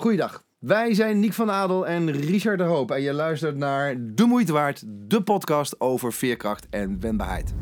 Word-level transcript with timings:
Goeiedag. 0.00 0.44
Wij 0.58 0.94
zijn 0.94 1.20
Niek 1.20 1.32
van 1.32 1.50
Adel 1.50 1.86
en 1.86 2.10
Richard 2.10 2.58
de 2.58 2.64
Hoop. 2.64 2.90
En 2.90 3.02
je 3.02 3.12
luistert 3.12 3.56
naar 3.56 3.94
De 3.98 4.24
Moeite 4.24 4.52
Waard, 4.52 4.82
de 4.86 5.22
podcast 5.22 5.80
over 5.80 6.12
veerkracht 6.12 6.66
en 6.70 7.00
wendbaarheid. 7.00 7.54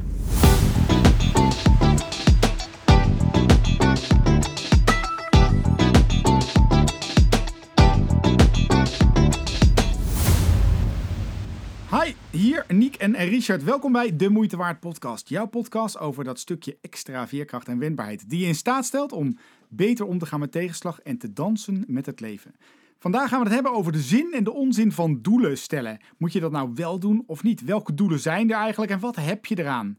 Hi, 11.90 12.14
hier 12.30 12.64
Niek 12.68 12.94
en 12.94 13.16
Richard. 13.16 13.64
Welkom 13.64 13.92
bij 13.92 14.16
De 14.16 14.28
Moeite 14.28 14.56
Waard 14.56 14.80
podcast. 14.80 15.28
Jouw 15.28 15.46
podcast 15.46 15.98
over 15.98 16.24
dat 16.24 16.38
stukje 16.38 16.78
extra 16.80 17.28
veerkracht 17.28 17.68
en 17.68 17.78
wendbaarheid 17.78 18.30
die 18.30 18.40
je 18.40 18.46
in 18.46 18.54
staat 18.54 18.84
stelt 18.84 19.12
om 19.12 19.38
beter 19.68 20.06
om 20.06 20.18
te 20.18 20.26
gaan 20.26 20.40
met 20.40 20.52
tegenslag 20.52 21.00
en 21.00 21.18
te 21.18 21.32
dansen 21.32 21.84
met 21.86 22.06
het 22.06 22.20
leven. 22.20 22.54
Vandaag 22.98 23.28
gaan 23.28 23.38
we 23.38 23.44
het 23.44 23.54
hebben 23.54 23.72
over 23.72 23.92
de 23.92 24.00
zin 24.00 24.32
en 24.32 24.44
de 24.44 24.52
onzin 24.52 24.92
van 24.92 25.22
doelen 25.22 25.58
stellen. 25.58 25.98
Moet 26.18 26.32
je 26.32 26.40
dat 26.40 26.52
nou 26.52 26.70
wel 26.74 26.98
doen 26.98 27.22
of 27.26 27.42
niet? 27.42 27.64
Welke 27.64 27.94
doelen 27.94 28.20
zijn 28.20 28.50
er 28.50 28.56
eigenlijk 28.56 28.92
en 28.92 29.00
wat 29.00 29.16
heb 29.16 29.46
je 29.46 29.58
eraan? 29.58 29.96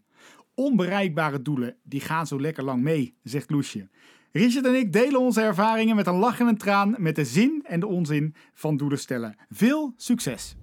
Onbereikbare 0.54 1.42
doelen, 1.42 1.76
die 1.84 2.02
gaan 2.02 2.28
zo 2.28 2.42
lekker 2.42 2.64
lang 2.64 2.82
mee, 2.82 3.18
zegt 3.24 3.50
Loesje. 3.50 3.90
Richard 4.32 4.66
en 4.66 4.76
ik 4.76 4.94
delen 4.94 5.20
onze 5.20 5.42
ervaringen 5.42 5.96
met 5.96 6.08
een 6.08 6.16
lach 6.16 6.40
en 6.40 6.48
een 6.48 6.58
traan 6.58 6.96
met 6.98 7.16
de 7.16 7.26
zin 7.26 7.64
en 7.64 7.80
de 7.80 7.88
onzin 7.88 8.36
van 8.54 8.78
doelen 8.78 9.00
stellen. 9.00 9.36
Veel 9.50 9.94
succes! 9.98 10.56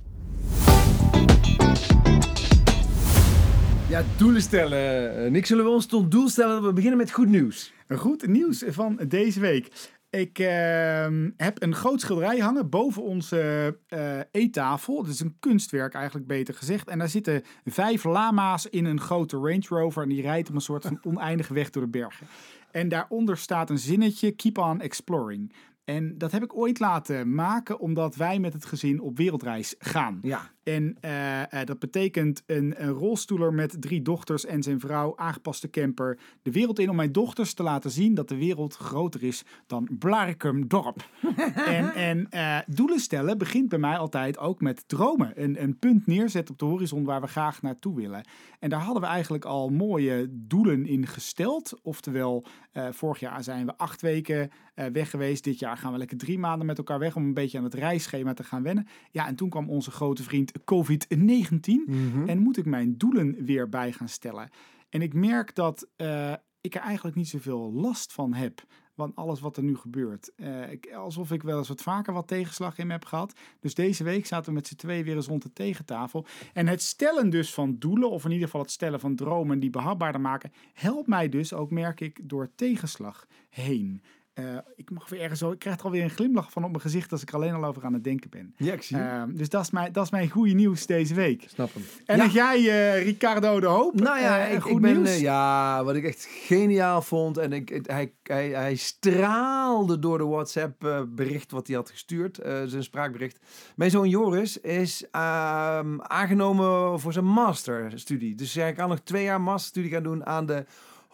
Ja, 3.88 4.04
doelen 4.16 4.42
stellen. 4.42 5.16
Eh, 5.24 5.30
Nick, 5.30 5.46
zullen 5.46 5.64
we 5.64 5.70
ons 5.70 5.86
tot 5.86 6.10
doel 6.10 6.28
stellen 6.28 6.54
dat 6.54 6.64
we 6.64 6.72
beginnen 6.72 6.98
met 6.98 7.10
goed 7.10 7.28
nieuws? 7.28 7.73
Goed 7.88 8.26
nieuws 8.26 8.64
van 8.66 9.00
deze 9.08 9.40
week. 9.40 9.92
Ik 10.10 10.38
ehm, 10.38 11.30
heb 11.36 11.62
een 11.62 11.74
groot 11.74 12.00
schilderij 12.00 12.38
hangen 12.38 12.68
boven 12.68 13.02
onze 13.02 13.78
eh, 13.88 14.18
eettafel. 14.30 15.02
Het 15.02 15.12
is 15.12 15.20
een 15.20 15.36
kunstwerk 15.40 15.94
eigenlijk 15.94 16.26
beter 16.26 16.54
gezegd. 16.54 16.88
En 16.88 16.98
daar 16.98 17.08
zitten 17.08 17.42
vijf 17.64 18.04
lama's 18.04 18.66
in 18.66 18.84
een 18.84 19.00
grote 19.00 19.36
Range 19.36 19.66
Rover. 19.68 20.02
En 20.02 20.08
die 20.08 20.22
rijdt 20.22 20.48
op 20.48 20.54
een 20.54 20.60
soort 20.60 20.82
van 20.82 20.98
oneindige 21.02 21.54
weg 21.54 21.70
door 21.70 21.82
de 21.82 21.88
bergen. 21.88 22.26
En 22.70 22.88
daaronder 22.88 23.36
staat 23.36 23.70
een 23.70 23.78
zinnetje, 23.78 24.30
keep 24.30 24.58
on 24.58 24.80
exploring. 24.80 25.52
En 25.84 26.18
dat 26.18 26.32
heb 26.32 26.42
ik 26.42 26.56
ooit 26.56 26.78
laten 26.78 27.34
maken 27.34 27.78
omdat 27.78 28.16
wij 28.16 28.38
met 28.38 28.52
het 28.52 28.64
gezin 28.64 29.00
op 29.00 29.16
wereldreis 29.16 29.74
gaan. 29.78 30.18
Ja. 30.22 30.50
En 30.64 30.96
uh, 31.04 31.38
uh, 31.40 31.44
dat 31.64 31.78
betekent 31.78 32.42
een, 32.46 32.74
een, 32.76 32.88
rolstoeler 32.88 33.52
met 33.52 33.76
drie 33.82 34.02
dochters 34.02 34.46
en 34.46 34.62
zijn 34.62 34.80
vrouw, 34.80 35.16
aangepaste 35.16 35.70
camper, 35.70 36.18
de 36.42 36.50
wereld 36.50 36.78
in 36.78 36.90
om 36.90 36.96
mijn 36.96 37.12
dochters 37.12 37.54
te 37.54 37.62
laten 37.62 37.90
zien 37.90 38.14
dat 38.14 38.28
de 38.28 38.36
wereld 38.36 38.76
groter 38.76 39.22
is 39.22 39.44
dan 39.66 39.88
Blarikum 39.98 40.68
dorp. 40.68 41.08
en 41.54 41.94
en 41.94 42.26
uh, 42.30 42.58
doelen 42.66 42.98
stellen 42.98 43.38
begint 43.38 43.68
bij 43.68 43.78
mij 43.78 43.96
altijd 43.96 44.38
ook 44.38 44.60
met 44.60 44.88
dromen. 44.88 45.32
Een, 45.42 45.62
een 45.62 45.78
punt 45.78 46.06
neerzetten 46.06 46.54
op 46.54 46.60
de 46.60 46.66
horizon 46.66 47.04
waar 47.04 47.20
we 47.20 47.26
graag 47.26 47.62
naartoe 47.62 47.96
willen. 47.96 48.26
En 48.58 48.70
daar 48.70 48.80
hadden 48.80 49.02
we 49.02 49.08
eigenlijk 49.08 49.44
al 49.44 49.68
mooie 49.68 50.26
doelen 50.30 50.86
in 50.86 51.06
gesteld. 51.06 51.80
Oftewel, 51.82 52.46
vorig 52.90 53.20
jaar 53.20 53.42
zijn 53.42 53.66
we 53.66 53.76
acht 53.76 54.00
weken 54.00 54.50
weg 54.92 55.10
geweest. 55.10 55.44
Dit 55.44 55.58
jaar 55.58 55.76
gaan 55.76 55.92
we 55.92 55.98
lekker 55.98 56.16
drie 56.16 56.38
maanden 56.38 56.66
met 56.66 56.78
elkaar 56.78 56.98
weg 56.98 57.16
om 57.16 57.24
een 57.24 57.34
beetje 57.34 57.58
aan 57.58 57.64
het 57.64 57.74
reisschema 57.74 58.34
te 58.34 58.44
gaan 58.44 58.62
wennen. 58.62 58.86
Ja, 59.10 59.26
en 59.26 59.36
toen 59.36 59.48
kwam 59.48 59.70
onze 59.70 59.90
grote 59.90 60.22
vriend 60.22 60.53
COVID-19 60.64 61.84
Mhm. 61.86 62.28
en 62.28 62.38
moet 62.38 62.56
ik 62.56 62.66
mijn 62.66 62.98
doelen 62.98 63.44
weer 63.44 63.68
bij 63.68 63.92
gaan 63.92 64.08
stellen. 64.08 64.50
En 64.88 65.02
ik 65.02 65.14
merk 65.14 65.54
dat 65.54 65.88
uh, 65.96 66.32
ik 66.60 66.74
er 66.74 66.80
eigenlijk 66.80 67.16
niet 67.16 67.28
zoveel 67.28 67.72
last 67.72 68.12
van 68.12 68.34
heb. 68.34 68.64
Want 68.94 69.16
alles 69.16 69.40
wat 69.40 69.56
er 69.56 69.62
nu 69.62 69.76
gebeurt. 69.76 70.32
Uh, 70.36 70.70
ik, 70.72 70.92
alsof 70.92 71.32
ik 71.32 71.42
wel 71.42 71.58
eens 71.58 71.68
wat 71.68 71.82
vaker 71.82 72.12
wat 72.12 72.28
tegenslag 72.28 72.78
in 72.78 72.86
me 72.86 72.92
heb 72.92 73.04
gehad. 73.04 73.32
Dus 73.60 73.74
deze 73.74 74.04
week 74.04 74.26
zaten 74.26 74.46
we 74.46 74.52
met 74.52 74.66
z'n 74.66 74.74
twee 74.74 75.04
weer 75.04 75.16
eens 75.16 75.26
rond 75.26 75.42
de 75.42 75.52
tegentafel. 75.52 76.26
En 76.52 76.66
het 76.66 76.82
stellen 76.82 77.30
dus 77.30 77.54
van 77.54 77.78
doelen, 77.78 78.10
of 78.10 78.24
in 78.24 78.30
ieder 78.30 78.46
geval 78.46 78.60
het 78.60 78.70
stellen 78.70 79.00
van 79.00 79.16
dromen 79.16 79.58
die 79.58 79.70
behapbaarder 79.70 80.20
maken, 80.20 80.52
helpt 80.72 81.08
mij 81.08 81.28
dus 81.28 81.52
ook, 81.52 81.70
merk 81.70 82.00
ik, 82.00 82.20
door 82.22 82.50
tegenslag 82.54 83.26
heen. 83.48 84.02
Uh, 84.40 84.58
ik 84.76 84.90
mag 84.90 85.08
weer 85.08 85.20
ergens 85.20 85.40
zo, 85.40 85.50
ik 85.50 85.58
krijg 85.58 85.78
er 85.78 85.84
alweer 85.84 86.02
een 86.02 86.10
glimlach 86.10 86.52
van 86.52 86.64
op 86.64 86.70
mijn 86.70 86.82
gezicht 86.82 87.12
als 87.12 87.22
ik 87.22 87.28
er 87.28 87.34
alleen 87.34 87.54
al 87.54 87.64
over 87.64 87.84
aan 87.84 87.92
het 87.92 88.04
denken 88.04 88.30
ben. 88.30 88.54
Ja, 88.56 88.72
ik 88.72 88.82
zie 88.82 88.96
uh, 88.96 89.22
dus 89.28 89.48
dat 89.48 89.62
is, 89.62 89.70
mijn, 89.70 89.92
dat 89.92 90.04
is 90.04 90.10
mijn 90.10 90.28
goede 90.28 90.52
nieuws 90.52 90.86
deze 90.86 91.14
week. 91.14 91.44
Snap 91.48 91.74
hem. 91.74 91.82
En 92.06 92.16
ja. 92.16 92.26
jij, 92.26 92.60
uh, 92.60 93.04
Ricardo 93.04 93.60
de 93.60 93.66
Hoop. 93.66 94.00
Nou 94.00 94.20
ja, 94.20 94.48
uh, 94.48 94.54
ik, 94.54 94.60
goed 94.60 94.72
ik 94.72 94.80
ben, 94.80 95.02
nieuws. 95.02 95.18
ja, 95.18 95.84
wat 95.84 95.94
ik 95.94 96.04
echt 96.04 96.26
geniaal 96.30 97.02
vond. 97.02 97.38
En 97.38 97.52
ik, 97.52 97.68
het, 97.68 97.86
hij, 97.86 98.12
hij, 98.22 98.48
hij 98.48 98.76
straalde 98.76 99.98
door 99.98 100.18
de 100.18 100.24
WhatsApp 100.24 100.84
uh, 100.84 101.00
bericht 101.08 101.50
wat 101.50 101.66
hij 101.66 101.76
had 101.76 101.90
gestuurd. 101.90 102.38
Zijn 102.64 102.82
spraakbericht. 102.82 103.38
Mijn 103.76 103.90
zoon 103.90 104.08
Joris 104.08 104.60
is 104.60 105.04
ehm, 105.10 106.00
aangenomen 106.00 107.00
voor 107.00 107.12
zijn 107.12 107.24
masterstudie. 107.24 108.34
Dus 108.34 108.54
hij 108.54 108.72
kan 108.72 108.88
nog 108.88 109.00
twee 109.00 109.24
jaar 109.24 109.40
masterstudie 109.40 109.90
gaan 109.90 110.02
doen 110.02 110.26
aan 110.26 110.46
de 110.46 110.64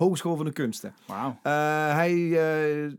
Hogeschool 0.00 0.36
van 0.36 0.44
de 0.44 0.52
Kunsten. 0.52 0.94
Wow. 1.06 1.16
Uh, 1.16 1.32
hij 1.94 2.14
uh, 2.14 2.92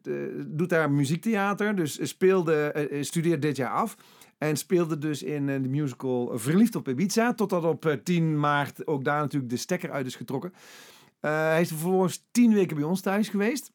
doet 0.48 0.70
daar 0.70 0.92
muziektheater, 0.92 1.76
dus 1.76 2.08
speelde, 2.10 2.88
uh, 2.92 3.04
studeert 3.04 3.42
dit 3.42 3.56
jaar 3.56 3.72
af. 3.72 3.96
En 4.38 4.58
speelde 4.58 4.98
dus 4.98 5.24
in 5.24 5.46
de 5.46 5.70
musical 5.70 6.32
Verliefd 6.34 6.76
op 6.76 6.88
Ibiza. 6.88 7.34
Totdat 7.34 7.64
op 7.64 8.00
10 8.04 8.40
maart 8.40 8.88
ook 8.88 9.04
daar 9.04 9.20
natuurlijk 9.20 9.52
de 9.52 9.58
stekker 9.58 9.92
uit 9.92 10.06
is 10.06 10.16
getrokken. 10.16 10.54
hij 11.20 11.62
is 11.62 11.68
vervolgens 11.68 12.28
tien 12.32 12.54
weken 12.54 12.76
bij 12.76 12.86
ons 12.86 13.02
thuis 13.02 13.30
geweest. 13.30 13.72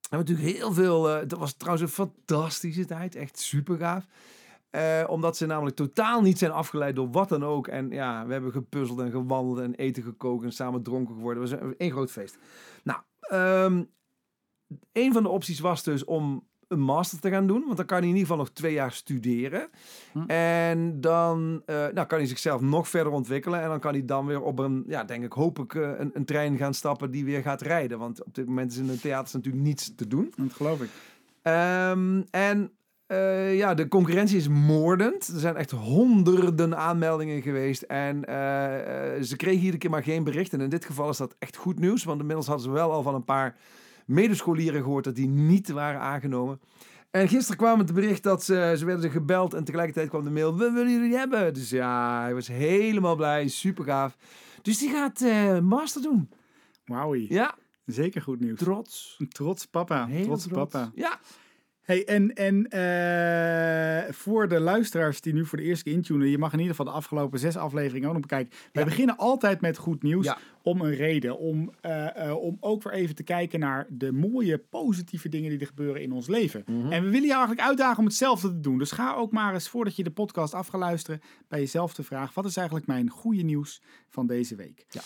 We 0.00 0.16
hebben 0.16 0.34
natuurlijk 0.34 0.58
heel 0.58 0.72
veel... 0.72 1.02
dat 1.02 1.38
was 1.38 1.52
trouwens 1.52 1.84
een 1.84 2.06
fantastische 2.06 2.84
tijd. 2.84 3.14
Echt 3.14 3.38
super 3.38 3.78
gaaf. 3.78 4.06
Uh, 4.72 5.04
omdat 5.06 5.36
ze 5.36 5.46
namelijk 5.46 5.76
totaal 5.76 6.20
niet 6.20 6.38
zijn 6.38 6.50
afgeleid 6.50 6.96
door 6.96 7.10
wat 7.10 7.28
dan 7.28 7.44
ook. 7.44 7.68
En 7.68 7.90
ja, 7.90 8.26
we 8.26 8.32
hebben 8.32 8.52
gepuzzeld 8.52 9.00
en 9.00 9.10
gewandeld 9.10 9.58
en 9.58 9.74
eten 9.74 10.02
gekookt 10.02 10.44
en 10.44 10.52
samen 10.52 10.82
dronken 10.82 11.14
geworden. 11.14 11.42
Het 11.42 11.52
was 11.52 11.74
één 11.76 11.90
groot 11.90 12.10
feest. 12.10 12.38
Nou, 12.82 13.00
um, 13.32 13.90
een 14.92 15.12
van 15.12 15.22
de 15.22 15.28
opties 15.28 15.60
was 15.60 15.82
dus 15.82 16.04
om 16.04 16.46
een 16.72 16.80
master 16.80 17.20
te 17.20 17.30
gaan 17.30 17.46
doen. 17.46 17.64
Want 17.64 17.76
dan 17.76 17.86
kan 17.86 17.98
hij 17.98 18.08
in 18.08 18.14
ieder 18.14 18.28
geval 18.28 18.44
nog 18.44 18.52
twee 18.52 18.72
jaar 18.72 18.92
studeren. 18.92 19.68
Hm. 20.12 20.24
En 20.26 21.00
dan 21.00 21.62
uh, 21.66 21.76
nou, 21.76 22.06
kan 22.06 22.18
hij 22.18 22.26
zichzelf 22.26 22.60
nog 22.60 22.88
verder 22.88 23.12
ontwikkelen. 23.12 23.60
En 23.60 23.68
dan 23.68 23.80
kan 23.80 23.92
hij 23.92 24.04
dan 24.04 24.26
weer 24.26 24.42
op 24.42 24.58
een, 24.58 24.84
ja, 24.86 25.04
denk 25.04 25.24
ik, 25.24 25.32
hoop 25.32 25.58
ik, 25.58 25.74
uh, 25.74 25.90
een, 25.98 26.10
een, 26.14 26.24
trein 26.24 26.56
gaan 26.56 26.74
stappen 26.74 27.10
die 27.10 27.24
weer 27.24 27.42
gaat 27.42 27.62
rijden. 27.62 27.98
Want 27.98 28.24
op 28.24 28.34
dit 28.34 28.46
moment 28.46 28.72
is 28.72 28.78
in 28.78 28.86
de 28.86 29.00
theaters 29.00 29.32
natuurlijk 29.32 29.64
niets 29.64 29.94
te 29.94 30.06
doen. 30.06 30.32
Dat 30.36 30.52
geloof 30.52 30.80
ik. 30.80 30.90
Um, 31.42 32.24
en 32.30 32.72
uh, 33.12 33.56
ja, 33.56 33.74
de 33.74 33.88
concurrentie 33.88 34.36
is 34.36 34.48
moordend. 34.48 35.28
Er 35.28 35.40
zijn 35.40 35.56
echt 35.56 35.70
honderden 35.70 36.76
aanmeldingen 36.76 37.42
geweest. 37.42 37.82
En 37.82 38.16
uh, 38.16 38.24
ze 39.22 39.34
kregen 39.36 39.58
iedere 39.58 39.78
keer 39.78 39.90
maar 39.90 40.02
geen 40.02 40.24
bericht. 40.24 40.52
En 40.52 40.60
in 40.60 40.68
dit 40.68 40.84
geval 40.84 41.08
is 41.08 41.16
dat 41.16 41.34
echt 41.38 41.56
goed 41.56 41.78
nieuws. 41.78 42.04
Want 42.04 42.20
inmiddels 42.20 42.46
hadden 42.46 42.64
ze 42.64 42.72
wel 42.72 42.92
al 42.92 43.02
van 43.02 43.14
een 43.14 43.24
paar 43.24 43.56
medescholieren 44.06 44.82
gehoord 44.82 45.04
dat 45.04 45.14
die 45.14 45.28
niet 45.28 45.70
waren 45.70 46.00
aangenomen. 46.00 46.60
En 47.10 47.28
gisteren 47.28 47.56
kwam 47.56 47.78
het 47.78 47.94
bericht 47.94 48.22
dat 48.22 48.44
ze, 48.44 48.74
ze 48.78 48.84
werden 48.84 49.10
gebeld 49.10 49.54
en 49.54 49.64
tegelijkertijd 49.64 50.08
kwam 50.08 50.24
de 50.24 50.30
mail, 50.30 50.56
we 50.56 50.70
willen 50.70 50.92
jullie 50.92 51.16
hebben. 51.16 51.54
Dus 51.54 51.70
ja, 51.70 52.22
hij 52.22 52.34
was 52.34 52.48
helemaal 52.48 53.16
blij, 53.16 53.48
super 53.48 53.84
gaaf. 53.84 54.16
Dus 54.62 54.78
die 54.78 54.90
gaat 54.90 55.20
master 55.62 56.02
doen. 56.02 56.28
Wauw. 56.84 57.14
Ja. 57.14 57.54
Zeker 57.86 58.22
goed 58.22 58.40
nieuws. 58.40 58.58
Trots. 58.58 59.20
Trots 59.28 59.66
papa. 59.66 60.06
Heel 60.06 60.24
trots, 60.24 60.46
trots 60.46 60.72
papa. 60.72 60.90
Ja. 60.94 61.20
Hey, 61.82 62.04
en 62.04 62.34
en 62.34 62.54
uh, 62.74 64.12
voor 64.12 64.48
de 64.48 64.60
luisteraars 64.60 65.20
die 65.20 65.32
nu 65.32 65.46
voor 65.46 65.58
de 65.58 65.64
eerste 65.64 65.84
keer 65.84 65.92
intunen, 65.92 66.28
je 66.28 66.38
mag 66.38 66.52
in 66.52 66.58
ieder 66.58 66.74
geval 66.76 66.92
de 66.92 66.98
afgelopen 66.98 67.38
zes 67.38 67.56
afleveringen 67.56 68.06
ook 68.08 68.12
nog 68.12 68.22
bekijken. 68.22 68.58
Wij 68.72 68.82
ja. 68.82 68.88
beginnen 68.88 69.16
altijd 69.16 69.60
met 69.60 69.76
goed 69.76 70.02
nieuws 70.02 70.24
ja. 70.24 70.38
om 70.62 70.80
een 70.80 70.94
reden. 70.94 71.38
Om, 71.38 71.72
uh, 71.86 72.06
uh, 72.16 72.36
om 72.36 72.56
ook 72.60 72.82
weer 72.82 72.92
even 72.92 73.14
te 73.14 73.22
kijken 73.22 73.60
naar 73.60 73.86
de 73.88 74.12
mooie, 74.12 74.58
positieve 74.58 75.28
dingen 75.28 75.50
die 75.50 75.58
er 75.58 75.66
gebeuren 75.66 76.02
in 76.02 76.12
ons 76.12 76.26
leven. 76.28 76.62
Mhm. 76.66 76.76
Mm 76.76 76.82
-hmm. 76.82 76.92
En 76.92 77.02
we 77.02 77.10
willen 77.10 77.26
je 77.26 77.32
eigenlijk 77.32 77.60
uitdagen 77.66 77.98
om 77.98 78.04
hetzelfde 78.04 78.48
te 78.48 78.60
doen. 78.60 78.78
Dus 78.78 78.90
ga 78.90 79.14
ook 79.14 79.32
maar 79.32 79.54
eens, 79.54 79.68
voordat 79.68 79.96
je 79.96 80.04
de 80.04 80.10
podcast 80.10 80.54
af 80.54 80.66
gaat 80.66 80.80
luisteren, 80.80 81.20
bij 81.48 81.58
jezelf 81.58 81.94
te 81.94 82.02
vragen: 82.02 82.34
wat 82.34 82.44
is 82.44 82.56
eigenlijk 82.56 82.86
mijn 82.86 83.10
goede 83.10 83.42
nieuws 83.42 83.82
van 84.08 84.26
deze 84.26 84.54
week? 84.54 84.84
Ja. 84.88 85.00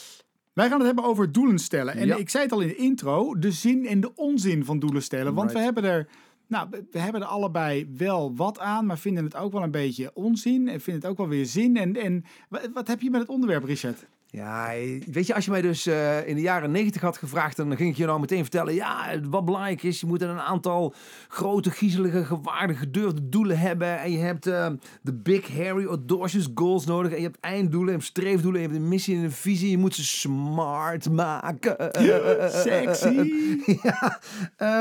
Wij 0.53 0.69
gaan 0.69 0.79
het 0.79 0.87
hebben 0.87 1.05
over 1.05 1.33
doelen 1.33 1.59
stellen. 1.59 1.95
En 1.95 2.07
Ja. 2.07 2.17
ik 2.17 2.31
zei 2.31 2.45
het 2.45 2.53
al 2.53 2.61
in 2.61 2.69
de 2.69 2.77
intro, 2.77 3.39
de 3.39 3.53
zin 3.53 3.87
en 3.87 4.01
de 4.01 4.15
onzin 4.15 4.65
van 4.65 4.79
doelen 4.79 5.03
stellen. 5.03 5.35
Want 5.35 5.51
Right. 5.51 5.59
we 5.59 5.65
hebben 5.65 5.85
er 5.85 6.09
nou, 6.47 6.69
we- 6.71 6.99
hebben 6.99 7.21
er 7.21 7.27
allebei 7.27 7.91
wel 7.97 8.37
wat 8.37 8.59
aan, 8.59 8.87
maar 8.87 8.99
vinden 8.99 9.25
het 9.25 9.37
ook 9.37 9.53
wel 9.53 9.63
een 9.63 9.71
beetje 9.71 10.11
onzin. 10.15 10.69
En 10.69 10.81
vinden 10.81 11.03
het 11.03 11.11
ook 11.11 11.17
wel 11.19 11.29
weer 11.29 11.47
zin. 11.47 11.77
En, 11.77 11.97
en 11.97 12.25
wat 12.73 12.87
heb 12.89 13.01
je 13.01 13.11
met 13.11 13.21
het 13.21 13.29
onderwerp, 13.31 13.65
Richard? 13.65 14.07
Ja, 14.37 14.69
weet 15.07 15.27
je, 15.27 15.35
als 15.35 15.45
je 15.45 15.51
mij 15.51 15.63
dus 15.63 15.87
uh, 15.87 16.29
in 16.29 16.35
de 16.35 16.41
jaren 16.41 16.71
negentig 16.71 17.03
had 17.03 17.17
gevraagd, 17.17 17.57
dan 17.57 17.77
ging 17.77 17.91
ik 17.91 17.97
je 17.97 18.07
nou 18.07 18.21
meteen 18.21 18.43
vertellen, 18.43 18.75
ja, 18.75 19.21
wat 19.29 19.45
belangrijk 19.45 19.83
is, 19.83 20.01
je 20.01 20.07
moet 20.07 20.23
een 20.23 20.41
aantal 20.41 20.95
grote, 21.29 21.71
griezelige, 21.71 22.25
gewaarde, 22.25 22.75
gedurfde 22.75 23.29
doelen 23.29 23.59
hebben. 23.59 23.99
En 23.99 24.13
je 24.13 24.19
hebt 24.19 24.47
uh, 24.47 24.69
de 25.03 25.15
big, 25.15 25.57
hairy, 25.57 25.87
audacious 25.87 26.49
goals 26.55 26.87
nodig. 26.87 27.11
En 27.11 27.17
je 27.17 27.23
hebt 27.23 27.41
einddoelen, 27.41 27.95
en 27.95 28.01
streefdoelen, 28.01 28.61
je 28.61 28.67
hebt 28.67 28.79
een 28.79 28.89
missie 28.89 29.17
en 29.17 29.23
een 29.23 29.33
visie. 29.33 29.71
Je 29.71 29.79
moet 29.79 29.95
ze 29.95 30.05
smart 30.05 31.11
maken. 31.11 31.77
Sexy! 32.65 33.33
ja, 33.83 34.21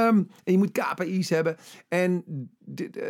um, 0.08 0.30
en 0.44 0.52
je 0.52 0.58
moet 0.58 0.72
KPI's 0.72 1.30
hebben. 1.30 1.56
En 1.88 2.24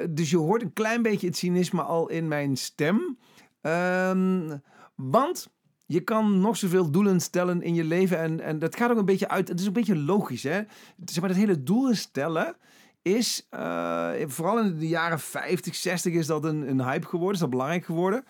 dus 0.10 0.30
je 0.30 0.38
hoort 0.38 0.62
een 0.62 0.74
klein 0.74 1.02
beetje 1.02 1.28
het 1.28 1.38
cynisme 1.38 1.82
al 1.82 2.10
in 2.10 2.28
mijn 2.28 2.58
stem. 2.58 3.18
Um, 3.62 4.62
want 4.96 5.54
je 5.86 6.00
kan 6.00 6.40
nog 6.40 6.58
zoveel 6.58 6.92
doelen 6.92 7.20
stellen 7.20 7.62
in 7.62 7.74
je 7.74 7.84
leven. 7.84 8.20
En, 8.20 8.40
en 8.40 8.60
dat 8.60 8.76
gaat 8.76 8.92
ook 8.92 8.98
een 8.98 9.06
beetje 9.06 9.30
uit. 9.30 9.48
Het 9.48 9.60
is 9.60 9.66
een 9.66 9.74
beetje 9.74 9.98
logisch, 9.98 10.44
hè? 10.44 10.62
Zeg 11.06 11.20
maar, 11.20 11.30
dat 11.30 11.38
hele 11.38 11.64
doelen 11.64 11.96
stellen 11.96 12.56
is, 13.02 13.48
uh, 13.54 14.10
vooral 14.26 14.60
in 14.60 14.80
de 14.80 14.88
jaren 14.88 15.20
50, 15.20 15.76
60 15.76 16.14
is 16.14 16.28
dat 16.28 16.44
een, 16.44 16.70
een 16.70 16.84
hype 16.84 17.08
geworden. 17.08 17.34
Is 17.34 17.40
dat 17.40 17.50
belangrijk 17.50 17.86
geworden. 17.86 18.26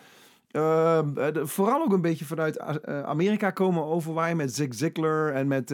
Uh, 0.52 1.00
vooral 1.34 1.82
ook 1.84 1.94
een 1.94 2.02
beetje 2.02 2.26
vanuit 2.26 2.60
Amerika 2.86 3.52
komen 3.52 3.86
overwaaien 3.86 4.38
met 4.38 4.56
Zig 4.56 4.76
Ziglar 4.76 5.34
en 5.34 5.48
met 5.48 5.74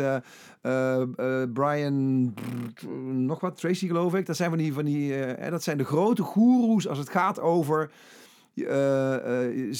Brian, 1.53 2.33
nog 3.25 3.39
wat, 3.39 3.57
Tracy 3.57 3.87
geloof 3.87 4.15
ik. 4.15 4.25
Dat 4.25 4.35
zijn 4.35 4.49
van 4.49 4.57
die, 4.59 4.73
van 4.73 4.85
die 4.85 5.35
dat 5.49 5.63
zijn 5.63 5.77
de 5.77 5.83
grote 5.83 6.23
goeroes 6.23 6.87
als 6.87 6.97
het 6.97 7.09
gaat 7.09 7.39
over 7.39 7.91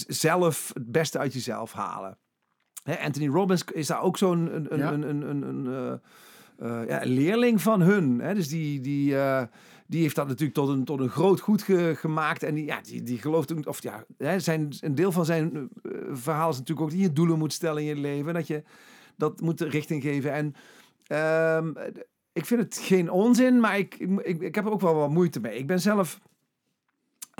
zelf 0.08 0.72
het 0.74 0.92
beste 0.92 1.18
uit 1.18 1.34
jezelf 1.34 1.74
halen. 1.74 2.18
Hè, 2.84 3.00
Anthony 3.00 3.28
Robbins 3.28 3.64
is 3.74 3.88
daar 3.88 4.02
ook 4.02 4.18
zo'n 4.18 4.56
een, 4.56 4.74
een, 4.74 5.10
een, 5.10 5.30
een, 5.30 5.42
een, 5.42 6.00
uh, 6.62 6.88
ja, 6.88 7.00
leerling 7.04 7.62
van 7.62 7.82
hun. 7.82 8.20
Hè? 8.20 8.34
Dus 8.34 8.48
die, 8.48 8.82
die, 8.82 9.16
die 9.88 10.02
heeft 10.02 10.16
dat 10.16 10.28
natuurlijk 10.28 10.54
tot 10.54 10.70
een, 10.70 10.84
tot 10.84 11.00
een 11.00 11.10
groot 11.10 11.40
goed 11.40 11.64
gemaakt. 11.94 12.44
En 12.44 12.56
die, 12.56 12.66
ja, 12.66 12.82
die, 12.82 13.04
die 13.04 13.18
gelooft 13.18 13.54
ook, 13.54 13.68
of 13.68 13.82
ja, 13.82 14.06
hè, 14.18 14.40
zijn, 14.40 14.74
een 14.80 14.96
deel 14.96 15.12
van 15.12 15.26
zijn 15.26 15.70
verhaal 16.12 16.50
is 16.50 16.58
natuurlijk 16.58 16.88
ook 16.88 16.92
dat 16.92 17.02
je 17.02 17.14
doelen 17.14 17.38
moet 17.38 17.54
stellen 17.54 17.82
in 17.82 17.88
je 17.88 17.96
leven. 17.96 18.34
Dat 18.34 18.48
je 18.48 18.64
dat 19.22 19.42
moet 19.42 19.62
richting 19.62 20.02
geven. 20.02 20.34
En 20.34 20.56
ehm, 21.08 21.72
ik 22.34 22.46
vind 22.46 22.62
het 22.62 22.78
geen 22.78 23.12
onzin, 23.12 23.60
maar 23.60 23.78
ik, 23.78 23.96
ik, 23.96 24.42
ik 24.42 24.56
heb 24.56 24.66
er 24.66 24.72
ook 24.72 24.82
wel 24.82 24.96
wat 24.96 25.10
moeite 25.10 25.40
mee. 25.40 25.58
Ik 25.58 25.68
ben 25.68 25.80
zelf 25.80 26.20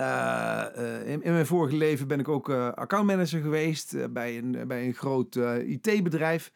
uh, 0.02 1.10
in, 1.12 1.22
in, 1.22 1.32
mijn 1.32 1.46
vorige 1.46 1.76
leven 1.76 2.08
ben 2.08 2.20
ik 2.20 2.28
ook 2.28 2.48
uh, 2.48 2.72
accountmanager 2.72 3.40
geweest 3.40 4.12
bij, 4.12 4.38
een, 4.38 4.64
bij 4.66 4.86
een 4.86 4.94
groot 4.94 5.34
IT-bedrijf. 5.66 6.52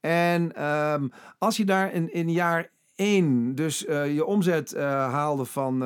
En 0.00 0.64
um, 0.66 1.10
als 1.38 1.56
je 1.56 1.64
daar 1.64 1.92
in, 1.92 2.12
in 2.12 2.30
jaar 2.30 2.70
1 2.94 3.54
dus 3.54 3.78
je 3.88 4.24
omzet 4.24 4.74
haalde 4.76 5.44
van 5.44 5.82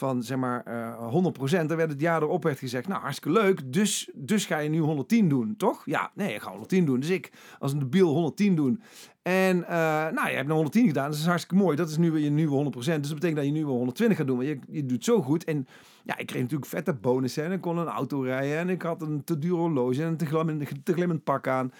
van 0.00 0.22
zeg 0.22 0.38
maar 0.38 0.64
uh, 0.68 1.62
100%. 1.62 1.66
Dan 1.66 1.76
werd 1.76 1.90
het 1.90 2.00
jaar 2.00 2.22
erop 2.22 2.42
werd 2.42 2.58
gezegd, 2.58 2.88
nou 2.88 3.00
hartstikke 3.00 3.40
leuk, 3.40 3.72
dus, 3.72 4.10
dus 4.14 4.46
ga 4.46 4.58
je 4.58 4.68
nu 4.68 4.78
110 4.78 5.28
doen, 5.28 5.54
toch? 5.56 5.82
Ja, 5.84 6.10
nee, 6.14 6.34
ik 6.34 6.40
ga 6.40 6.50
110 6.50 6.84
doen. 6.84 7.00
Dus 7.00 7.08
ik 7.08 7.32
als 7.58 7.72
een 7.72 7.78
debiel 7.78 8.08
110 8.08 8.54
doen. 8.54 8.82
En 9.22 9.56
uh, 9.56 9.68
nou, 10.10 10.28
je 10.28 10.34
hebt 10.34 10.48
een 10.48 10.54
110 10.54 10.86
gedaan, 10.86 11.10
dat 11.10 11.18
is 11.18 11.26
hartstikke 11.26 11.62
mooi. 11.62 11.76
Dat 11.76 11.88
is 11.88 11.96
nu 11.96 12.10
weer 12.10 12.22
je 12.22 12.30
nieuwe 12.30 12.64
100%. 12.64 12.72
Dus 12.72 12.84
dat 12.84 13.00
betekent 13.00 13.36
dat 13.36 13.44
je 13.44 13.52
nu 13.52 13.64
weer 13.64 13.74
120 13.74 14.16
gaat 14.16 14.26
doen. 14.26 14.36
Want 14.36 14.48
je, 14.48 14.58
je 14.70 14.86
doet 14.86 15.04
zo 15.04 15.22
goed. 15.22 15.44
En 15.44 15.66
ja, 16.04 16.18
ik 16.18 16.26
kreeg 16.26 16.42
natuurlijk 16.42 16.70
vette 16.70 16.94
bonussen. 16.94 17.44
En 17.44 17.52
ik 17.52 17.60
kon 17.60 17.78
een 17.78 17.86
auto 17.86 18.20
rijden. 18.20 18.58
En 18.58 18.68
ik 18.68 18.82
had 18.82 19.02
een 19.02 19.24
te 19.24 19.38
duur 19.38 19.56
horloge 19.56 20.02
en 20.02 20.08
een 20.08 20.16
te 20.16 20.26
glimmend, 20.26 20.84
te 20.84 20.92
glimmend 20.92 21.24
pak 21.24 21.48
aan. 21.48 21.72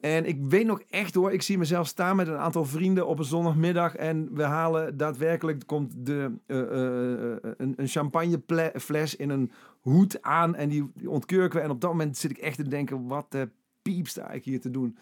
En 0.00 0.26
ik 0.26 0.38
weet 0.48 0.66
nog 0.66 0.80
echt 0.90 1.14
hoor, 1.14 1.32
ik 1.32 1.42
zie 1.42 1.58
mezelf 1.58 1.86
staan 1.86 2.16
met 2.16 2.28
een 2.28 2.36
aantal 2.36 2.64
vrienden 2.64 3.06
op 3.06 3.18
een 3.18 3.24
zondagmiddag 3.24 3.96
en 3.96 4.34
we 4.34 4.42
halen 4.42 4.96
daadwerkelijk, 4.96 5.66
komt 5.66 6.06
de, 6.06 6.32
uh, 6.46 6.56
uh, 6.56 7.52
een, 7.56 7.72
een 7.76 7.88
champagnefles 7.88 9.16
in 9.16 9.30
een 9.30 9.50
hoed 9.80 10.22
aan 10.22 10.54
en 10.54 10.68
die, 10.68 10.90
die 10.94 11.10
ontkurken 11.10 11.58
we. 11.58 11.64
En 11.64 11.70
op 11.70 11.80
dat 11.80 11.90
moment 11.90 12.16
zit 12.16 12.30
ik 12.30 12.38
echt 12.38 12.56
te 12.56 12.68
denken, 12.68 13.06
wat 13.06 13.30
de 13.30 13.48
piep 13.82 14.08
sta 14.08 14.30
ik 14.30 14.44
hier 14.44 14.60
te 14.60 14.70
doen. 14.70 14.96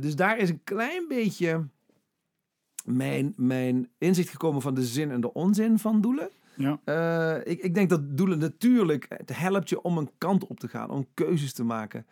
dus 0.00 0.16
daar 0.16 0.38
is 0.38 0.50
een 0.50 0.64
klein 0.64 1.08
beetje 1.08 1.66
mijn, 2.84 3.32
mijn 3.36 3.88
inzicht 3.98 4.28
gekomen 4.28 4.62
van 4.62 4.74
de 4.74 4.84
zin 4.84 5.10
en 5.10 5.20
de 5.20 5.32
onzin 5.32 5.78
van 5.78 6.00
doelen. 6.00 6.30
Ja. 6.56 6.80
ik, 7.44 7.62
ik 7.62 7.74
denk 7.74 7.90
dat 7.90 8.16
doelen 8.16 8.38
natuurlijk, 8.38 9.06
het 9.08 9.36
helpt 9.36 9.68
je 9.68 9.82
om 9.82 9.98
een 9.98 10.10
kant 10.18 10.46
op 10.46 10.60
te 10.60 10.68
gaan, 10.68 10.90
om 10.90 11.06
keuzes 11.14 11.52
te 11.52 11.64
maken. 11.64 12.06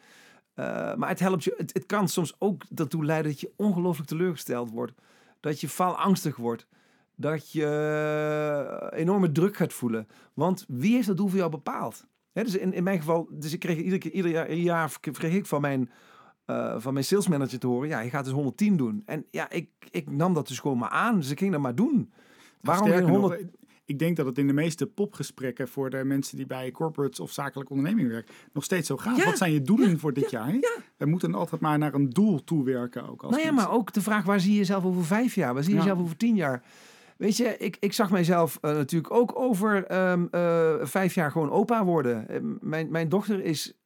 Uh, 0.56 0.94
maar 0.94 1.08
het 1.08 1.20
helpt 1.20 1.44
je, 1.44 1.54
het, 1.56 1.72
het 1.72 1.86
kan 1.86 2.08
soms 2.08 2.34
ook 2.38 2.62
ertoe 2.74 3.04
leiden 3.04 3.30
dat 3.30 3.40
je 3.40 3.52
ongelooflijk 3.56 4.08
teleurgesteld 4.08 4.70
wordt. 4.70 4.92
Dat 5.40 5.60
je 5.60 5.68
faalangstig 5.68 6.36
wordt. 6.36 6.66
Dat 7.16 7.52
je 7.52 7.66
eh, 8.90 9.00
enorme 9.00 9.32
druk 9.32 9.56
gaat 9.56 9.72
voelen. 9.72 10.08
Want 10.34 10.64
wie 10.68 10.94
heeft 10.94 11.06
dat 11.06 11.16
doel 11.16 11.28
voor 11.28 11.38
jou 11.38 11.50
bepaald? 11.50 12.06
Hè, 12.32 12.42
dus 12.42 12.56
in, 12.56 12.72
in 12.72 12.84
mijn 12.84 12.98
geval, 12.98 13.28
dus 13.30 13.52
ik 13.52 13.58
kreeg 13.58 13.76
ieder, 13.76 14.10
ieder 14.10 14.30
jaar, 14.30 14.48
ieder 14.48 14.64
jaar 14.64 14.98
kreeg 15.00 15.34
ik 15.34 15.46
van 15.46 15.60
mijn, 15.60 15.90
uh, 16.46 16.74
van 16.78 16.92
mijn 16.92 17.04
salesmanager 17.04 17.58
te 17.58 17.66
horen, 17.66 17.88
ja, 17.88 18.00
je 18.00 18.10
gaat 18.10 18.24
dus 18.24 18.32
110 18.32 18.76
doen. 18.76 19.02
En 19.06 19.26
ja, 19.30 19.50
ik, 19.50 19.70
ik 19.90 20.10
nam 20.10 20.34
dat 20.34 20.48
dus 20.48 20.58
gewoon 20.58 20.78
maar 20.78 20.88
aan. 20.88 21.16
Dus 21.16 21.30
ik 21.30 21.38
ging 21.38 21.52
dat 21.52 21.60
maar 21.60 21.74
doen. 21.74 22.12
Waarom 22.60 22.88
geen 22.88 23.08
100? 23.08 23.44
Ik 23.84 23.98
denk 23.98 24.16
dat 24.16 24.26
het 24.26 24.38
in 24.38 24.46
de 24.46 24.52
meeste 24.52 24.86
popgesprekken 24.86 25.68
voor 25.68 25.90
de 25.90 26.04
mensen 26.04 26.36
die 26.36 26.46
bij 26.46 26.70
corporates 26.70 27.20
of 27.20 27.32
zakelijke 27.32 27.72
onderneming 27.72 28.08
werken, 28.08 28.34
nog 28.52 28.64
steeds 28.64 28.86
zo 28.86 28.96
gaat. 28.96 29.24
Wat 29.24 29.38
zijn 29.38 29.52
je 29.52 29.62
doelen 29.62 29.98
voor 29.98 30.12
dit 30.12 30.30
jaar? 30.30 30.54
We 30.96 31.06
moeten 31.06 31.34
altijd 31.34 31.60
maar 31.60 31.78
naar 31.78 31.94
een 31.94 32.10
doel 32.10 32.44
toewerken 32.44 33.08
ook. 33.08 33.22
Als 33.22 33.32
nou 33.32 33.44
ja, 33.44 33.52
maar 33.52 33.70
ook 33.70 33.92
de 33.92 34.02
vraag, 34.02 34.24
waar 34.24 34.40
zie 34.40 34.52
je 34.52 34.58
jezelf 34.58 34.84
over 34.84 35.04
vijf 35.04 35.34
jaar? 35.34 35.54
Waar 35.54 35.62
zie 35.62 35.72
je 35.72 35.78
jezelf 35.78 35.98
over 35.98 36.16
tien 36.16 36.36
jaar? 36.36 36.62
Weet 37.16 37.36
je, 37.36 37.56
ik, 37.58 37.76
ik 37.80 37.92
zag 37.92 38.10
mijzelf 38.10 38.58
uh, 38.62 38.70
natuurlijk 38.70 39.14
ook 39.14 39.38
over 39.38 39.98
um, 40.10 40.28
uh, 40.30 40.74
vijf 40.80 41.14
jaar 41.14 41.30
gewoon 41.30 41.50
opa 41.50 41.84
worden. 41.84 42.26
Uh, 42.30 42.56
mijn, 42.60 42.90
mijn 42.90 43.08
dochter 43.08 43.44
is, 43.44 43.78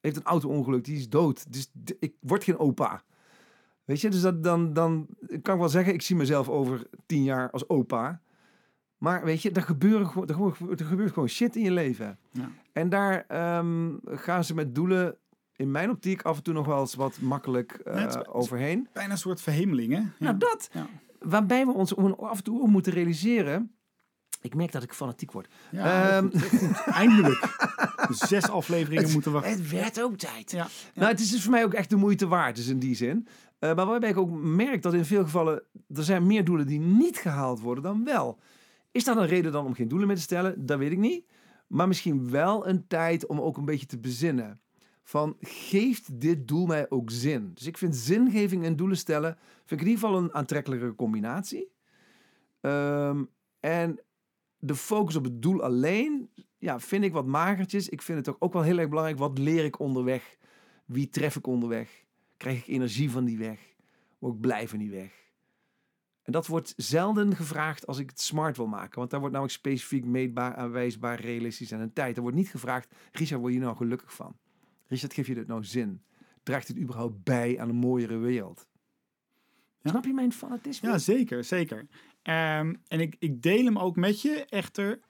heeft 0.00 0.16
een 0.16 0.22
auto-ongeluk, 0.22 0.84
die 0.84 0.96
is 0.96 1.08
dood. 1.08 1.52
Dus 1.52 1.70
ik 1.98 2.14
word 2.20 2.44
geen 2.44 2.58
opa. 2.58 3.02
Weet 3.84 4.00
je, 4.00 4.10
dus 4.10 4.20
dat, 4.20 4.44
dan, 4.44 4.72
dan 4.72 5.06
kan 5.42 5.54
ik 5.54 5.60
wel 5.60 5.68
zeggen, 5.68 5.94
ik 5.94 6.02
zie 6.02 6.16
mezelf 6.16 6.48
over 6.48 6.86
tien 7.06 7.22
jaar 7.22 7.50
als 7.50 7.68
opa. 7.68 8.22
Maar 9.04 9.24
weet 9.24 9.42
je, 9.42 9.50
er, 9.50 9.62
gebeuren, 9.62 10.28
er, 10.28 10.78
er 10.78 10.84
gebeurt 10.84 11.12
gewoon 11.12 11.28
shit 11.28 11.56
in 11.56 11.62
je 11.62 11.72
leven. 11.72 12.18
Ja. 12.30 12.50
En 12.72 12.88
daar 12.88 13.26
um, 13.58 14.00
gaan 14.04 14.44
ze 14.44 14.54
met 14.54 14.74
doelen 14.74 15.16
in 15.56 15.70
mijn 15.70 15.90
optiek 15.90 16.22
af 16.22 16.36
en 16.36 16.42
toe 16.42 16.54
nog 16.54 16.66
wel 16.66 16.80
eens 16.80 16.94
wat 16.94 17.20
makkelijk 17.20 17.80
uh, 17.84 18.12
overheen. 18.26 18.88
Bijna 18.92 19.12
een 19.12 19.18
soort 19.18 19.40
verhemeling, 19.40 19.92
hè? 19.92 19.98
Ja. 19.98 20.10
Nou, 20.18 20.38
dat. 20.38 20.68
Ja. 20.72 20.86
Waarbij 21.18 21.66
we 21.66 21.72
ons 21.72 21.96
af 22.16 22.36
en 22.36 22.44
toe 22.44 22.60
ook 22.60 22.68
moeten 22.68 22.92
realiseren. 22.92 23.74
Ik 24.40 24.54
merk 24.54 24.72
dat 24.72 24.82
ik 24.82 24.92
fanatiek 24.92 25.32
word. 25.32 25.48
Ja, 25.70 26.16
um, 26.16 26.30
Eindelijk. 27.02 27.56
Zes 28.10 28.48
afleveringen 28.48 29.12
moeten 29.12 29.32
wachten. 29.32 29.52
Het 29.52 29.70
werd 29.70 30.02
ook 30.02 30.16
tijd. 30.16 30.50
Ja. 30.50 30.66
Nou, 30.94 31.10
het 31.10 31.20
is 31.20 31.30
dus 31.30 31.42
voor 31.42 31.50
mij 31.50 31.64
ook 31.64 31.74
echt 31.74 31.90
de 31.90 31.96
moeite 31.96 32.26
waard, 32.26 32.56
dus 32.56 32.66
in 32.66 32.78
die 32.78 32.94
zin. 32.94 33.26
Uh, 33.60 33.74
maar 33.74 33.86
waarbij 33.86 34.10
ik 34.10 34.16
ook 34.16 34.30
merk 34.30 34.82
dat 34.82 34.94
in 34.94 35.04
veel 35.04 35.22
gevallen 35.22 35.62
er 35.94 36.04
zijn 36.04 36.26
meer 36.26 36.44
doelen 36.44 36.66
die 36.66 36.80
niet 36.80 37.16
gehaald 37.16 37.60
worden 37.60 37.84
dan 37.84 38.04
wel. 38.04 38.38
Is 38.94 39.04
dat 39.04 39.16
een 39.16 39.26
reden 39.26 39.52
dan 39.52 39.66
om 39.66 39.74
geen 39.74 39.88
doelen 39.88 40.06
meer 40.06 40.16
te 40.16 40.22
stellen? 40.22 40.66
Dat 40.66 40.78
weet 40.78 40.92
ik 40.92 40.98
niet. 40.98 41.26
Maar 41.66 41.88
misschien 41.88 42.30
wel 42.30 42.68
een 42.68 42.86
tijd 42.86 43.26
om 43.26 43.40
ook 43.40 43.56
een 43.56 43.64
beetje 43.64 43.86
te 43.86 43.98
bezinnen. 43.98 44.60
Van, 45.02 45.36
geeft 45.40 46.20
dit 46.20 46.48
doel 46.48 46.66
mij 46.66 46.90
ook 46.90 47.10
zin? 47.10 47.50
Dus 47.54 47.66
ik 47.66 47.78
vind 47.78 47.96
zingeving 47.96 48.64
en 48.64 48.76
doelen 48.76 48.96
stellen, 48.96 49.38
vind 49.64 49.80
ik 49.80 49.86
in 49.86 49.92
ieder 49.92 50.04
geval 50.04 50.22
een 50.22 50.34
aantrekkelijke 50.34 50.94
combinatie. 50.94 51.72
Um, 52.60 53.28
en 53.60 54.00
de 54.58 54.74
focus 54.74 55.16
op 55.16 55.24
het 55.24 55.42
doel 55.42 55.62
alleen, 55.62 56.30
ja, 56.58 56.80
vind 56.80 57.04
ik 57.04 57.12
wat 57.12 57.26
magertjes. 57.26 57.88
Ik 57.88 58.02
vind 58.02 58.18
het 58.18 58.28
ook, 58.28 58.36
ook 58.38 58.52
wel 58.52 58.62
heel 58.62 58.78
erg 58.78 58.88
belangrijk, 58.88 59.18
wat 59.18 59.38
leer 59.38 59.64
ik 59.64 59.78
onderweg? 59.78 60.36
Wie 60.84 61.08
tref 61.08 61.36
ik 61.36 61.46
onderweg? 61.46 62.04
Krijg 62.36 62.58
ik 62.58 62.66
energie 62.66 63.10
van 63.10 63.24
die 63.24 63.38
weg? 63.38 63.60
Word 64.18 64.34
ik 64.34 64.40
blij 64.40 64.68
van 64.68 64.78
die 64.78 64.90
weg? 64.90 65.23
En 66.24 66.32
dat 66.32 66.46
wordt 66.46 66.74
zelden 66.76 67.36
gevraagd 67.36 67.86
als 67.86 67.98
ik 67.98 68.10
het 68.10 68.20
smart 68.20 68.56
wil 68.56 68.66
maken. 68.66 68.98
Want 68.98 69.10
daar 69.10 69.20
wordt 69.20 69.34
namelijk 69.34 69.58
specifiek 69.58 70.04
meetbaar, 70.04 70.54
aanwijsbaar, 70.54 71.20
realistisch 71.20 71.70
en 71.70 71.80
een 71.80 71.92
tijd. 71.92 72.16
Er 72.16 72.22
wordt 72.22 72.36
niet 72.36 72.48
gevraagd, 72.48 72.94
Richard, 73.12 73.40
word 73.40 73.52
je 73.52 73.58
nou 73.58 73.76
gelukkig 73.76 74.14
van? 74.14 74.36
Richard, 74.86 75.14
geef 75.14 75.26
je 75.26 75.34
dit 75.34 75.46
nou 75.46 75.64
zin? 75.64 76.02
Draagt 76.42 76.68
het 76.68 76.78
überhaupt 76.78 77.24
bij 77.24 77.60
aan 77.60 77.68
een 77.68 77.76
mooiere 77.76 78.16
wereld? 78.16 78.66
Snap 79.82 80.04
je 80.04 80.12
mijn 80.12 80.32
fanatisme? 80.32 80.88
Ja, 80.88 80.98
zeker, 80.98 81.44
zeker. 81.44 81.78
Um, 81.78 82.80
en 82.88 83.00
ik, 83.00 83.16
ik 83.18 83.42
deel 83.42 83.64
hem 83.64 83.78
ook 83.78 83.96
met 83.96 84.22
je. 84.22 84.44
Echter, 84.48 85.00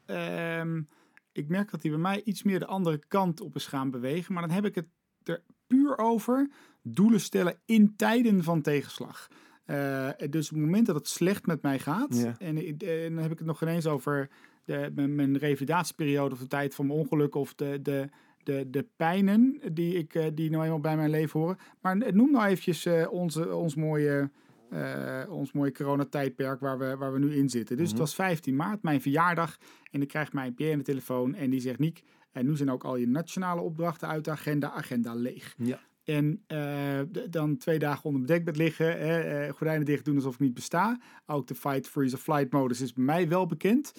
um, 0.61 0.89
ik 1.33 1.49
merk 1.49 1.71
dat 1.71 1.83
hij 1.83 1.91
bij 1.91 2.01
mij 2.01 2.23
iets 2.25 2.43
meer 2.43 2.59
de 2.59 2.67
andere 2.67 3.03
kant 3.09 3.41
op 3.41 3.55
is 3.55 3.67
gaan 3.67 3.91
bewegen. 3.91 4.33
Maar 4.33 4.43
dan 4.43 4.55
heb 4.55 4.65
ik 4.65 4.75
het 4.75 4.87
er 5.23 5.43
puur 5.67 5.99
over 5.99 6.51
doelen 6.83 7.21
stellen 7.21 7.59
in 7.65 7.97
tijden 7.97 8.43
van 8.43 8.63
tegenslag. 8.63 9.29
Uh, 9.67 10.09
dus 10.31 10.49
op 10.49 10.57
het 10.57 10.65
moment 10.65 10.87
dat 10.87 10.95
het 10.95 11.09
slecht 11.09 11.47
met 11.47 11.63
mij 11.63 11.79
gaat, 11.79 12.35
en, 12.39 12.57
en, 12.57 13.15
dan 13.15 13.23
heb 13.23 13.33
ik 13.33 13.39
het 13.39 13.47
nog 13.47 13.63
ineens 13.63 13.87
over 13.87 14.29
de, 14.65 14.91
mijn, 14.95 15.15
mijn, 15.15 15.39
revalidatieperiode 15.39 16.35
of 16.35 16.41
de 16.41 16.47
tijd 16.47 16.75
van 16.75 16.87
mijn 16.87 16.99
ongeluk 16.99 17.35
of 17.35 17.55
de, 17.55 17.83
de, 17.83 18.09
de, 18.43 18.71
de 18.71 18.87
pijnen 18.97 19.61
die, 19.73 19.95
ik, 19.95 20.15
eh, 20.15 20.27
die 20.35 20.51
nou 20.51 20.65
eenmaal 20.65 20.81
bij 20.81 20.97
mijn 20.97 21.11
leven 21.11 21.41
horen. 21.41 21.59
Maar 21.81 22.15
noem 22.15 22.31
nou 22.31 22.45
eventjes 22.45 22.87
eh, 22.87 23.13
onze, 23.13 23.55
ons 23.55 23.75
mooie... 23.75 24.31
eh, 24.71 25.23
ons 25.29 25.53
mooie 25.53 25.73
coronatijdperk 25.73 26.61
waar 26.61 26.79
we, 26.79 26.97
waar 26.97 27.13
we 27.13 27.19
nu 27.19 27.35
in 27.35 27.49
zitten. 27.49 27.77
Dus 27.77 27.89
het 27.89 27.99
was 27.99 28.15
15 28.15 28.57
maart, 28.57 28.83
mijn 28.83 29.01
verjaardag. 29.01 29.59
En 29.91 30.03
ik 30.03 30.09
krijg 30.09 30.33
mijn 30.33 30.55
Pierre 30.55 30.73
aan 30.73 30.79
de 30.79 30.85
telefoon 30.85 31.35
en 31.35 31.51
die 31.51 31.61
zegt... 31.61 31.79
Niek, 31.79 32.03
en 32.33 32.47
nu 32.47 32.57
zijn 32.57 32.71
ook 32.71 32.85
al 32.85 32.97
je 32.97 33.09
nationale 33.09 33.61
opdrachten 33.61 34.09
uit 34.09 34.25
de 34.25 34.31
agenda, 34.31 34.71
agenda 34.71 35.15
leeg. 35.15 35.55
Ja. 35.57 35.81
En 36.05 36.43
eh, 36.47 37.01
dan 37.31 37.57
twee 37.57 37.79
dagen 37.79 38.05
onder 38.05 38.21
mijn 38.21 38.33
dekbed 38.33 38.57
liggen, 38.57 38.87
hè, 38.87 39.21
eh, 39.21 39.53
gordijnen 39.53 39.87
dicht 39.87 40.05
doen 40.05 40.17
alsof 40.17 40.35
ik 40.35 40.41
niet 40.41 40.55
besta. 40.55 41.01
Ook 41.27 41.47
de 41.47 41.55
fight, 41.55 41.89
freeze 41.89 42.15
of 42.15 42.23
flight 42.23 42.53
modus 42.53 42.81
is 42.81 42.93
bij 42.93 43.05
mij 43.05 43.29
wel 43.29 43.47
bekend. 43.47 43.93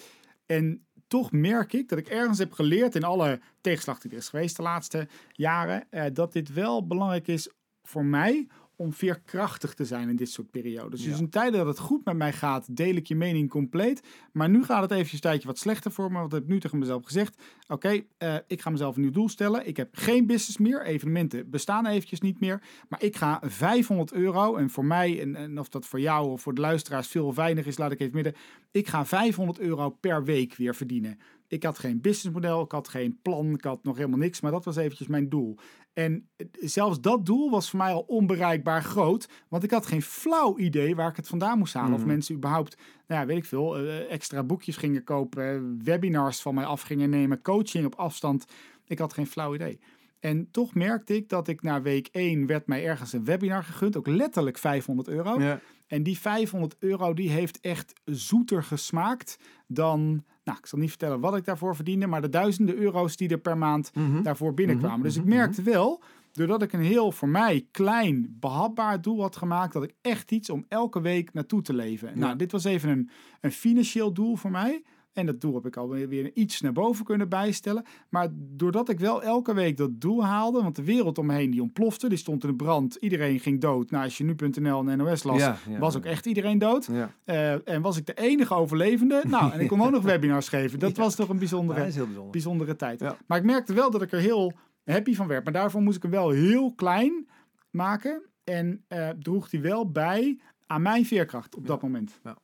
En 0.46 0.86
toch 1.06 1.32
merk 1.32 1.72
ik 1.72 1.88
dat 1.88 1.98
ik 1.98 2.08
ergens 2.08 2.38
heb 2.38 2.52
geleerd 2.52 2.94
in 2.94 3.04
alle 3.04 3.40
tegenslag 3.60 3.98
die 3.98 4.10
er 4.10 4.16
is 4.16 4.28
geweest 4.28 4.56
de 4.56 4.62
laatste 4.62 5.08
jaren, 5.32 5.86
eh, 5.90 6.04
dat 6.12 6.32
dit 6.32 6.52
wel 6.52 6.86
belangrijk 6.86 7.26
is 7.26 7.50
voor 7.82 8.04
mij 8.04 8.46
om 8.76 8.92
veerkrachtig 8.92 9.74
te 9.74 9.84
zijn 9.84 10.08
in 10.08 10.16
dit 10.16 10.30
soort 10.30 10.50
periodes. 10.50 11.02
Dus 11.02 11.18
in 11.18 11.30
tijden 11.30 11.58
dat 11.58 11.66
het 11.66 11.78
goed 11.78 12.04
met 12.04 12.16
mij 12.16 12.32
gaat, 12.32 12.76
deel 12.76 12.94
ik 12.94 13.06
je 13.06 13.16
mening 13.16 13.50
compleet. 13.50 14.02
Maar 14.32 14.48
nu 14.48 14.64
gaat 14.64 14.82
het 14.82 14.90
eventjes 14.90 15.12
een 15.12 15.20
tijdje 15.20 15.48
wat 15.48 15.58
slechter 15.58 15.92
voor 15.92 16.12
me. 16.12 16.18
Want 16.18 16.32
ik 16.32 16.38
heb 16.38 16.48
nu 16.48 16.60
tegen 16.60 16.78
mezelf 16.78 17.04
gezegd, 17.04 17.42
oké, 17.68 18.02
eh, 18.18 18.34
ik 18.46 18.60
ga 18.60 18.70
mezelf 18.70 18.96
een 18.96 19.02
nieuw 19.02 19.10
doel 19.10 19.28
stellen. 19.28 19.66
Ik 19.66 19.76
heb 19.76 19.88
geen 19.92 20.26
business 20.26 20.58
meer. 20.58 20.84
Evenementen 20.84 21.50
bestaan 21.50 21.86
eventjes 21.86 22.20
niet 22.20 22.40
meer. 22.40 22.62
Maar 22.88 23.02
ik 23.02 23.16
ga 23.16 23.40
500 23.44 24.12
euro, 24.12 24.56
en 24.56 24.70
voor 24.70 24.84
mij, 24.84 25.20
en, 25.20 25.36
en 25.36 25.58
of 25.58 25.68
dat 25.68 25.86
voor 25.86 26.00
jou 26.00 26.30
of 26.30 26.40
voor 26.42 26.54
de 26.54 26.60
luisteraars 26.60 27.08
veel 27.08 27.26
of 27.26 27.36
weinig 27.36 27.66
is, 27.66 27.78
laat 27.78 27.92
ik 27.92 28.00
even 28.00 28.14
midden. 28.14 28.34
Ik 28.70 28.88
ga 28.88 29.06
500 29.06 29.58
euro 29.58 29.90
per 29.90 30.24
week 30.24 30.54
weer 30.54 30.74
verdienen. 30.74 31.18
Ik 31.48 31.62
had 31.62 31.78
geen 31.78 32.00
businessmodel, 32.00 32.62
ik 32.62 32.72
had 32.72 32.88
geen 32.88 33.18
plan, 33.22 33.54
ik 33.54 33.64
had 33.64 33.84
nog 33.84 33.96
helemaal 33.96 34.18
niks. 34.18 34.40
Maar 34.40 34.50
dat 34.50 34.64
was 34.64 34.76
eventjes 34.76 35.06
mijn 35.08 35.28
doel. 35.28 35.58
En 35.92 36.28
eh, 36.36 36.46
zelfs 36.60 37.00
dat 37.00 37.26
doel 37.26 37.50
was 37.50 37.70
voor 37.70 37.78
mij 37.78 37.92
al 37.92 38.00
onbereikbaar 38.06 38.82
groot. 38.82 39.28
Want 39.48 39.62
ik 39.62 39.70
had 39.70 39.86
geen 39.86 40.02
flauw 40.02 40.58
idee 40.58 40.96
waar 40.96 41.10
ik 41.10 41.16
het 41.16 41.28
vandaan 41.28 41.58
moest 41.58 41.74
halen. 41.74 41.92
Of 41.92 41.98
Mhm. 41.98 42.08
mensen 42.08 42.34
überhaupt, 42.34 42.76
nou 43.06 43.20
ja, 43.20 43.26
weet 43.26 43.36
ik 43.36 43.44
veel, 43.44 43.76
eh, 43.78 44.10
extra 44.12 44.42
boekjes 44.44 44.76
gingen 44.76 45.04
kopen. 45.04 45.80
Webinars 45.84 46.40
van 46.40 46.54
mij 46.54 46.64
af 46.64 46.82
gingen 46.82 47.10
nemen. 47.10 47.42
Coaching 47.42 47.86
op 47.86 47.94
afstand. 47.94 48.44
Ik 48.86 48.98
had 48.98 49.12
geen 49.12 49.26
flauw 49.26 49.54
idee. 49.54 49.80
En 50.20 50.50
toch 50.50 50.74
merkte 50.74 51.14
ik 51.16 51.28
dat 51.28 51.48
ik 51.48 51.62
na 51.62 51.82
week 51.82 52.08
1 52.12 52.46
werd 52.46 52.66
mij 52.66 52.86
ergens 52.86 53.12
een 53.12 53.24
webinar 53.24 53.64
gegund. 53.64 53.96
Ook 53.96 54.06
letterlijk 54.06 54.58
500 54.58 55.08
euro. 55.08 55.40
Ja. 55.40 55.60
En 55.86 56.02
die 56.02 56.18
500 56.18 56.76
euro 56.78 57.14
die 57.14 57.30
heeft 57.30 57.60
echt 57.60 57.92
zoeter 58.04 58.62
gesmaakt 58.64 59.38
dan... 59.66 60.24
Nou, 60.46 60.58
ik 60.58 60.66
zal 60.66 60.78
niet 60.78 60.88
vertellen 60.88 61.20
wat 61.20 61.36
ik 61.36 61.44
daarvoor 61.44 61.74
verdiende, 61.76 62.06
maar 62.06 62.20
de 62.20 62.28
duizenden 62.28 62.76
euro's 62.76 63.16
die 63.16 63.28
er 63.28 63.38
per 63.38 63.58
maand 63.58 63.90
Mhm. 63.94 64.22
daarvoor 64.22 64.54
binnenkwamen. 64.54 64.96
Mhm, 64.98 65.06
Dus 65.06 65.16
ik 65.16 65.24
mhm, 65.24 65.34
merkte 65.36 65.62
wel, 65.62 66.02
doordat 66.32 66.62
ik 66.62 66.72
een 66.72 66.80
heel 66.80 67.12
voor 67.12 67.28
mij 67.28 67.66
klein, 67.70 68.36
behapbaar 68.40 69.02
doel 69.02 69.20
had 69.20 69.36
gemaakt, 69.36 69.72
dat 69.72 69.82
ik 69.82 69.94
echt 70.02 70.30
iets 70.30 70.50
om 70.50 70.64
elke 70.68 71.00
week 71.00 71.32
naartoe 71.32 71.62
te 71.62 71.74
leven. 71.74 72.08
Ja. 72.08 72.14
Nou, 72.16 72.36
dit 72.36 72.52
was 72.52 72.64
even 72.64 72.90
een, 72.90 73.10
een 73.40 73.52
financieel 73.52 74.12
doel 74.12 74.36
voor 74.36 74.50
mij. 74.50 74.82
En 75.16 75.26
dat 75.26 75.40
doel 75.40 75.54
heb 75.54 75.66
ik 75.66 75.76
alweer 75.76 76.08
weer 76.08 76.30
iets 76.34 76.60
naar 76.60 76.72
boven 76.72 77.04
kunnen 77.04 77.28
bijstellen. 77.28 77.84
Maar 78.08 78.28
doordat 78.32 78.88
ik 78.88 78.98
wel 79.00 79.22
elke 79.22 79.54
week 79.54 79.76
dat 79.76 80.00
doel 80.00 80.24
haalde, 80.24 80.62
want 80.62 80.76
de 80.76 80.84
wereld 80.84 81.18
om 81.18 81.26
me 81.26 81.34
heen 81.34 81.50
die 81.50 81.62
ontplofte, 81.62 82.08
die 82.08 82.18
stond 82.18 82.44
in 82.44 82.50
de 82.50 82.56
brand, 82.56 82.94
iedereen 82.94 83.40
ging 83.40 83.60
dood. 83.60 83.90
Nou, 83.90 84.04
als 84.04 84.18
je 84.18 84.24
nu.nl 84.24 84.88
en 84.88 84.98
NOS 84.98 85.22
las, 85.24 85.38
Ja, 85.38 85.56
ja, 85.68 85.78
was 85.78 85.96
ook 85.96 86.04
echt 86.04 86.26
iedereen 86.26 86.58
dood. 86.58 86.88
Ja. 86.92 87.10
Eh, 87.24 87.68
en 87.68 87.82
was 87.82 87.96
ik 87.96 88.06
de 88.06 88.14
enige 88.14 88.54
overlevende. 88.54 89.22
Nou, 89.36 89.52
en 89.52 89.60
ik 89.60 89.68
kon 89.68 89.82
ook 89.82 89.90
nog 89.90 90.02
webinars 90.02 90.48
geven. 90.48 90.78
Dat 90.78 90.96
was 90.96 91.14
toch 91.14 91.28
een 91.28 91.38
bijzondere, 91.38 91.80
bijzonder. 91.80 92.30
bijzondere 92.30 92.76
tijd. 92.76 93.00
Maar 93.26 93.38
ik 93.38 93.44
merkte 93.44 93.74
wel 93.74 93.90
dat 93.90 94.02
ik 94.02 94.12
er 94.12 94.20
heel 94.20 94.52
happy 94.84 95.14
van 95.14 95.26
werd. 95.26 95.44
Maar 95.44 95.52
daarvoor 95.52 95.82
moest 95.82 95.96
ik 95.96 96.02
hem 96.02 96.10
wel 96.10 96.30
heel 96.30 96.74
klein 96.74 97.28
maken. 97.70 98.22
En 98.44 98.84
eh, 98.88 99.08
droeg 99.08 99.48
die 99.48 99.60
wel 99.60 99.90
bij 99.90 100.38
aan 100.66 100.82
mijn 100.82 101.06
veerkracht 101.06 101.56
op 101.56 101.66
dat 101.66 101.82
moment. 101.82 102.20
Ja, 102.24 102.36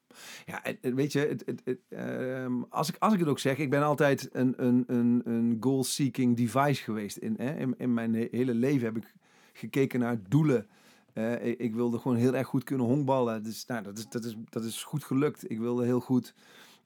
en 0.81 0.95
weet 0.95 1.13
je, 1.13 1.19
het, 1.19 1.61
het, 1.65 1.79
ehm, 1.89 2.63
als, 2.69 2.89
ik, 2.89 2.97
als 2.99 3.13
ik 3.13 3.19
het 3.19 3.29
ook 3.29 3.39
zeg, 3.39 3.59
ik 3.59 3.71
ben 3.71 3.83
altijd 3.83 4.29
een, 4.33 4.55
een, 4.57 4.85
een, 4.87 5.23
een 5.25 5.57
goal-seeking 5.61 6.37
device 6.37 6.83
geweest. 6.83 7.17
In, 7.17 7.35
hè, 7.39 7.55
in, 7.57 7.75
in 7.79 7.95
mijn 7.95 8.15
he- 8.15 8.29
hele 8.31 8.55
leven 8.55 8.85
heb 8.85 8.97
ik 8.97 9.15
gekeken 9.53 10.01
naar 10.01 10.21
doelen. 10.29 10.67
Eh, 11.13 11.47
ik, 11.47 11.75
wilde 11.75 11.99
gewoon 11.99 12.17
heel 12.17 12.35
erg 12.35 12.47
goed 12.47 12.65
kunnen 12.65 12.87
honkballen. 12.87 13.43
Dus, 13.43 13.67
nou, 13.67 13.83
dat, 13.83 13.99
is, 13.99 14.09
dat, 14.09 14.25
is, 14.25 14.37
dat 14.49 14.65
is 14.65 14.83
goed 14.83 15.05
gelukt. 15.05 15.51
Ik 15.51 15.59
wilde 15.59 15.85
heel 15.85 16.01
goed 16.01 16.35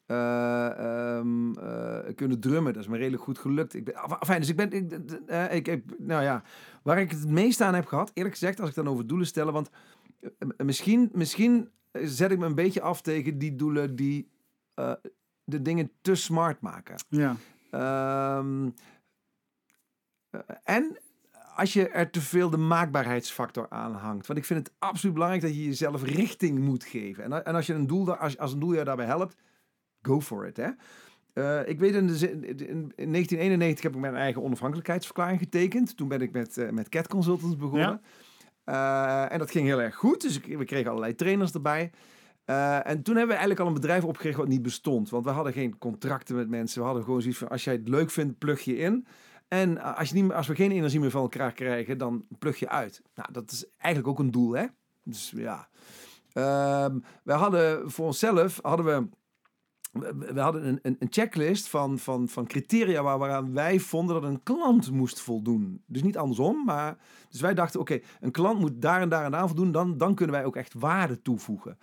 eh, 0.07 0.67
ehm, 1.17 1.53
eh, 1.53 2.15
kunnen 2.15 2.41
drummen. 2.41 2.73
Dat 2.73 2.83
is 2.83 2.89
me 2.89 2.97
redelijk 2.97 3.23
goed 3.23 3.39
gelukt. 3.39 3.75
Ik 3.75 3.85
ben, 3.85 4.41
dus 4.41 4.49
ik 4.49 4.57
ben, 4.57 4.73
ik, 5.51 5.69
ik 5.69 5.85
nou 5.99 6.23
ja, 6.23 6.43
waar 6.83 7.01
ik 7.01 7.11
het 7.11 7.29
meest 7.29 7.61
aan 7.61 7.75
heb 7.75 7.87
gehad, 7.87 8.11
eerlijk 8.15 8.35
gezegd, 8.35 8.61
als 8.61 8.69
ik 8.69 8.75
dan 8.75 8.89
over 8.89 9.07
doelen 9.07 9.27
stellen, 9.27 9.53
want 9.53 9.71
misschien, 10.57 11.11
misschien 11.13 11.69
zet 12.05 12.31
ik 12.31 12.39
me 12.39 12.47
een 12.47 12.55
beetje 12.55 12.81
af 12.81 13.03
tegen 13.03 13.39
die 13.39 13.55
doelen 13.57 13.97
die 13.97 14.29
eh, 14.75 14.93
de 15.45 15.63
dingen 15.63 15.91
te 16.01 16.15
smart 16.15 16.61
maken. 16.61 16.95
Ja, 17.09 17.37
Ehm, 17.71 18.69
eh, 20.31 20.41
en 20.65 20.97
als 21.55 21.73
je 21.73 21.89
er 21.89 22.11
te 22.11 22.21
veel 22.21 22.51
de 22.51 22.57
maakbaarheidsfactor 22.57 23.67
aan 23.71 23.93
hangt. 23.95 24.27
Want 24.27 24.39
ik 24.39 24.45
vind 24.45 24.67
het 24.67 24.75
absoluut 24.79 25.15
belangrijk 25.15 25.45
dat 25.45 25.55
je 25.55 25.65
jezelf 25.65 26.03
richting 26.03 26.59
moet 26.59 26.85
geven. 26.85 27.25
En, 27.25 27.45
en 27.45 27.55
als 27.55 27.67
je 27.67 27.75
een 27.75 27.87
doel, 27.87 28.05
daar- 28.05 28.19
als, 28.19 28.39
als 28.39 28.53
een 28.53 28.59
doel 28.59 28.73
je 28.75 28.85
daarbij 28.85 29.07
helpt, 29.07 29.37
go 30.03 30.21
for 30.21 30.47
it. 30.47 30.57
Hè? 30.57 30.71
Eh, 31.33 31.69
ik 31.69 31.79
weet 31.79 31.95
in, 31.95 32.07
de, 32.07 32.31
in, 32.31 32.39
in 32.97 33.13
1991 33.13 33.83
heb 33.83 33.95
ik 33.95 34.01
mijn 34.01 34.17
eigen 34.17 34.43
onafhankelijkheidsverklaring 34.43 35.39
getekend. 35.39 35.97
Toen 35.97 36.09
ben 36.09 36.21
ik 36.21 36.33
met, 36.33 36.69
met 36.71 36.89
Cat 36.89 37.09
Consultants 37.09 37.57
begonnen. 37.57 38.01
Eh, 38.67 39.33
en 39.33 39.39
dat 39.39 39.51
ging 39.51 39.67
heel 39.67 39.81
erg 39.81 39.95
goed. 39.95 40.21
Dus 40.21 40.41
we 40.41 40.65
kregen 40.65 40.91
allerlei 40.91 41.15
trainers 41.15 41.53
erbij. 41.53 41.91
Eh, 42.45 42.87
en 42.87 43.03
toen 43.03 43.17
hebben 43.17 43.37
we 43.37 43.41
eigenlijk 43.41 43.61
al 43.61 43.67
een 43.67 43.81
bedrijf 43.81 44.05
opgericht 44.05 44.39
wat 44.39 44.49
niet 44.49 44.63
bestond. 44.63 45.11
Want 45.11 45.25
we 45.25 45.31
hadden 45.31 45.53
geen 45.53 45.79
contracten 45.79 46.37
met 46.37 46.49
mensen. 46.49 46.81
We 46.81 46.87
hadden 46.87 47.05
gewoon 47.05 47.21
zoiets 47.21 47.39
van, 47.39 47.49
als 47.49 47.65
jij 47.65 47.75
het 47.75 47.89
leuk 47.89 48.11
vindt, 48.11 48.39
plug 48.39 48.61
je 48.61 48.77
in. 48.77 49.07
En 49.49 49.79
als, 49.97 50.09
je 50.09 50.23
niet, 50.23 50.33
als 50.33 50.47
we 50.47 50.55
geen 50.55 50.71
energie 50.71 51.01
meer 51.01 51.11
van 51.11 51.23
elkaar 51.23 51.53
krijgen, 51.53 51.99
dan 51.99 52.27
plug 52.39 52.59
je 52.59 52.69
uit. 52.69 53.03
Nou, 53.15 53.33
dat 53.33 53.51
is 53.51 53.67
eigenlijk 53.77 54.13
ook 54.13 54.25
een 54.27 54.31
doel, 54.31 54.53
hè? 54.53 54.67
Dus 55.05 55.33
ja. 55.37 55.69
Ehm, 56.33 56.99
we 57.23 57.33
hadden 57.33 57.91
voor 57.91 58.07
onszelf, 58.07 58.59
hadden 58.63 58.87
we... 58.87 59.09
We 60.33 60.41
hadden 60.41 60.67
een, 60.67 60.79
een, 60.83 60.97
een 60.99 61.09
checklist 61.11 61.69
van, 61.69 61.99
van, 61.99 62.29
van 62.29 62.47
criteria 62.47 63.03
waar, 63.03 63.19
waaraan 63.19 63.53
wij 63.53 63.79
vonden 63.79 64.21
dat 64.21 64.31
een 64.31 64.43
klant 64.43 64.91
moest 64.91 65.21
voldoen. 65.21 65.83
Dus 65.87 66.03
niet 66.03 66.19
andersom, 66.19 66.65
maar... 66.65 66.97
Dus 67.31 67.41
wij 67.41 67.55
dachten, 67.55 67.81
oké, 67.81 68.01
een 68.21 68.31
klant 68.31 68.61
moet 68.61 68.83
daar 68.83 69.01
en 69.01 69.09
daar 69.09 69.25
en 69.25 69.31
daar 69.31 69.47
voldoen. 69.47 69.73
Dan, 69.73 69.99
dan 69.99 70.15
kunnen 70.15 70.35
wij 70.35 70.45
ook 70.45 70.57
echt 70.57 70.75
waarde 70.75 71.23
toevoegen. 71.23 71.79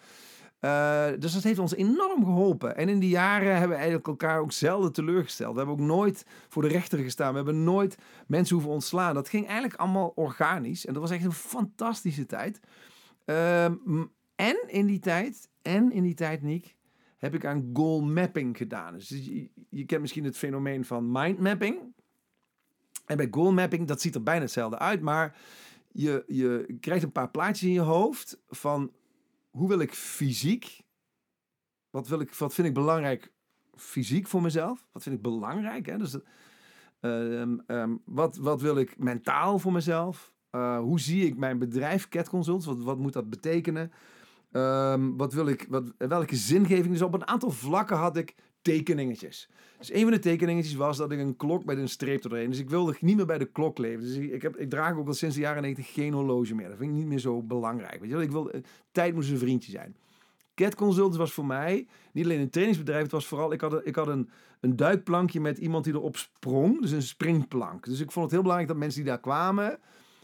Eh, 0.63 1.07
dus 1.19 1.33
dat 1.33 1.43
heeft 1.43 1.59
ons 1.59 1.75
enorm 1.75 2.25
geholpen. 2.25 2.75
En 2.75 2.89
in 2.89 2.99
die 2.99 3.09
jaren 3.09 3.51
hebben 3.51 3.69
we 3.69 3.75
eigenlijk 3.75 4.07
elkaar 4.07 4.39
ook 4.39 4.51
zelden 4.51 4.93
teleurgesteld. 4.93 5.51
We 5.51 5.57
hebben 5.57 5.75
ook 5.75 5.87
nooit 5.87 6.25
voor 6.49 6.61
de 6.61 6.67
rechter 6.67 6.99
gestaan. 6.99 7.29
We 7.29 7.35
hebben 7.35 7.63
nooit 7.63 7.97
mensen 8.27 8.55
hoeven 8.55 8.73
ontslaan. 8.73 9.13
Dat 9.13 9.29
ging 9.29 9.45
eigenlijk 9.45 9.79
allemaal 9.79 10.11
organisch. 10.15 10.85
En 10.85 10.93
dat 10.93 11.01
was 11.01 11.11
echt 11.11 11.25
een 11.25 11.31
fantastische 11.31 12.25
tijd. 12.25 12.59
Ehm, 13.25 13.73
en 14.35 14.63
in 14.67 14.85
die 14.85 14.99
tijd, 14.99 15.49
en 15.61 15.91
in 15.91 16.03
die 16.03 16.13
tijd, 16.13 16.41
Niek, 16.41 16.75
heb 17.23 17.33
ik 17.33 17.45
aan 17.45 17.69
goal 17.73 18.01
mapping 18.01 18.57
gedaan. 18.57 18.93
Dus 18.93 19.09
je, 19.69 19.85
kent 19.85 20.01
misschien 20.01 20.23
het 20.23 20.37
fenomeen 20.37 20.85
van 20.85 21.11
mind 21.11 21.39
mapping. 21.39 21.93
En 23.05 23.17
bij 23.17 23.27
goal 23.31 23.51
mapping, 23.51 23.87
dat 23.87 24.01
ziet 24.01 24.15
er 24.15 24.23
bijna 24.23 24.41
hetzelfde 24.41 24.79
uit, 24.79 25.01
maar 25.01 25.37
je, 25.91 26.23
je 26.27 26.77
krijgt 26.79 27.03
een 27.03 27.11
paar 27.11 27.29
plaatjes 27.31 27.67
in 27.67 27.73
je 27.73 27.79
hoofd 27.79 28.41
van 28.47 28.91
hoe 29.49 29.67
wil 29.67 29.79
ik 29.79 29.93
fysiek, 29.93 30.81
wat, 31.89 32.07
wil 32.07 32.19
ik, 32.19 32.33
wat 32.33 32.53
vind 32.53 32.67
ik 32.67 32.73
belangrijk 32.73 33.31
fysiek 33.75 34.27
voor 34.27 34.41
mezelf, 34.41 34.87
wat 34.91 35.03
vind 35.03 35.15
ik 35.15 35.21
belangrijk, 35.21 35.85
hè? 35.85 35.97
Dus, 35.97 36.11
dat- 36.11 36.23
ehm, 36.99 37.57
ehm, 37.67 37.95
wat, 38.05 38.37
wat 38.37 38.61
wil 38.61 38.77
ik 38.77 38.97
mentaal 38.97 39.59
voor 39.59 39.71
mezelf, 39.71 40.31
Uh, 40.55 40.79
hoe 40.79 40.99
zie 40.99 41.25
ik 41.25 41.37
mijn 41.37 41.57
bedrijf 41.57 42.07
Cat 42.09 42.29
Consults, 42.29 42.65
wat, 42.65 42.77
wat 42.83 42.97
moet 42.97 43.13
dat 43.13 43.29
betekenen, 43.29 43.91
Ehm, 44.53 45.15
wat 45.15 45.33
wil 45.33 45.47
ik, 45.47 45.65
wat, 45.69 45.91
welke 45.97 46.35
zingeving, 46.35 46.87
dus 46.87 47.01
op 47.01 47.13
een 47.13 47.27
aantal 47.27 47.51
vlakken 47.51 47.97
had 47.97 48.17
ik 48.17 48.35
tekeningetjes. 48.61 49.49
Dus 49.77 49.93
een 49.93 50.01
van 50.01 50.11
de 50.11 50.19
tekeningetjes 50.19 50.75
was 50.75 50.97
dat 50.97 51.11
ik 51.11 51.19
een 51.19 51.35
klok 51.35 51.65
met 51.65 51.77
een 51.77 51.89
streep 51.89 52.21
doorheen. 52.21 52.49
Dus 52.49 52.59
ik 52.59 52.69
wilde 52.69 52.95
niet 52.99 53.15
meer 53.15 53.25
bij 53.25 53.37
de 53.37 53.45
klok 53.45 53.77
leven. 53.77 54.01
Dus 54.01 54.15
ik, 54.15 54.41
heb, 54.41 54.57
ik 54.57 54.69
draag 54.69 54.97
ook 54.97 55.07
al 55.07 55.13
sinds 55.13 55.35
de 55.35 55.41
jaren 55.41 55.61
90 55.61 55.93
geen 55.93 56.13
horloge 56.13 56.55
meer. 56.55 56.67
Dat 56.67 56.77
vind 56.77 56.89
ik 56.89 56.97
niet 56.97 57.05
meer 57.05 57.19
zo 57.19 57.41
belangrijk. 57.41 57.99
Weet 57.99 58.09
je? 58.09 58.21
Ik 58.21 58.31
wil, 58.31 58.51
eh, 58.51 58.61
tijd 58.91 59.13
moest 59.13 59.29
een 59.29 59.37
vriendje 59.37 59.71
zijn. 59.71 59.95
Cat 60.55 60.75
Consultants 60.75 61.17
was 61.17 61.33
voor 61.33 61.45
mij 61.45 61.87
niet 62.11 62.25
alleen 62.25 62.39
een 62.39 62.49
trainingsbedrijf. 62.49 63.01
Het 63.01 63.11
was 63.11 63.27
vooral, 63.27 63.53
ik 63.53 63.61
had, 63.61 63.85
ik 63.85 63.95
had 63.95 64.07
een, 64.07 64.29
een 64.59 64.75
duikplankje 64.75 65.39
met 65.39 65.57
iemand 65.57 65.83
die 65.83 65.93
erop 65.93 66.17
sprong. 66.17 66.81
Dus 66.81 66.91
een 66.91 67.01
springplank. 67.01 67.85
Dus 67.85 67.99
ik 67.99 68.11
vond 68.11 68.25
het 68.25 68.33
heel 68.33 68.41
belangrijk 68.41 68.71
dat 68.71 68.79
mensen 68.79 69.01
die 69.01 69.09
daar 69.09 69.19
kwamen 69.19 69.79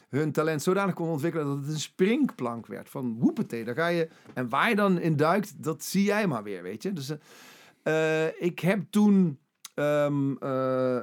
hun 0.09 0.31
talent 0.31 0.61
zodanig 0.61 0.93
konden 0.93 1.13
ontwikkelen 1.13 1.47
dat 1.47 1.57
het 1.57 1.67
een 1.67 1.79
springplank 1.79 2.67
werd. 2.67 2.89
Van 2.89 3.19
woepete, 3.19 3.63
daar 3.63 3.75
ga 3.75 3.87
je... 3.87 4.09
En 4.33 4.49
waar 4.49 4.69
je 4.69 4.75
dan 4.75 4.99
in 4.99 5.15
duikt, 5.15 5.63
dat 5.63 5.83
zie 5.83 6.03
jij 6.03 6.27
maar 6.27 6.43
weer, 6.43 6.63
weet 6.63 6.83
je. 6.83 6.93
Dus 6.93 7.09
eh, 7.09 8.25
eh, 8.25 8.33
ik 8.39 8.59
heb 8.59 8.83
toen 8.89 9.39
ehm, 9.73 10.35
eh, 10.35 10.99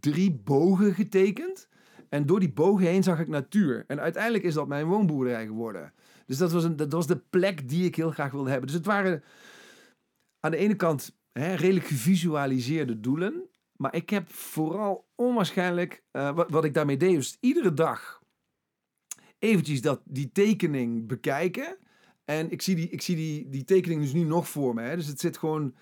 drie 0.00 0.40
bogen 0.44 0.94
getekend. 0.94 1.68
En 2.08 2.26
door 2.26 2.40
die 2.40 2.52
bogen 2.52 2.86
heen 2.86 3.02
zag 3.02 3.20
ik 3.20 3.28
natuur. 3.28 3.84
En 3.86 4.00
uiteindelijk 4.00 4.44
is 4.44 4.54
dat 4.54 4.68
mijn 4.68 4.86
woonboerderij 4.86 5.46
geworden. 5.46 5.92
Dus 6.26 6.38
dat 6.38 6.52
was, 6.52 6.64
een, 6.64 6.76
dat 6.76 6.92
was 6.92 7.06
de 7.06 7.22
plek 7.30 7.68
die 7.68 7.84
ik 7.84 7.96
heel 7.96 8.10
graag 8.10 8.32
wilde 8.32 8.50
hebben. 8.50 8.66
Dus 8.66 8.76
het 8.76 8.86
waren 8.86 9.22
aan 10.40 10.50
de 10.50 10.56
ene 10.56 10.74
kant 10.74 11.18
hè, 11.32 11.54
redelijk 11.54 11.86
gevisualiseerde 11.86 13.00
doelen. 13.00 13.48
Maar 13.76 13.94
ik 13.94 14.10
heb 14.10 14.28
vooral 14.28 15.08
onwaarschijnlijk, 15.14 16.02
wat, 16.10 16.50
wat 16.50 16.64
ik 16.64 16.74
daarmee 16.74 16.96
deed, 16.96 17.16
is 17.16 17.36
iedere 17.40 17.74
dag 17.74 18.19
eventjes 19.40 19.80
dat, 19.80 20.00
die 20.04 20.30
tekening 20.32 21.06
bekijken. 21.06 21.76
En 22.24 22.50
ik 22.50 22.62
zie 22.62 22.74
die, 22.76 22.88
ik 22.88 23.02
zie 23.02 23.16
die, 23.16 23.48
die 23.48 23.64
tekening 23.64 24.00
dus 24.00 24.12
nu 24.12 24.22
nog 24.22 24.48
voor 24.48 24.74
me. 24.74 24.82
Hè. 24.82 24.96
Dus 24.96 25.06
het 25.06 25.20
zit 25.20 25.38
gewoon 25.38 25.74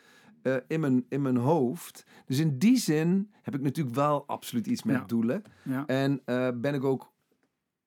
eh, 0.42 0.56
in, 0.68 0.80
mijn, 0.80 1.04
in 1.08 1.22
mijn 1.22 1.36
hoofd. 1.36 2.04
Dus 2.26 2.38
in 2.38 2.58
die 2.58 2.76
zin 2.78 3.30
heb 3.42 3.54
ik 3.54 3.60
natuurlijk 3.60 3.96
wel 3.96 4.24
absoluut 4.26 4.66
iets 4.66 4.82
met 4.82 4.96
Ja. 4.96 5.04
doelen. 5.04 5.42
Ja. 5.62 5.86
En 5.86 6.20
eh, 6.24 6.48
ben 6.54 6.74
ik 6.74 6.84
ook 6.84 7.12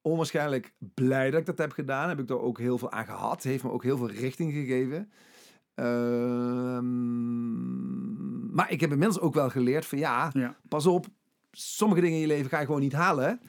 onwaarschijnlijk 0.01 0.73
blij 0.93 1.31
dat 1.31 1.39
ik 1.39 1.45
dat 1.45 1.57
heb 1.57 1.71
gedaan. 1.71 2.09
Heb 2.09 2.19
ik 2.19 2.29
er 2.29 2.39
ook 2.41 2.59
heel 2.59 2.77
veel 2.77 2.91
aan 2.91 3.05
gehad. 3.05 3.43
Heeft 3.43 3.63
me 3.63 3.71
ook 3.71 3.83
heel 3.83 3.97
veel 3.97 4.09
richting 4.09 4.53
gegeven. 4.53 5.11
Ehm, 6.91 8.53
maar 8.55 8.71
ik 8.71 8.81
heb 8.81 8.91
inmiddels 8.91 9.19
ook 9.19 9.33
wel 9.33 9.49
geleerd 9.49 9.85
van 9.85 9.97
ja, 9.97 10.29
Ja. 10.33 10.55
pas 10.69 10.85
op. 10.85 11.07
Sommige 11.51 12.01
dingen 12.01 12.15
in 12.15 12.21
je 12.21 12.27
leven 12.27 12.49
ga 12.49 12.59
je 12.59 12.65
gewoon 12.65 12.81
niet 12.81 12.93
halen. 12.93 13.39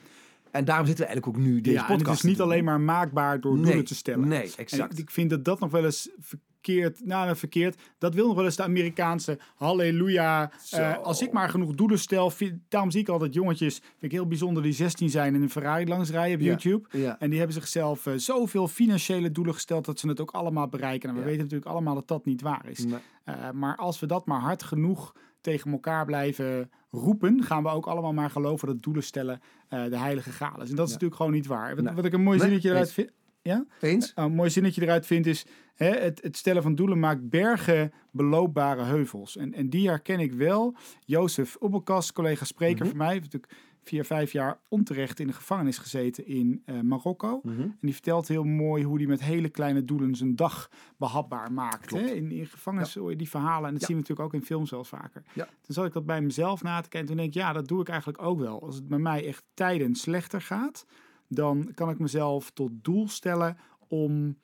En 0.53 0.65
daarom 0.65 0.85
zitten 0.85 1.05
we 1.05 1.11
eigenlijk 1.11 1.37
ook 1.39 1.45
nu 1.45 1.61
deze 1.61 1.75
ja, 1.75 1.81
en 1.89 1.95
podcast 1.97 2.21
het 2.21 2.23
is 2.23 2.29
niet 2.29 2.41
alleen 2.41 2.63
maar 2.63 2.81
maakbaar 2.81 3.41
door 3.41 3.53
Nee, 3.55 3.63
doelen 3.63 3.85
te 3.85 3.95
stellen. 3.95 4.27
Nee, 4.27 4.41
En 4.43 4.51
exact. 4.57 4.91
ik, 4.93 4.97
ik 4.99 5.11
vind 5.11 5.29
dat 5.29 5.45
dat 5.45 5.59
nog 5.59 5.71
wel 5.71 5.85
eens 5.85 6.09
verkeerd, 6.19 7.05
nou 7.05 7.35
verkeerd, 7.35 7.77
dat 7.97 8.13
wil 8.13 8.27
nog 8.27 8.35
wel 8.35 8.45
eens 8.45 8.55
de 8.55 8.63
Amerikaanse 8.63 9.39
halleluja. 9.55 10.51
Eh, 10.71 10.97
als 10.97 11.21
ik 11.21 11.31
maar 11.31 11.49
genoeg 11.49 11.75
doelen 11.75 11.99
stel, 11.99 12.29
vind- 12.29 12.59
daarom 12.69 12.91
zie 12.91 13.01
ik 13.01 13.09
altijd 13.09 13.33
jongetjes, 13.33 13.75
vind 13.75 13.93
ik 13.99 14.11
heel 14.11 14.27
bijzonder, 14.27 14.63
die 14.63 14.71
16 14.73 15.09
zijn 15.09 15.35
en 15.35 15.41
een 15.41 15.49
Ferrari 15.49 15.87
langs 15.87 16.09
rijden 16.09 16.35
op 16.35 16.41
Ja. 16.41 16.47
YouTube. 16.47 16.87
ja. 16.91 17.19
En 17.19 17.29
die 17.29 17.37
hebben 17.37 17.55
zichzelf 17.55 18.05
eh, 18.05 18.13
zoveel 18.15 18.67
financiële 18.67 19.31
doelen 19.31 19.53
gesteld 19.53 19.85
dat 19.85 19.99
ze 19.99 20.07
het 20.07 20.19
ook 20.21 20.31
allemaal 20.31 20.67
bereiken. 20.67 21.09
En 21.09 21.15
we 21.15 21.21
Ja. 21.21 21.27
weten 21.27 21.43
natuurlijk 21.43 21.71
allemaal 21.71 21.95
dat 21.95 22.07
dat 22.07 22.25
niet 22.25 22.41
waar 22.41 22.65
is. 22.69 22.85
Nee. 22.85 22.97
Eh, 23.23 23.51
maar 23.51 23.75
als 23.75 23.99
we 23.99 24.05
dat 24.05 24.25
maar 24.25 24.39
hard 24.39 24.63
genoeg 24.63 25.15
tegen 25.43 25.71
elkaar 25.71 26.05
blijven 26.05 26.71
roepen, 26.91 27.43
gaan 27.43 27.63
we 27.63 27.69
ook 27.69 27.85
allemaal 27.85 28.13
maar 28.13 28.29
geloven 28.29 28.67
dat 28.67 28.83
doelen 28.83 29.03
stellen 29.03 29.39
eh, 29.69 29.83
de 29.89 29.97
heilige 29.97 30.31
graal 30.31 30.61
is. 30.61 30.69
En 30.69 30.75
dat 30.75 30.85
is 30.87 30.93
Ja. 30.93 30.99
natuurlijk 30.99 31.15
gewoon 31.15 31.31
niet 31.31 31.45
waar. 31.47 31.75
Wat, 31.75 31.93
wat 31.93 32.05
ik 32.05 32.13
een 32.13 32.23
mooi 32.23 32.37
Nee, 32.37 32.45
zinnetje 32.45 32.69
eruit 32.69 32.91
vind. 32.91 33.11
Ja? 33.41 33.65
Eens? 33.79 34.11
een 34.15 34.35
mooi 34.35 34.49
zinnetje 34.49 34.81
eruit 34.81 35.05
vind 35.05 35.25
is: 35.25 35.45
hè, 35.75 35.89
het, 35.89 36.21
het 36.21 36.37
stellen 36.37 36.61
van 36.63 36.75
doelen 36.75 36.99
maakt 36.99 37.29
bergen 37.29 37.91
beloopbare 38.11 38.83
heuvels. 38.83 39.37
En, 39.37 39.53
en 39.53 39.69
die 39.69 39.87
herken 39.87 40.19
ik 40.19 40.33
wel. 40.33 40.75
Jozef 41.05 41.55
Oebelkas, 41.61 42.11
collega 42.13 42.45
spreker 42.45 42.79
Mhm. 42.79 42.87
van 42.87 42.97
mij, 42.97 43.11
heeft 43.11 43.23
natuurlijk 43.23 43.53
vier, 43.83 44.05
vijf 44.05 44.31
jaar 44.31 44.59
onterecht 44.67 45.19
in 45.19 45.27
de 45.27 45.33
gevangenis 45.33 45.77
gezeten 45.77 46.25
in 46.27 46.61
eh, 46.65 46.79
Marokko. 46.79 47.39
Mhm. 47.43 47.61
En 47.61 47.77
die 47.81 47.93
vertelt 47.93 48.27
heel 48.27 48.43
mooi 48.43 48.83
hoe 48.83 48.97
hij 48.97 49.05
met 49.07 49.23
hele 49.23 49.49
kleine 49.49 49.85
doelen 49.85 50.15
zijn 50.15 50.35
dag 50.35 50.69
behapbaar 50.97 51.51
maakt. 51.51 51.91
Hè? 51.91 51.99
In, 52.01 52.31
in 52.31 52.45
gevangenis 52.45 52.95
hoor 52.95 53.09
je 53.09 53.15
die 53.15 53.29
verhalen. 53.29 53.67
En 53.67 53.71
dat 53.73 53.81
Ja. 53.81 53.87
zien 53.87 53.95
we 53.95 54.01
natuurlijk 54.01 54.27
ook 54.27 54.41
in 54.41 54.45
films 54.47 54.69
wel 54.71 54.83
vaker. 54.83 55.23
Ja. 55.33 55.45
Toen 55.45 55.75
zat 55.75 55.85
ik 55.85 55.93
dat 55.93 56.05
bij 56.05 56.21
mezelf 56.21 56.63
na 56.63 56.75
te 56.81 56.89
kijken. 56.89 56.99
En 56.99 57.05
toen 57.05 57.15
denk 57.15 57.27
ik, 57.27 57.33
ja, 57.33 57.53
dat 57.53 57.67
doe 57.67 57.81
ik 57.81 57.89
eigenlijk 57.89 58.21
ook 58.21 58.39
wel. 58.39 58.61
Als 58.61 58.75
het 58.75 58.87
bij 58.87 58.99
mij 58.99 59.27
echt 59.27 59.43
tijden 59.53 59.95
slechter 59.95 60.41
gaat, 60.41 60.85
dan 61.27 61.71
kan 61.75 61.89
ik 61.89 61.99
mezelf 61.99 62.51
tot 62.51 62.71
doel 62.81 63.07
stellen 63.07 63.57
om 63.87 64.37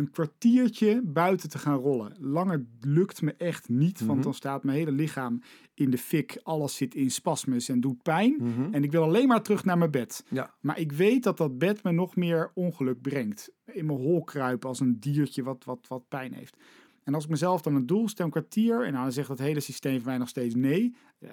een 0.00 0.10
kwartiertje 0.10 1.02
buiten 1.04 1.48
te 1.48 1.58
gaan 1.58 1.78
rollen. 1.78 2.12
Langer 2.18 2.66
lukt 2.80 3.22
me 3.22 3.34
echt 3.36 3.68
niet, 3.68 3.98
want 4.00 4.12
Mhm. 4.12 4.22
dan 4.22 4.34
staat 4.34 4.64
mijn 4.64 4.78
hele 4.78 4.92
lichaam 4.92 5.42
in 5.74 5.90
de 5.90 5.98
fik. 5.98 6.40
Alles 6.42 6.76
zit 6.76 6.94
in 6.94 7.10
spasmus 7.10 7.68
en 7.68 7.80
doet 7.80 8.02
pijn. 8.02 8.36
Mhm. 8.38 8.74
En 8.74 8.84
ik 8.84 8.90
wil 8.92 9.02
alleen 9.02 9.28
maar 9.28 9.42
terug 9.42 9.64
naar 9.64 9.78
mijn 9.78 9.90
bed. 9.90 10.24
Ja. 10.28 10.54
Maar 10.60 10.78
ik 10.78 10.92
weet 10.92 11.22
dat 11.22 11.36
dat 11.36 11.58
bed 11.58 11.82
me 11.82 11.92
nog 11.92 12.16
meer 12.16 12.50
ongeluk 12.54 13.00
brengt. 13.00 13.52
In 13.64 13.86
mijn 13.86 13.98
hol 13.98 14.24
kruipen 14.24 14.68
als 14.68 14.80
een 14.80 15.00
diertje 15.00 15.42
wat, 15.42 15.64
wat, 15.64 15.86
wat 15.88 16.08
pijn 16.08 16.32
heeft. 16.32 16.56
En 17.04 17.14
als 17.14 17.24
ik 17.24 17.30
mezelf 17.30 17.62
dan 17.62 17.74
een 17.74 17.86
doel 17.86 18.08
stel, 18.08 18.24
een 18.24 18.30
kwartier, 18.30 18.84
en 18.84 18.92
nou, 18.92 19.02
dan 19.04 19.12
zegt 19.12 19.28
dat 19.28 19.38
hele 19.38 19.60
systeem 19.60 19.96
van 20.00 20.08
mij 20.08 20.18
nog 20.18 20.28
steeds 20.28 20.54
nee. 20.54 20.94
Eh, 21.18 21.30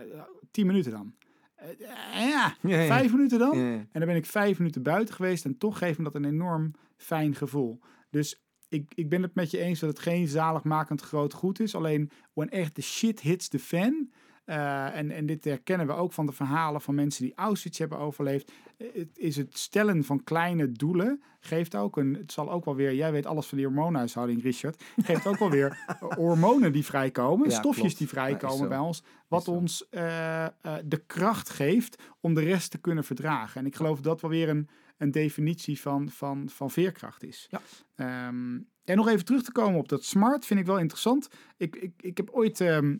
tien 0.51 0.67
minuten 0.67 0.91
dan. 0.91 1.13
Eh, 1.55 1.69
eh, 1.69 2.29
ja, 2.29 2.55
Ja, 2.61 2.79
ja. 2.79 2.85
vijf 2.87 3.11
minuten 3.11 3.39
dan. 3.39 3.57
Ja. 3.57 3.63
En 3.73 3.87
dan 3.91 4.05
ben 4.05 4.15
ik 4.15 4.25
vijf 4.25 4.57
minuten 4.57 4.83
buiten 4.83 5.15
geweest 5.15 5.45
en 5.45 5.57
toch 5.57 5.77
geeft 5.77 5.97
me 5.97 6.03
dat 6.03 6.15
een 6.15 6.25
enorm 6.25 6.71
fijn 6.95 7.35
gevoel. 7.35 7.79
Dus 8.09 8.41
ik, 8.69 8.91
ik 8.95 9.09
ben 9.09 9.21
het 9.21 9.35
met 9.35 9.51
je 9.51 9.57
eens 9.59 9.79
dat 9.79 9.89
het 9.89 9.99
geen 9.99 10.27
zaligmakend 10.27 11.01
groot 11.01 11.33
goed 11.33 11.59
is. 11.59 11.75
Alleen, 11.75 12.11
when 12.33 12.49
echt 12.49 12.75
de 12.75 12.81
shit 12.81 13.19
hits 13.19 13.47
the 13.47 13.59
fan... 13.59 14.09
eh, 14.45 14.95
en, 14.95 15.11
en 15.11 15.25
dit 15.25 15.43
herkennen 15.43 15.87
we 15.87 15.93
ook 15.93 16.13
van 16.13 16.25
de 16.25 16.31
verhalen 16.31 16.81
van 16.81 16.95
mensen 16.95 17.23
die 17.23 17.33
Auschwitz 17.35 17.79
hebben 17.79 17.97
overleefd. 17.99 18.51
eh, 18.77 18.87
Het 18.93 19.17
is 19.17 19.35
het 19.35 19.57
stellen 19.57 20.03
van 20.03 20.23
kleine 20.23 20.71
doelen. 20.71 21.21
Geeft 21.39 21.75
ook 21.75 21.97
een. 21.97 22.13
Het 22.13 22.31
zal 22.31 22.51
ook 22.51 22.65
wel 22.65 22.75
weer. 22.75 22.93
Jij 22.93 23.11
weet 23.11 23.25
alles 23.25 23.47
van 23.47 23.57
die 23.57 23.67
hormoonhuishouding, 23.67 24.41
Richard. 24.43 24.83
Geeft 24.97 25.27
ook 25.27 25.37
wel 25.39 25.49
weer 25.49 25.77
hormonen 26.15 26.71
die 26.71 26.85
vrijkomen. 26.85 27.49
Ja, 27.49 27.55
stofjes 27.55 27.81
klopt. 27.81 27.97
die 27.97 28.07
vrijkomen 28.07 28.69
bij 28.69 28.77
ons. 28.77 29.03
Wat 29.27 29.47
ons 29.47 29.89
eh, 29.89 30.45
de 30.85 31.03
kracht 31.07 31.49
geeft 31.49 32.03
om 32.21 32.33
de 32.33 32.41
rest 32.41 32.71
te 32.71 32.77
kunnen 32.77 33.03
verdragen. 33.03 33.61
En 33.61 33.67
ik 33.67 33.75
geloof 33.75 34.01
dat 34.01 34.21
wel 34.21 34.29
weer 34.29 34.49
een, 34.49 34.69
een 34.97 35.11
definitie 35.11 35.79
van, 35.79 36.09
van, 36.09 36.49
van 36.49 36.71
veerkracht 36.71 37.23
is. 37.23 37.47
Ja. 37.49 37.61
Ehm, 37.95 38.59
en 38.83 38.95
nog 38.95 39.07
even 39.07 39.25
terug 39.25 39.43
te 39.43 39.51
komen 39.51 39.79
op 39.79 39.89
dat 39.89 40.03
smart 40.03 40.45
vind 40.45 40.59
ik 40.59 40.65
wel 40.65 40.79
interessant. 40.79 41.29
Ik, 41.57 41.75
ik, 41.75 41.91
ik 41.97 42.17
heb 42.17 42.29
ooit 42.29 42.61
ehm, 42.61 42.97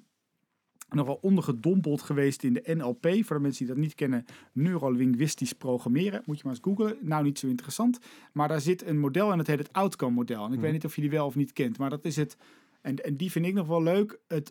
nog 0.90 1.06
wel 1.06 1.20
ondergedompeld 1.22 2.02
geweest 2.02 2.44
in 2.44 2.54
de 2.54 2.76
NLP. 2.76 3.08
Voor 3.26 3.36
de 3.36 3.42
mensen 3.42 3.66
die 3.66 3.74
dat 3.74 3.84
niet 3.84 3.96
kennen, 3.96 4.26
neurolinguistisch 4.52 5.54
programmeren. 5.54 6.22
Moet 6.26 6.38
je 6.38 6.44
maar 6.44 6.54
eens 6.54 6.64
googlen. 6.64 6.98
Nou, 7.02 7.24
niet 7.24 7.40
zo 7.40 7.48
interessant. 7.48 8.00
Maar 8.34 8.48
daar 8.48 8.62
zit 8.62 8.86
een 8.86 9.00
model 9.00 9.32
en 9.32 9.38
dat 9.38 9.48
heet 9.48 9.60
het 9.60 9.74
outcome 9.74 10.16
model. 10.16 10.46
En 10.46 10.54
ik 10.54 10.60
weet 10.60 10.72
niet 10.72 10.86
of 10.86 10.96
je 10.96 11.02
die 11.02 11.10
wel 11.10 11.26
of 11.26 11.36
niet 11.36 11.54
kent, 11.54 11.78
maar 11.78 11.90
dat 11.90 12.06
is 12.06 12.16
het. 12.16 12.38
En, 12.82 12.96
en 12.96 13.16
die 13.16 13.32
vind 13.32 13.46
ik 13.46 13.54
nog 13.54 13.68
wel 13.68 13.84
leuk. 13.84 14.20
Het 14.28 14.50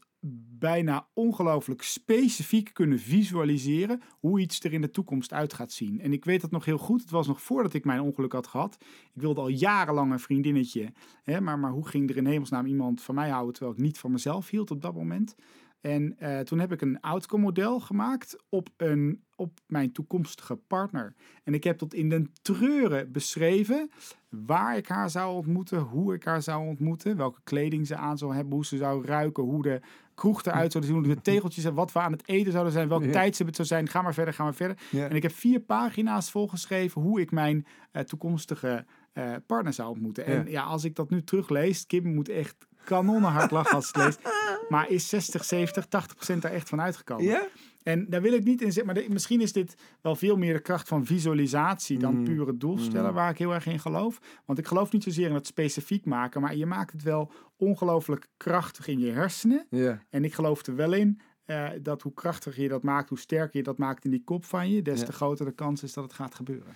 bijna 0.59 1.09
ongelooflijk 1.15 1.83
specifiek 1.83 2.71
kunnen 2.73 2.99
visualiseren 2.99 4.01
hoe 4.19 4.41
iets 4.41 4.61
er 4.61 4.73
in 4.73 4.81
de 4.81 4.91
toekomst 4.91 5.33
uit 5.33 5.53
gaat 5.53 5.73
zien. 5.73 6.01
En 6.01 6.13
ik 6.13 6.25
weet 6.25 6.41
dat 6.41 6.51
nog 6.51 6.65
heel 6.65 6.79
goed. 6.79 7.01
Het 7.01 7.11
was 7.11 7.27
nog 7.27 7.43
voordat 7.43 7.75
ik 7.75 7.85
mijn 7.85 8.01
ongeluk 8.01 8.33
had 8.33 8.47
gehad. 8.47 8.77
Ik 9.15 9.21
wilde 9.21 9.41
al 9.41 9.49
jarenlang 9.49 10.13
een 10.13 10.21
vriendinnetje. 10.21 10.93
Hè, 11.23 11.41
maar, 11.41 11.59
maar 11.59 11.71
hoe 11.71 11.89
ging 11.89 12.11
er 12.11 12.17
in 12.17 12.27
hemelsnaam 12.27 12.67
iemand 12.67 13.03
van 13.03 13.15
mij 13.15 13.29
houden 13.29 13.55
terwijl 13.55 13.77
ik 13.77 13.83
niet 13.83 13.99
van 13.99 14.13
mezelf 14.13 14.51
hield 14.51 14.71
op 14.71 14.83
dat 14.83 14.95
moment? 14.95 15.35
En 15.81 16.19
eh, 16.19 16.41
toen 16.41 16.59
heb 16.59 16.73
ik 16.73 16.81
een 16.81 17.01
outcome 17.01 17.43
model 17.43 17.81
gemaakt 17.81 18.37
op, 18.49 18.69
een, 18.77 19.25
op 19.37 19.61
mijn 19.67 19.93
toekomstige 19.93 20.57
partner. 20.57 21.15
En 21.45 21.55
ik 21.55 21.65
heb 21.65 21.79
tot 21.79 21.95
in 21.95 22.09
den 22.09 22.33
treuren 22.43 23.13
beschreven 23.13 23.91
waar 24.29 24.77
ik 24.77 24.89
haar 24.89 25.11
zou 25.11 25.35
ontmoeten, 25.35 25.79
hoe 25.79 26.15
ik 26.15 26.25
haar 26.25 26.43
zou 26.43 26.67
ontmoeten, 26.67 27.17
welke 27.17 27.41
kleding 27.45 27.87
ze 27.87 27.97
aan 27.97 28.19
zou 28.19 28.35
hebben, 28.35 28.55
hoe 28.55 28.65
ze 28.67 28.77
zou 28.77 29.05
ruiken, 29.05 29.43
hoe 29.43 29.63
de 29.63 29.81
kroeg 30.17 30.45
eruit 30.45 30.73
zou 30.73 30.85
zien, 30.85 30.95
hoe 30.95 31.03
de 31.03 31.21
tegeltjes 31.21 31.65
en 31.65 31.75
wat 31.75 31.93
we 31.93 31.99
aan 31.99 32.13
het 32.13 32.29
eten 32.29 32.53
zouden 32.53 32.73
zijn, 32.73 32.89
welke 32.89 33.07
Ja. 33.07 33.13
tijdstip 33.13 33.47
het 33.47 33.57
zou 33.57 33.69
zijn. 33.69 33.89
Ga 33.89 34.03
maar 34.03 34.15
verder, 34.15 34.35
ga 34.35 34.43
maar 34.45 34.55
verder. 34.55 34.77
Ja. 34.91 35.09
En 35.09 35.17
ik 35.17 35.23
heb 35.23 35.33
vier 35.33 35.61
pagina's 35.61 36.31
volgeschreven 36.31 37.03
hoe 37.03 37.21
ik 37.21 37.31
mijn 37.31 37.67
eh, 37.93 38.03
toekomstige 38.03 38.85
eh, 39.13 39.33
partner 39.47 39.73
zou 39.73 39.89
ontmoeten. 39.91 40.25
En 40.27 40.47
Ja. 40.51 40.63
als 40.63 40.85
ik 40.85 40.95
dat 40.95 41.11
nu 41.11 41.23
teruglees, 41.25 41.87
Kim 41.87 42.15
moet 42.15 42.29
echt 42.29 42.57
kanonnenhard 42.85 43.51
lachen 43.51 43.75
als 43.75 43.87
het 43.87 43.97
leest. 43.97 44.21
Maar 44.69 44.91
is 44.91 45.09
60, 45.09 45.45
70, 45.45 45.87
80 45.87 46.17
procent 46.17 46.43
daar 46.43 46.53
echt 46.53 46.69
van 46.69 46.81
uitgekomen. 46.81 47.25
Ja? 47.25 47.47
En 47.87 48.07
daar 48.09 48.23
wil 48.23 48.33
ik 48.33 48.45
niet 48.45 48.61
in 48.63 48.73
zitten. 48.73 48.95
Maar 48.95 49.03
de- 49.05 49.11
misschien 49.13 49.41
is 49.41 49.53
dit 49.53 49.75
wel 50.01 50.17
veel 50.17 50.37
meer 50.37 50.53
de 50.53 50.61
kracht 50.61 50.89
van 50.89 51.05
visualisatie 51.07 51.99
dan 51.99 52.17
Mm. 52.17 52.25
pure 52.25 52.57
doelstellen, 52.57 53.09
Mm. 53.11 53.15
waar 53.15 53.31
ik 53.31 53.39
heel 53.39 53.55
erg 53.55 53.67
in 53.67 53.79
geloof. 53.81 54.19
Want 54.45 54.59
ik 54.59 54.67
geloof 54.67 54.93
niet 54.93 55.03
zozeer 55.03 55.29
in 55.29 55.35
het 55.35 55.47
specifiek 55.47 56.05
maken, 56.05 56.41
maar 56.41 56.57
je 56.57 56.67
maakt 56.67 56.93
het 56.93 57.03
wel 57.03 57.31
ongelooflijk 57.57 58.27
krachtig 58.37 58.89
in 58.89 58.99
je 58.99 59.11
hersenen. 59.13 59.67
En 60.11 60.25
ik 60.25 60.35
geloof 60.35 60.67
er 60.67 60.77
wel 60.77 60.93
in 60.93 61.21
eh, 61.45 61.69
dat 61.83 62.03
hoe 62.03 62.13
krachtiger 62.13 62.63
je 62.63 62.69
dat 62.69 62.83
maakt, 62.83 63.09
hoe 63.09 63.19
sterker 63.19 63.57
je 63.57 63.63
dat 63.63 63.79
maakt 63.79 64.05
in 64.05 64.11
die 64.11 64.23
kop 64.25 64.45
van 64.45 64.71
je, 64.71 64.83
des 64.83 65.01
Ja. 65.01 65.07
te 65.07 65.13
groter 65.13 65.45
de 65.45 65.53
kans 65.55 65.83
is 65.83 65.93
dat 65.93 66.05
het 66.05 66.13
gaat 66.13 66.35
gebeuren. 66.35 66.75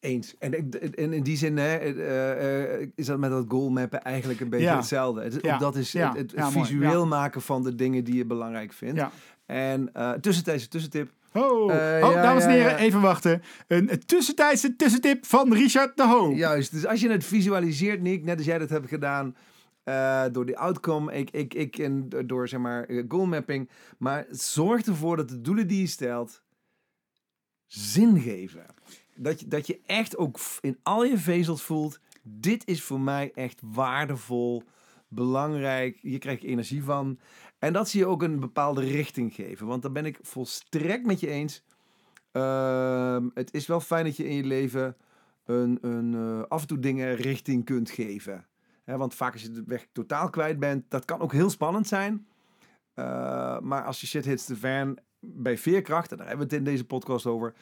Eens. 0.00 0.34
En, 0.38 0.70
en 0.94 1.12
in 1.12 1.22
die 1.22 1.36
zin 1.36 1.56
hè, 1.56 1.76
eh, 1.76 2.74
eh, 2.82 2.88
is 2.94 3.06
dat 3.06 3.18
met 3.18 3.30
dat 3.30 3.44
goalmappen 3.48 4.02
eigenlijk 4.02 4.40
een 4.40 4.48
beetje 4.48 4.66
Ja. 4.66 4.76
hetzelfde. 4.76 5.22
Het, 5.22 5.38
Ja. 5.42 5.58
dat 5.58 5.76
is 5.76 5.92
het, 5.92 6.16
het 6.16 6.32
visueel 6.36 7.06
maken 7.06 7.40
van 7.42 7.62
de 7.62 7.74
dingen 7.74 8.04
die 8.04 8.14
je 8.14 8.24
belangrijk 8.26 8.72
vindt. 8.72 9.04
En 9.46 9.90
eh 9.92 10.12
tussentijdse 10.12 10.68
tussentip. 10.68 11.10
Oh, 11.32 11.74
Eh, 11.74 12.06
oh 12.06 12.12
ja, 12.12 12.22
dames 12.22 12.44
en 12.44 12.50
heren, 12.50 12.70
ja. 12.70 12.76
even 12.78 13.00
wachten. 13.00 13.42
Een, 13.66 14.02
tussentijdse 14.06 14.76
tussentip 14.76 15.26
van 15.26 15.52
Richard 15.52 15.96
de 15.96 16.06
Ho. 16.06 16.32
Juist. 16.32 16.72
Dus 16.72 16.86
als 16.86 17.00
je 17.00 17.10
het 17.10 17.24
visualiseert, 17.24 18.00
Nick, 18.02 18.24
net 18.24 18.36
als 18.36 18.46
jij 18.46 18.58
dat 18.58 18.68
hebt 18.70 18.88
gedaan... 18.88 19.36
eh, 19.84 20.24
door 20.32 20.46
die 20.46 20.58
outcome, 20.58 21.12
ik, 21.12 21.30
ik, 21.30 21.54
ik 21.54 21.78
en 21.78 22.08
door 22.26 22.48
zeg 22.48 22.60
maar 22.60 22.84
eh, 22.84 23.04
goalmapping. 23.08 23.70
Maar 23.98 24.26
zorg 24.30 24.82
ervoor 24.86 25.16
dat 25.16 25.28
de 25.28 25.40
doelen 25.40 25.66
die 25.66 25.80
je 25.80 25.86
stelt 25.86 26.42
zin 27.66 28.20
geven. 28.20 28.66
Dat 29.14 29.40
je, 29.40 29.48
dat 29.48 29.66
je 29.66 29.80
echt 29.86 30.16
ook 30.16 30.38
in 30.60 30.78
al 30.82 31.04
je 31.04 31.18
vezels 31.18 31.62
voelt, 31.62 32.00
dit 32.22 32.62
is 32.66 32.82
voor 32.82 33.00
mij 33.00 33.30
echt 33.34 33.60
waardevol 33.64 34.62
belangrijk. 35.08 35.98
Hier 36.00 36.18
krijg 36.18 36.40
je 36.40 36.46
energie 36.46 36.82
van. 36.82 37.18
En 37.58 37.72
dat 37.72 37.88
zie 37.88 38.00
je 38.00 38.06
ook 38.06 38.22
een 38.22 38.40
bepaalde 38.40 38.80
richting 38.84 39.34
geven. 39.34 39.66
Want 39.66 39.82
daar 39.82 39.92
ben 39.92 40.04
ik 40.04 40.18
volstrekt 40.22 41.06
met 41.06 41.20
je 41.20 41.28
eens. 41.28 41.62
Ehm, 42.32 43.28
het 43.34 43.54
is 43.54 43.66
wel 43.66 43.80
fijn 43.80 44.04
dat 44.04 44.16
je 44.16 44.28
in 44.28 44.34
je 44.36 44.44
leven 44.44 44.96
een, 45.44 45.78
een, 45.80 46.14
eh, 46.14 46.42
af 46.48 46.60
en 46.60 46.66
toe 46.66 46.78
dingen 46.78 47.14
richting 47.14 47.64
kunt 47.64 47.90
geven. 47.90 48.46
Want 48.84 49.14
vaak 49.14 49.32
als 49.32 49.42
je 49.42 49.50
de 49.50 49.62
weg 49.66 49.86
totaal 49.92 50.30
kwijt 50.30 50.58
bent, 50.58 50.84
dat 50.90 51.04
kan 51.04 51.20
ook 51.20 51.32
heel 51.32 51.50
spannend 51.50 51.86
zijn. 51.86 52.26
Uh, 52.94 53.04
maar 53.60 53.84
als 53.84 54.00
je 54.00 54.06
shit 54.06 54.24
hits 54.24 54.44
the 54.44 54.56
fan 54.56 54.98
bij 55.20 55.58
veerkracht, 55.58 56.10
en 56.10 56.16
daar 56.16 56.26
hebben 56.26 56.48
we 56.48 56.54
het 56.54 56.64
in 56.64 56.70
deze 56.70 56.84
podcast 56.84 57.26
over, 57.26 57.54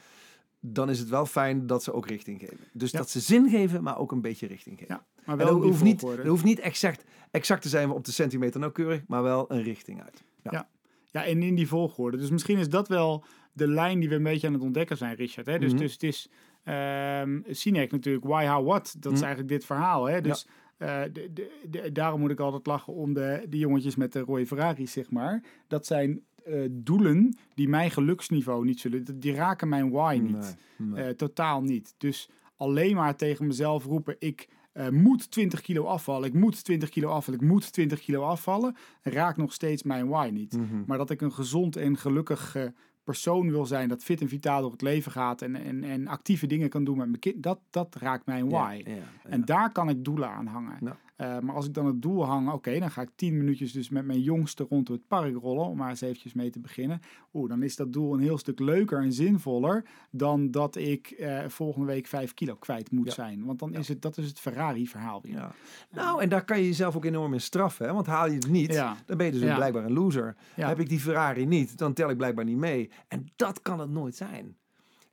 dan 0.61 0.91
is 0.91 0.99
het 0.99 1.09
wel 1.09 1.27
fijn 1.27 1.67
dat 1.67 1.83
ze 1.83 1.93
ook 1.93 2.07
richting 2.07 2.41
geven. 2.41 2.59
Dus 2.73 2.91
Ja. 2.91 2.99
dat 2.99 3.11
ze 3.11 3.21
zin 3.21 3.49
geven, 3.49 3.83
maar 3.83 3.99
ook 3.99 4.13
een 4.13 4.21
beetje 4.21 4.47
richting 4.47 4.79
geven. 4.79 4.95
Ja, 4.95 5.14
maar 5.27 5.37
wel 5.37 5.47
dat 5.47 5.63
hoeft 5.63 5.83
niet, 5.83 6.01
dat 6.01 6.27
hoeft 6.27 6.45
niet 6.45 6.59
exact, 6.59 7.05
exact 7.31 7.63
te 7.63 7.69
zijn 7.69 7.91
op 7.91 8.05
de 8.05 8.13
centimeter 8.13 8.61
nauwkeurig, 8.61 9.03
maar 9.07 9.23
wel 9.23 9.51
een 9.53 9.63
richting 9.63 10.03
uit. 10.03 10.23
Ja. 10.43 10.69
Ja, 11.11 11.25
en 11.25 11.43
in 11.43 11.55
die 11.55 11.69
volgorde. 11.69 12.17
Dus 12.17 12.31
misschien 12.31 12.59
is 12.59 12.69
dat 12.69 12.89
wel 12.89 13.25
de 13.53 13.69
lijn 13.69 14.01
die 14.01 14.09
we 14.09 14.15
een 14.15 14.23
beetje 14.23 14.47
aan 14.47 14.53
het 14.53 14.63
ontdekken 14.63 14.97
zijn, 14.97 15.15
Richard. 15.15 15.47
Hè? 15.47 15.59
Dus, 15.59 15.71
Mhm. 15.73 15.81
dus 15.81 15.93
het 15.93 16.03
is 16.03 16.29
ehm 16.65 17.41
Sinek 17.51 17.91
natuurlijk, 17.93 18.25
why, 18.25 18.47
how, 18.47 18.67
what. 18.67 18.95
Dat 18.99 19.13
is 19.13 19.19
Mhm. 19.19 19.27
eigenlijk 19.27 19.49
dit 19.49 19.65
verhaal. 19.65 20.05
Hè? 20.05 20.21
Dus 20.21 20.47
eh, 20.77 21.03
de, 21.13 21.31
de, 21.33 21.51
de- 21.71 21.93
daarom 21.93 22.21
moet 22.21 22.31
ik 22.31 22.41
altijd 22.41 22.67
lachen 22.67 22.93
om 22.93 23.13
de, 23.15 23.47
de 23.49 23.59
jongetjes 23.59 23.97
met 23.97 24.13
de 24.13 24.21
rode 24.21 24.47
Ferraris, 24.47 24.93
zeg 24.93 25.11
maar. 25.11 25.43
Dat 25.69 25.87
zijn 25.87 26.21
eh, 26.45 26.61
doelen 26.71 27.37
die 27.55 27.69
mijn 27.69 27.91
geluksniveau 27.91 28.65
niet 28.65 28.81
zullen... 28.81 29.21
Die 29.21 29.35
raken 29.35 29.69
mijn 29.69 29.91
why 29.91 30.19
niet. 30.23 30.57
Nee, 30.77 30.89
nee. 30.89 31.05
Eh, 31.05 31.11
totaal 31.15 31.63
niet. 31.63 31.95
Dus 31.99 32.29
alleen 32.57 32.95
maar 32.95 33.17
tegen 33.17 33.47
mezelf 33.47 33.85
roepen: 33.85 34.17
ik 34.19 34.49
eh, 34.75 34.89
moet 34.89 35.31
20 35.31 35.61
kilo 35.61 35.85
afvallen, 35.85 36.29
ik 36.29 36.35
moet 36.35 36.65
20 36.65 36.89
kilo 36.89 37.09
afvallen, 37.09 37.41
ik 37.41 37.47
moet 37.47 37.73
20 37.73 38.01
kilo 38.01 38.23
afvallen, 38.23 38.77
raakt 39.03 39.37
nog 39.37 39.53
steeds 39.53 39.83
mijn 39.83 40.09
why 40.09 40.31
niet. 40.33 40.57
Mhm. 40.57 40.83
Maar 40.87 40.99
dat 40.99 41.11
ik 41.11 41.21
een 41.21 41.33
gezond 41.33 41.77
en 41.77 41.97
gelukkig 41.97 42.57
eh, 42.57 42.65
persoon 43.05 43.51
wil 43.51 43.67
zijn, 43.67 43.89
dat 43.89 44.05
fit 44.05 44.21
en 44.21 44.29
vitaal 44.29 44.61
door 44.61 44.71
het 44.71 44.83
leven 44.83 45.13
gaat 45.13 45.43
en, 45.43 45.57
en, 45.57 45.85
en 45.85 46.07
actieve 46.07 46.47
dingen 46.47 46.69
kan 46.69 46.85
doen 46.85 46.97
met 46.97 47.07
mijn 47.07 47.19
kind, 47.19 47.43
dat, 47.43 47.59
dat 47.71 47.95
raakt 47.95 48.27
mijn 48.27 48.49
why. 48.49 48.83
Ja, 48.85 48.91
ja, 48.91 48.97
ja. 48.97 49.31
En 49.31 49.45
daar 49.45 49.73
kan 49.73 49.89
ik 49.89 50.05
doelen 50.05 50.31
aan 50.31 50.47
hangen. 50.47 50.97
Eh, 51.17 51.39
maar 51.39 51.55
als 51.55 51.67
ik 51.67 51.75
dan 51.75 51.87
het 51.87 52.03
doel 52.03 52.25
hang, 52.27 52.51
oké, 52.53 52.79
dan 52.79 52.91
ga 52.91 53.03
ik 53.03 53.11
10 53.17 53.37
minuutjes 53.37 53.73
dus 53.73 53.89
met 53.89 54.05
mijn 54.05 54.21
jongste 54.21 54.67
rond 54.69 54.89
het 54.89 55.07
park 55.09 55.35
rollen, 55.37 55.67
om 55.67 55.77
maar 55.77 55.91
eens 55.91 56.01
eventjes 56.01 56.33
mee 56.33 56.51
te 56.51 56.61
beginnen. 56.61 57.01
Oeh, 57.35 57.49
dan 57.49 57.63
is 57.63 57.77
dat 57.77 57.93
doel 57.93 58.15
een 58.15 58.21
heel 58.21 58.39
stuk 58.39 58.59
leuker 58.61 59.03
en 59.03 59.13
zinvoller 59.13 59.85
dan 60.11 60.51
dat 60.51 60.77
ik 60.77 61.11
eh, 61.11 61.49
volgende 61.49 61.87
week 61.87 62.07
5 62.07 62.35
kilo 62.35 62.55
kwijt 62.55 62.91
moet 62.91 63.07
Ja. 63.07 63.13
zijn. 63.13 63.45
Want 63.45 63.59
dan 63.59 63.75
is 63.75 63.89
het, 63.89 64.03
dat 64.03 64.19
is 64.19 64.27
het 64.27 64.41
Ferrari-verhaal 64.41 65.23
weer. 65.23 65.33
Ja. 65.33 65.53
Nou, 65.91 66.23
en 66.23 66.29
daar 66.29 66.45
kan 66.45 66.59
je 66.59 66.65
jezelf 66.67 66.97
ook 66.97 67.05
enorm 67.05 67.33
in 67.33 67.41
straffen. 67.41 67.87
Hè? 67.87 67.93
Want 67.93 68.07
haal 68.07 68.27
je 68.27 68.35
het 68.35 68.49
niet, 68.51 68.73
dan 69.07 69.17
ben 69.17 69.27
je 69.27 69.33
dus 69.33 69.55
blijkbaar 69.55 69.85
een 69.85 69.93
loser. 69.93 70.37
Heb 70.55 70.81
ik 70.81 70.89
die 70.89 71.01
Ferrari 71.01 71.47
niet, 71.47 71.79
dan 71.79 71.93
tel 71.93 72.11
ik 72.11 72.17
blijkbaar 72.17 72.45
niet 72.45 72.57
mee. 72.57 72.91
En 73.09 73.27
dat 73.37 73.63
kan 73.63 73.81
het 73.81 73.91
nooit 73.91 74.17
zijn. 74.17 74.57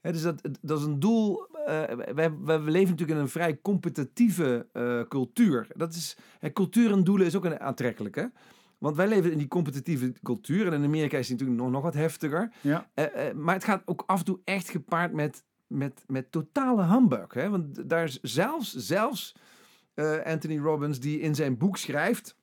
Dus 0.02 0.22
dat, 0.22 0.42
dat 0.62 0.80
is 0.80 0.86
een 0.86 1.00
doel. 1.00 1.48
eh 1.66 1.84
wij, 2.14 2.38
wij 2.44 2.60
leven 2.60 2.90
natuurlijk 2.90 3.10
in 3.10 3.18
een 3.18 3.30
vrij 3.30 3.60
competitieve 3.62 4.68
eh, 4.74 5.02
cultuur. 5.08 5.68
Dat 5.76 5.94
is, 5.94 6.18
cultuur 6.54 6.92
en 6.92 7.04
doelen 7.04 7.28
is 7.28 7.36
ook 7.36 7.46
een 7.46 7.60
aantrekkelijke. 7.60 8.32
Want 8.78 8.96
wij 8.96 9.08
leven 9.08 9.32
in 9.32 9.38
die 9.38 9.48
competitieve 9.48 10.14
cultuur. 10.24 10.68
En 10.68 10.74
in 10.74 10.84
Amerika 10.84 11.18
is 11.18 11.28
die 11.28 11.36
natuurlijk 11.36 11.62
nog, 11.62 11.72
nog 11.72 11.84
wat 11.84 11.94
heftiger. 11.94 12.52
Ja. 12.62 12.90
Eh, 12.94 13.34
maar 13.34 13.56
het 13.56 13.64
gaat 13.64 13.82
ook 13.86 14.04
af 14.06 14.20
en 14.20 14.26
toe 14.26 14.40
echt 14.44 14.70
gepaard 14.70 15.14
met, 15.14 15.44
met, 15.68 16.04
met 16.08 16.32
totale 16.32 16.84
humbug. 16.84 17.34
Hè? 17.34 17.50
Want 17.50 17.90
daar 17.90 18.04
is 18.04 18.20
zelfs, 18.22 18.76
zelfs 18.76 19.36
Anthony 20.24 20.58
Robbins, 20.58 21.00
die 21.00 21.20
in 21.20 21.36
zijn 21.36 21.58
boek 21.58 21.78
schrijft. 21.78 22.36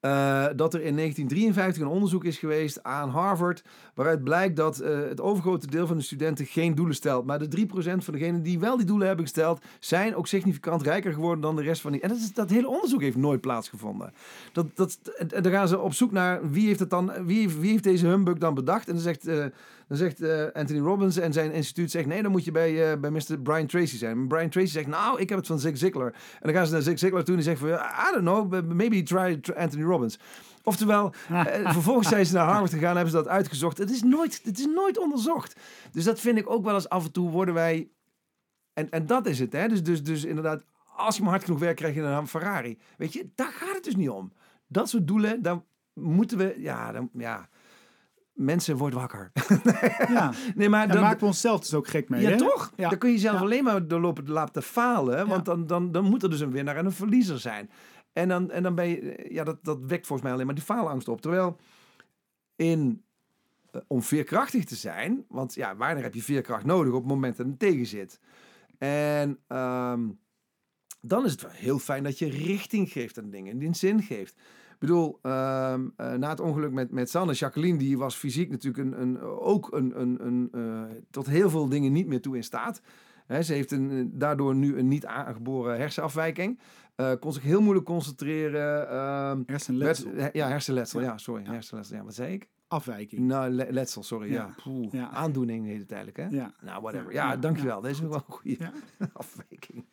Eh, 0.00 0.46
dat 0.56 0.74
er 0.74 0.82
in 0.82 0.96
1953 0.96 1.82
een 1.82 1.88
onderzoek 1.88 2.24
is 2.24 2.38
geweest 2.38 2.82
aan 2.82 3.08
Harvard. 3.08 3.62
waaruit 3.94 4.24
blijkt 4.24 4.56
dat 4.56 4.78
eh, 4.78 4.98
het 4.98 5.20
overgrote 5.20 5.66
deel 5.66 5.86
van 5.86 5.96
de 5.96 6.02
studenten 6.02 6.46
geen 6.46 6.74
doelen 6.74 6.94
stelt. 6.94 7.26
Maar 7.26 7.38
de 7.38 7.66
3% 7.68 8.04
van 8.04 8.14
degenen 8.14 8.42
die 8.42 8.58
wel 8.58 8.76
die 8.76 8.86
doelen 8.86 9.06
hebben 9.06 9.24
gesteld. 9.24 9.64
zijn 9.80 10.14
ook 10.14 10.26
significant 10.26 10.82
rijker 10.82 11.12
geworden 11.12 11.40
dan 11.40 11.56
de 11.56 11.62
rest 11.62 11.80
van 11.80 11.92
die. 11.92 12.00
En 12.00 12.08
dat, 12.08 12.30
dat 12.34 12.50
hele 12.50 12.68
onderzoek 12.68 13.00
heeft 13.00 13.16
nooit 13.16 13.40
plaatsgevonden. 13.40 14.12
Dat, 14.52 14.66
dat, 14.74 14.98
en, 15.18 15.30
en 15.30 15.42
dan 15.42 15.52
gaan 15.52 15.68
ze 15.68 15.78
op 15.78 15.92
zoek 15.94 16.12
naar 16.12 16.50
wie 16.50 16.66
heeft, 16.66 16.80
het 16.80 16.90
dan, 16.90 17.12
wie, 17.24 17.40
heeft- 17.40 17.60
wie 17.60 17.70
heeft 17.70 17.84
deze 17.84 18.06
humbug 18.06 18.38
dan 18.38 18.54
bedacht. 18.54 18.86
En 18.88 18.94
dan 18.94 19.02
zegt, 19.02 19.26
eh, 19.26 19.44
dan 19.90 19.98
zegt 19.98 20.20
eh, 20.20 20.46
Anthony 20.52 20.80
Robbins 20.80 21.16
en 21.16 21.32
zijn 21.32 21.52
instituut 21.52 21.90
zegt... 21.90 22.06
nee, 22.06 22.22
dan 22.22 22.30
moet 22.30 22.44
je 22.44 22.50
bij, 22.50 22.92
eh, 22.92 22.98
bij 22.98 23.10
Mr. 23.10 23.40
Brian 23.42 23.66
Tracy 23.66 23.96
zijn. 23.96 24.18
En 24.18 24.28
Brian 24.28 24.48
Tracy 24.48 24.72
zegt, 24.72 24.86
nou, 24.86 25.20
ik 25.20 25.28
heb 25.28 25.38
het 25.38 25.46
van 25.46 25.58
Zig 25.58 25.78
Ziglar. 25.78 26.06
En 26.06 26.40
dan 26.40 26.52
gaan 26.52 26.66
ze 26.66 26.72
naar 26.72 26.82
Zig 26.82 26.98
Ziglar 26.98 27.24
toe 27.24 27.34
en 27.34 27.40
die 27.40 27.50
zegt 27.50 27.60
van... 27.60 27.68
I 27.68 28.12
don't 28.12 28.50
know, 28.50 28.72
maybe 28.72 29.02
try 29.02 29.36
tr- 29.36 29.52
Anthony 29.52 29.84
Robbins. 29.84 30.18
Oftewel, 30.62 31.12
eh, 31.28 31.72
vervolgens 31.72 32.08
zijn 32.08 32.26
ze 32.26 32.34
naar 32.34 32.46
Harvard 32.46 32.72
gegaan 32.72 32.90
en 32.90 32.94
hebben 32.94 33.10
ze 33.12 33.16
dat 33.16 33.28
uitgezocht. 33.28 33.78
Het 33.78 33.90
is, 33.90 34.02
nooit, 34.02 34.40
het 34.44 34.58
is 34.58 34.66
nooit 34.66 34.98
onderzocht. 34.98 35.60
Dus 35.92 36.04
dat 36.04 36.20
vind 36.20 36.38
ik 36.38 36.50
ook 36.50 36.64
wel 36.64 36.74
eens 36.74 36.88
af 36.88 37.04
en 37.04 37.12
toe 37.12 37.30
worden 37.30 37.54
wij... 37.54 37.90
En, 38.72 38.90
en 38.90 39.06
dat 39.06 39.26
is 39.26 39.38
het, 39.38 39.52
hè. 39.52 39.68
Dus, 39.68 39.82
dus, 39.82 40.02
dus 40.02 40.24
inderdaad, 40.24 40.64
als 40.96 41.16
je 41.16 41.22
maar 41.22 41.30
hard 41.30 41.44
genoeg 41.44 41.60
werkt, 41.60 41.78
krijg 41.78 41.94
je 41.94 42.02
een 42.02 42.28
Ferrari. 42.28 42.78
Weet 42.96 43.12
je, 43.12 43.30
daar 43.34 43.52
gaat 43.52 43.74
het 43.74 43.84
dus 43.84 43.96
niet 43.96 44.10
om. 44.10 44.32
Dat 44.66 44.88
soort 44.88 45.06
doelen, 45.06 45.42
dan 45.42 45.64
moeten 45.92 46.38
we... 46.38 46.54
Ja, 46.58 46.92
dan, 46.92 47.10
ja 47.12 47.48
mensen, 48.40 48.76
word 48.76 48.94
wakker. 48.94 49.32
Ja. 50.08 50.32
nee, 50.54 50.68
maar 50.68 50.88
dan, 50.88 51.00
maken 51.00 51.20
we 51.20 51.26
onszelf 51.26 51.60
dus 51.60 51.74
ook 51.74 51.88
gek 51.88 52.08
mee. 52.08 52.20
ja, 52.22 52.30
hè? 52.30 52.36
toch? 52.36 52.72
Ja. 52.76 52.88
Dan 52.88 52.98
kun 52.98 53.08
je 53.08 53.14
jezelf 53.14 53.34
Ja. 53.36 53.40
alleen 53.40 53.64
maar 53.64 53.88
doorlopen 53.88 54.30
laten 54.30 54.62
falen. 54.62 55.26
Want 55.28 55.44
dan, 55.44 55.66
dan, 55.66 55.92
dan 55.92 56.04
moet 56.04 56.22
er 56.22 56.30
dus 56.30 56.40
een 56.40 56.50
winnaar 56.50 56.76
en 56.76 56.84
een 56.84 56.92
verliezer 56.92 57.38
zijn. 57.38 57.70
En 58.12 58.28
dan, 58.28 58.50
en 58.50 58.62
dan 58.62 58.74
ben 58.74 58.88
je... 58.88 59.26
Ja, 59.30 59.44
dat, 59.44 59.58
dat 59.64 59.78
wekt 59.86 60.06
volgens 60.06 60.22
mij 60.22 60.32
alleen 60.32 60.46
maar 60.46 60.54
die 60.54 60.64
faalangst 60.64 61.08
op. 61.08 61.20
Terwijl 61.20 61.56
in... 62.56 63.02
eh, 63.70 63.80
om 63.86 64.02
veerkrachtig 64.02 64.64
te 64.64 64.74
zijn... 64.74 65.24
Want 65.28 65.54
ja, 65.54 65.76
wanneer 65.76 66.02
heb 66.02 66.14
je 66.14 66.22
veerkracht 66.22 66.64
nodig? 66.64 66.92
Op 66.92 67.00
het 67.00 67.10
moment 67.12 67.36
dat 67.36 67.46
het 67.46 67.58
tegen 67.58 67.86
zit. 67.86 68.20
En 68.78 69.38
ehm, 69.46 70.00
dan 71.00 71.24
is 71.24 71.30
het 71.32 71.42
wel 71.42 71.50
heel 71.50 71.78
fijn 71.78 72.02
dat 72.02 72.18
je 72.18 72.28
richting 72.30 72.92
geeft 72.92 73.18
aan 73.18 73.30
dingen. 73.30 73.58
Die 73.58 73.68
een 73.68 73.74
zin 73.74 74.02
geeft. 74.02 74.40
Ik 74.80 74.86
bedoel, 74.86 75.18
ehm, 75.22 75.88
eh, 75.96 76.12
na 76.14 76.28
het 76.28 76.40
ongeluk 76.40 76.72
met, 76.72 76.90
met 76.90 77.10
Sanne, 77.10 77.32
Jacqueline, 77.32 77.78
die 77.78 77.98
was 77.98 78.16
fysiek 78.16 78.50
natuurlijk 78.50 78.84
een, 78.92 79.00
een, 79.02 79.20
ook 79.20 79.72
een, 79.72 80.00
een, 80.00 80.26
een, 80.26 80.48
eh, 80.52 80.82
tot 81.10 81.26
heel 81.26 81.50
veel 81.50 81.68
dingen 81.68 81.92
niet 81.92 82.06
meer 82.06 82.20
toe 82.20 82.36
in 82.36 82.44
staat. 82.44 82.80
Ze 83.42 83.52
heeft 83.52 83.70
een, 83.72 83.90
eh, 83.90 84.04
daardoor 84.08 84.54
nu 84.54 84.78
een 84.78 84.88
niet 84.88 85.06
aangeboren 85.06 85.76
hersenafwijking. 85.76 86.60
Kon 87.20 87.32
zich 87.32 87.42
heel 87.42 87.60
moeilijk 87.60 87.86
concentreren. 87.86 88.88
ehm, 88.88 89.42
Hersenletsel. 89.46 90.12
werd- 90.14 90.34
ja, 90.34 90.48
hersenletsel. 90.48 91.00
Ja. 91.00 91.06
Ja, 91.06 91.18
sorry. 91.18 91.44
Hersenletsel. 91.44 91.96
Ja, 91.96 92.04
wat 92.04 92.14
zei 92.14 92.32
ik? 92.32 92.48
Afwijking. 92.68 93.20
Nou, 93.26 93.50
le- 93.50 93.66
letsel, 93.70 94.02
sorry. 94.02 94.32
Ja. 94.32 94.54
Ja. 94.90 95.10
Aandoening 95.10 95.66
heet 95.66 95.80
het 95.80 95.92
eigenlijk, 95.92 96.30
hè? 96.30 96.36
Ja. 96.36 96.54
Nou, 96.62 96.82
whatever. 96.82 97.12
Ja, 97.12 97.36
dankjewel. 97.36 97.80
Deze 97.80 98.02
is 98.02 98.08
wel 98.08 98.14
een 98.26 98.34
goede 98.34 98.56
Ja. 98.58 98.72
afwijking. 99.12 99.84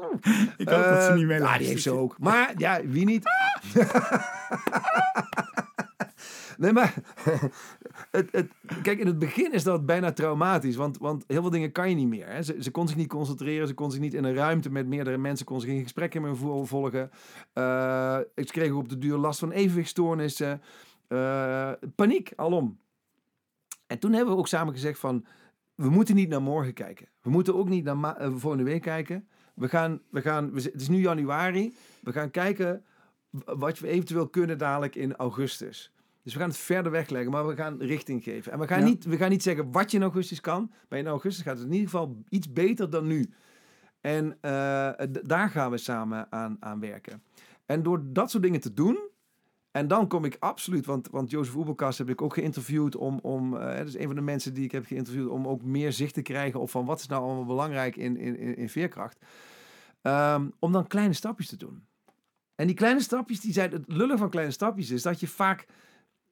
Ik 0.56 0.68
hoop 0.68 0.84
dat 0.84 1.02
ze 1.02 1.12
niet 1.14 1.28
Ja, 1.28 1.58
die 1.58 1.66
heeft 1.66 1.82
ze 1.82 1.90
ook. 1.90 2.18
Maar 2.18 2.52
ja, 2.56 2.80
wie 2.84 3.04
niet? 3.04 3.24
nee, 6.58 6.72
maar 6.72 6.94
het, 8.10 8.28
het, 8.32 8.50
kijk, 8.82 8.98
in 8.98 9.06
het 9.06 9.18
begin 9.18 9.52
is 9.52 9.62
dat 9.62 9.86
bijna 9.86 10.12
traumatisch. 10.12 10.76
Want, 10.76 10.98
want 10.98 11.24
heel 11.26 11.40
veel 11.40 11.50
dingen 11.50 11.72
kan 11.72 11.88
je 11.88 11.94
niet 11.94 12.08
meer. 12.08 12.26
Hè. 12.26 12.42
Ze, 12.42 12.56
ze 12.60 12.70
kon 12.70 12.88
zich 12.88 12.96
niet 12.96 13.08
concentreren. 13.08 13.66
Ze 13.68 13.74
kon 13.74 13.90
zich 13.90 14.00
niet 14.00 14.14
in 14.14 14.24
een 14.24 14.34
ruimte 14.34 14.70
met 14.70 14.86
meerdere 14.86 15.18
mensen. 15.18 15.46
Kon 15.46 15.60
zich 15.60 15.70
geen 15.70 15.82
gesprekken 15.82 16.22
meer 16.22 16.36
vo- 16.36 16.64
volgen. 16.64 17.10
Eh, 17.52 18.18
ik 18.34 18.46
kreeg 18.46 18.72
op 18.72 18.88
de 18.88 18.98
duur 18.98 19.16
last 19.16 19.38
van 19.38 19.50
evenwichtstoornissen. 19.50 20.62
Eh, 21.08 21.70
paniek, 21.94 22.32
alom. 22.36 22.78
En 23.86 23.98
toen 23.98 24.12
hebben 24.12 24.34
we 24.34 24.40
ook 24.40 24.48
samen 24.48 24.72
gezegd 24.72 24.98
van... 24.98 25.24
We 25.78 25.90
moeten 25.90 26.14
niet 26.14 26.28
naar 26.28 26.42
morgen 26.42 26.72
kijken. 26.72 27.08
We 27.22 27.30
moeten 27.30 27.54
ook 27.56 27.68
niet 27.68 27.84
naar 27.84 28.16
eh, 28.16 28.30
volgende 28.34 28.64
week 28.64 28.82
kijken. 28.82 29.28
We 29.54 29.68
gaan, 29.68 30.00
we 30.10 30.20
gaan, 30.20 30.52
we, 30.52 30.62
het 30.62 30.80
is 30.80 30.88
nu 30.88 31.00
januari. 31.00 31.74
We 32.02 32.12
gaan 32.12 32.30
kijken 32.30 32.84
wat 33.44 33.78
we 33.78 33.88
eventueel 33.88 34.28
kunnen 34.28 34.58
dadelijk 34.58 34.94
in 34.94 35.16
augustus. 35.16 35.92
Dus 36.22 36.32
we 36.32 36.38
gaan 36.38 36.48
het 36.48 36.58
verder 36.58 36.92
wegleggen, 36.92 37.30
maar 37.30 37.46
we 37.46 37.56
gaan 37.56 37.78
richting 37.82 38.22
geven. 38.22 38.52
En 38.52 38.58
we 38.58 38.66
gaan, 38.66 38.78
Ja. 38.78 38.84
niet, 38.84 39.04
we 39.04 39.16
gaan 39.16 39.30
niet 39.30 39.42
zeggen 39.42 39.72
wat 39.72 39.90
je 39.90 39.96
in 39.96 40.02
augustus 40.02 40.40
kan. 40.40 40.72
Maar 40.88 40.98
in 40.98 41.06
augustus 41.06 41.44
gaat 41.44 41.56
het 41.56 41.66
in 41.66 41.72
ieder 41.72 41.88
geval 41.90 42.22
iets 42.28 42.52
beter 42.52 42.90
dan 42.90 43.06
nu. 43.06 43.30
En 44.00 44.36
eh, 44.40 44.90
daar 45.22 45.50
gaan 45.50 45.70
we 45.70 45.78
samen 45.78 46.32
aan, 46.32 46.56
aan 46.60 46.80
werken. 46.80 47.22
En 47.66 47.82
door 47.82 48.02
dat 48.12 48.30
soort 48.30 48.42
dingen 48.42 48.60
te 48.60 48.72
doen. 48.74 48.98
En 49.78 49.88
dan 49.88 50.08
kom 50.08 50.24
ik 50.24 50.36
absoluut, 50.38 50.86
want, 50.86 51.08
want 51.10 51.30
Jozef 51.30 51.54
Oebelkas 51.54 51.98
heb 51.98 52.08
ik 52.08 52.22
ook 52.22 52.34
geïnterviewd 52.34 52.96
om, 52.96 53.18
om 53.22 53.56
eh, 53.56 53.76
dat 53.76 53.86
is 53.86 53.96
een 53.96 54.06
van 54.06 54.14
de 54.14 54.20
mensen 54.20 54.54
die 54.54 54.64
ik 54.64 54.72
heb 54.72 54.86
geïnterviewd, 54.86 55.28
om 55.28 55.46
ook 55.46 55.62
meer 55.62 55.92
zicht 55.92 56.14
te 56.14 56.22
krijgen 56.22 56.60
op 56.60 56.70
van 56.70 56.84
wat 56.84 57.00
is 57.00 57.06
nou 57.06 57.22
allemaal 57.22 57.44
belangrijk 57.44 57.96
in, 57.96 58.16
in, 58.16 58.56
in, 58.56 58.68
veerkracht. 58.68 59.18
Ehm, 60.02 60.48
om 60.58 60.72
dan 60.72 60.86
kleine 60.86 61.12
stapjes 61.12 61.48
te 61.48 61.56
doen. 61.56 61.84
En 62.54 62.66
die 62.66 62.76
kleine 62.76 63.00
stapjes, 63.00 63.40
die 63.40 63.52
zijn, 63.52 63.72
het 63.72 63.84
lullen 63.86 64.18
van 64.18 64.30
kleine 64.30 64.52
stapjes 64.52 64.90
is 64.90 65.02
dat 65.02 65.20
je 65.20 65.28
vaak 65.28 65.66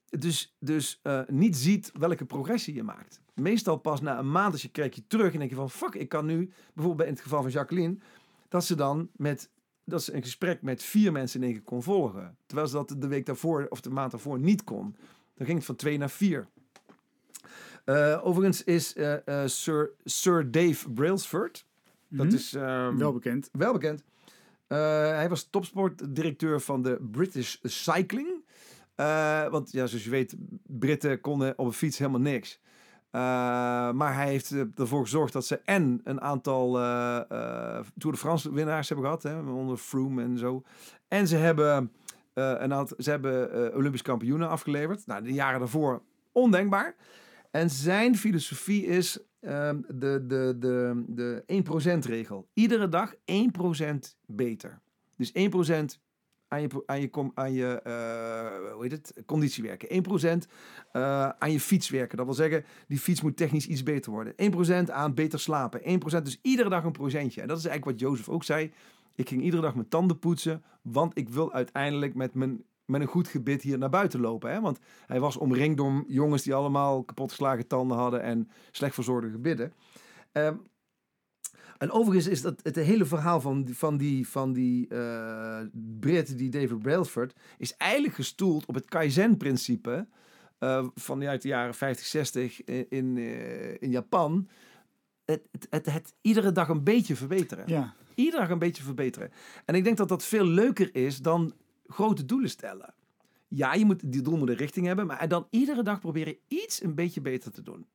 dus, 0.08 0.56
dus 0.58 1.00
eh, 1.02 1.20
niet 1.26 1.56
ziet 1.56 1.90
welke 1.98 2.24
progressie 2.24 2.74
je 2.74 2.82
maakt. 2.82 3.20
Meestal 3.34 3.76
pas 3.76 4.00
na 4.00 4.18
een 4.18 4.30
maand 4.30 4.52
als 4.52 4.62
je 4.62 4.68
kijk 4.68 4.94
je 4.94 5.06
terug 5.06 5.32
en 5.32 5.38
denk 5.38 5.50
je 5.50 5.56
van 5.56 5.70
fuck, 5.70 5.94
ik 5.94 6.08
kan 6.08 6.26
nu, 6.26 6.52
bijvoorbeeld 6.74 7.08
in 7.08 7.14
het 7.14 7.22
geval 7.22 7.42
van 7.42 7.50
Jacqueline, 7.50 7.96
dat 8.48 8.64
ze 8.64 8.74
dan 8.74 9.08
met 9.16 9.50
dat 9.86 10.02
ze 10.02 10.14
een 10.14 10.22
gesprek 10.22 10.62
met 10.62 10.82
vier 10.82 11.12
mensen 11.12 11.40
in 11.40 11.46
één 11.46 11.54
keer 11.54 11.64
kon 11.64 11.82
volgen. 11.82 12.36
Terwijl 12.46 12.68
ze 12.68 12.74
dat 12.74 12.94
de 12.98 13.08
week 13.08 13.26
daarvoor 13.26 13.66
of 13.68 13.80
de 13.80 13.90
maand 13.90 14.10
daarvoor 14.10 14.38
niet 14.38 14.64
kon. 14.64 14.96
Dan 15.34 15.46
ging 15.46 15.56
het 15.58 15.66
van 15.66 15.76
twee 15.76 15.98
naar 15.98 16.10
vier. 16.10 16.46
Eh, 17.84 18.20
overigens 18.24 18.64
is 18.64 18.94
eh, 18.94 19.42
eh, 19.42 19.48
Sir, 19.48 19.90
Sir 20.04 20.50
Dave 20.50 20.90
Brailsford, 20.90 21.66
dat 22.08 22.26
Mhm. 22.26 22.34
is 22.34 22.54
ehm, 22.54 22.96
Wel 22.96 23.12
bekend. 23.12 23.48
wel 23.52 23.72
bekend. 23.72 24.02
Hij 24.66 25.28
was 25.28 25.48
topsportdirecteur 25.50 26.60
van 26.60 26.82
de 26.82 26.98
British 27.10 27.56
Cycling. 27.62 28.44
Want 29.50 29.72
ja, 29.72 29.86
zoals 29.86 30.04
je 30.04 30.10
weet, 30.10 30.34
Britten 30.66 31.20
konden 31.20 31.58
op 31.58 31.66
een 31.66 31.72
fiets 31.72 31.98
helemaal 31.98 32.20
niks. 32.20 32.60
Eh, 33.10 33.20
maar 33.92 34.14
hij 34.14 34.28
heeft 34.28 34.50
eh, 34.50 34.60
ervoor 34.74 35.02
gezorgd 35.02 35.32
dat 35.32 35.46
ze 35.46 35.60
en 35.64 36.00
een 36.04 36.20
aantal 36.20 36.78
eh, 36.78 37.20
Tour 37.98 38.14
de 38.14 38.16
France 38.16 38.52
winnaars 38.52 38.88
hebben 38.88 39.06
gehad, 39.06 39.22
hè, 39.22 39.38
onder 39.38 39.76
Froome 39.76 40.22
en 40.22 40.38
zo. 40.38 40.62
En 41.08 41.28
ze 41.28 41.36
hebben, 41.36 41.92
een 42.34 42.74
aantal, 42.74 42.96
ze 42.98 43.10
hebben 43.10 43.74
Olympisch 43.74 44.02
kampioenen 44.02 44.48
afgeleverd. 44.48 45.06
Nou, 45.06 45.22
de 45.22 45.32
jaren 45.32 45.58
daarvoor 45.58 46.02
ondenkbaar. 46.32 46.94
En 47.50 47.70
zijn 47.70 48.16
filosofie 48.16 48.86
is 48.86 49.18
ehm, 49.40 49.80
de, 49.88 50.26
de, 50.26 50.56
de, 50.58 51.04
de 51.08 51.64
1%-regel. 52.00 52.48
Iedere 52.52 52.88
dag 52.88 53.14
1% 53.14 53.16
beter. 54.26 54.80
Dus 55.16 55.32
1% 55.32 56.05
aan 56.48 56.60
je, 56.60 56.82
aan 56.86 57.00
je, 57.00 57.30
aan 57.34 57.52
je 57.52 57.80
eh, 57.82 58.72
hoe 58.72 58.82
heet 58.82 58.92
het? 58.92 59.22
conditie 59.26 59.62
werken. 59.62 59.88
1% 60.44 60.50
eh, 60.92 61.28
aan 61.28 61.52
je 61.52 61.60
fiets 61.60 61.90
werken. 61.90 62.16
Dat 62.16 62.26
wil 62.26 62.34
zeggen, 62.34 62.64
die 62.88 62.98
fiets 62.98 63.20
moet 63.22 63.36
technisch 63.36 63.66
iets 63.66 63.82
beter 63.82 64.12
worden. 64.12 64.34
1% 64.86 64.90
aan 64.90 65.14
beter 65.14 65.40
slapen. 65.40 65.80
1%, 65.80 66.22
dus 66.22 66.38
iedere 66.42 66.68
dag 66.68 66.84
een 66.84 66.92
procentje. 66.92 67.40
En 67.40 67.48
dat 67.48 67.58
is 67.58 67.64
eigenlijk 67.66 68.00
wat 68.00 68.08
Jozef 68.08 68.28
ook 68.28 68.44
zei. 68.44 68.72
Ik 69.14 69.28
ging 69.28 69.42
iedere 69.42 69.62
dag 69.62 69.74
mijn 69.74 69.88
tanden 69.88 70.18
poetsen, 70.18 70.62
want 70.82 71.18
ik 71.18 71.28
wil 71.28 71.52
uiteindelijk 71.52 72.14
met, 72.14 72.34
mijn, 72.34 72.64
met 72.84 73.00
een 73.00 73.06
goed 73.06 73.28
gebit 73.28 73.62
hier 73.62 73.78
naar 73.78 73.90
buiten 73.90 74.20
lopen. 74.20 74.50
Hè? 74.50 74.60
Want 74.60 74.78
hij 75.06 75.20
was 75.20 75.36
omringd 75.36 75.76
door 75.76 76.04
jongens 76.06 76.42
die 76.42 76.54
allemaal 76.54 77.04
kapotgeslagen 77.04 77.66
tanden 77.66 77.96
hadden 77.96 78.22
en 78.22 78.50
slecht 78.70 78.94
verzorgde 78.94 79.30
gebitten. 79.30 79.72
Ehm, 80.32 80.54
en 81.78 81.90
overigens 81.90 82.26
is 82.26 82.42
dat 82.42 82.60
het 82.62 82.76
hele 82.76 83.04
verhaal 83.04 83.40
van, 83.40 83.64
die- 83.64 83.76
van 83.76 83.96
die, 83.96 84.28
van 84.28 84.52
die 84.52 84.88
eh, 84.88 85.60
Brit, 86.00 86.38
die 86.38 86.50
David 86.50 86.78
Brailsford, 86.78 87.34
is 87.58 87.76
eigenlijk 87.76 88.14
gestoeld 88.14 88.66
op 88.66 88.74
het 88.74 88.84
Kaizen-principe 88.88 90.06
eh, 90.58 90.86
vanuit 90.94 91.42
de 91.42 91.48
jaren 91.48 91.74
50, 91.74 92.06
60 92.06 92.64
in, 92.64 92.86
in, 92.88 93.16
eh, 93.16 93.82
in 93.82 93.90
Japan. 93.90 94.48
Het, 95.24 95.48
het, 95.50 95.66
het, 95.70 95.86
het 95.92 96.14
iedere 96.20 96.52
dag 96.52 96.68
een 96.68 96.84
beetje 96.84 97.16
verbeteren. 97.16 97.64
Ja. 97.68 97.94
Iedere 98.14 98.40
dag 98.42 98.50
een 98.50 98.58
beetje 98.58 98.82
verbeteren. 98.82 99.30
En 99.64 99.74
ik 99.74 99.84
denk 99.84 99.96
dat 99.96 100.08
dat 100.08 100.24
veel 100.24 100.44
leuker 100.46 100.94
is 100.94 101.18
dan 101.18 101.52
grote 101.86 102.24
doelen 102.24 102.50
stellen. 102.50 102.94
Ja, 103.48 103.74
je 103.74 103.84
moet, 103.84 104.12
die 104.12 104.22
doel 104.22 104.36
moet 104.36 104.48
een 104.48 104.56
richting 104.56 104.86
hebben, 104.86 105.06
maar 105.06 105.28
dan 105.28 105.46
iedere 105.50 105.82
dag 105.82 106.00
proberen 106.00 106.36
iets 106.48 106.82
een 106.82 106.94
beetje 106.94 107.20
beter 107.20 107.50
te 107.52 107.62
doen. 107.62 107.86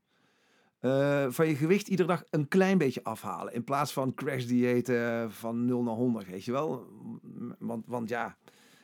Eh, 0.81 1.25
van 1.29 1.47
je 1.47 1.55
gewicht 1.55 1.87
iedere 1.87 2.07
dag 2.07 2.23
een 2.29 2.47
klein 2.47 2.77
beetje 2.77 3.03
afhalen. 3.03 3.53
In 3.53 3.63
plaats 3.63 3.93
van 3.93 4.13
crash 4.13 4.45
diëten 4.45 5.31
van 5.31 5.65
0 5.65 5.83
naar 5.83 5.93
100, 5.93 6.27
weet 6.27 6.45
je 6.45 6.51
wel. 6.51 6.87
Want, 7.59 7.85
want 7.87 8.09
ja, 8.09 8.37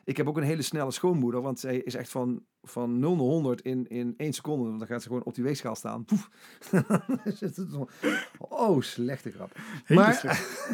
ik 0.04 0.18
heb 0.18 0.28
ook 0.28 0.38
een 0.38 0.44
hele 0.44 0.62
snelle 0.62 0.92
schoonmoeder. 0.92 1.42
Want 1.42 1.60
zij 1.60 1.78
is 1.78 1.96
echt 1.96 2.10
van, 2.10 2.44
van 2.64 3.00
0 3.00 3.16
naar 3.16 3.24
100 3.26 3.62
in, 3.62 3.88
in 3.88 4.14
1 4.18 4.34
seconde. 4.34 4.66
Want 4.68 4.80
dan 4.80 4.88
gaat 4.88 5.02
ze 5.02 5.08
gewoon 5.08 5.24
op 5.24 5.36
die 5.36 5.44
weegschaal 5.44 5.76
staan. 5.76 6.06
Poef. 6.06 6.30
Oh, 8.38 8.82
slechte 8.82 9.32
grap. 9.32 9.52
Hele 9.84 10.02
Maar- 10.02 10.14
slecht. 10.14 10.66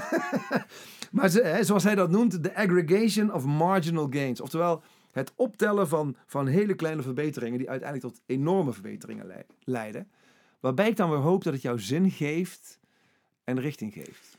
Maar 1.11 1.29
ze, 1.29 1.41
hè, 1.41 1.63
zoals 1.63 1.83
hij 1.83 1.95
dat 1.95 2.09
noemt, 2.09 2.43
de 2.43 2.55
aggregation 2.55 3.33
of 3.33 3.45
marginal 3.45 4.07
gains. 4.09 4.41
Oftewel, 4.41 4.81
het 5.11 5.33
optellen 5.35 5.87
van, 5.87 6.15
van 6.25 6.47
hele 6.47 6.73
kleine 6.75 7.01
verbeteringen 7.01 7.57
die 7.57 7.69
uiteindelijk 7.69 8.13
tot 8.13 8.21
enorme 8.25 8.73
verbeteringen 8.73 9.25
lei- 9.27 9.43
leiden. 9.59 10.07
Waarbij 10.63 10.89
ik 10.89 10.95
dan 10.95 11.09
weer 11.09 11.19
hoop 11.19 11.43
dat 11.43 11.53
het 11.53 11.61
jou 11.61 11.79
zin 11.79 12.11
geeft 12.11 12.79
en 13.43 13.59
richting 13.59 13.93
geeft. 13.93 14.37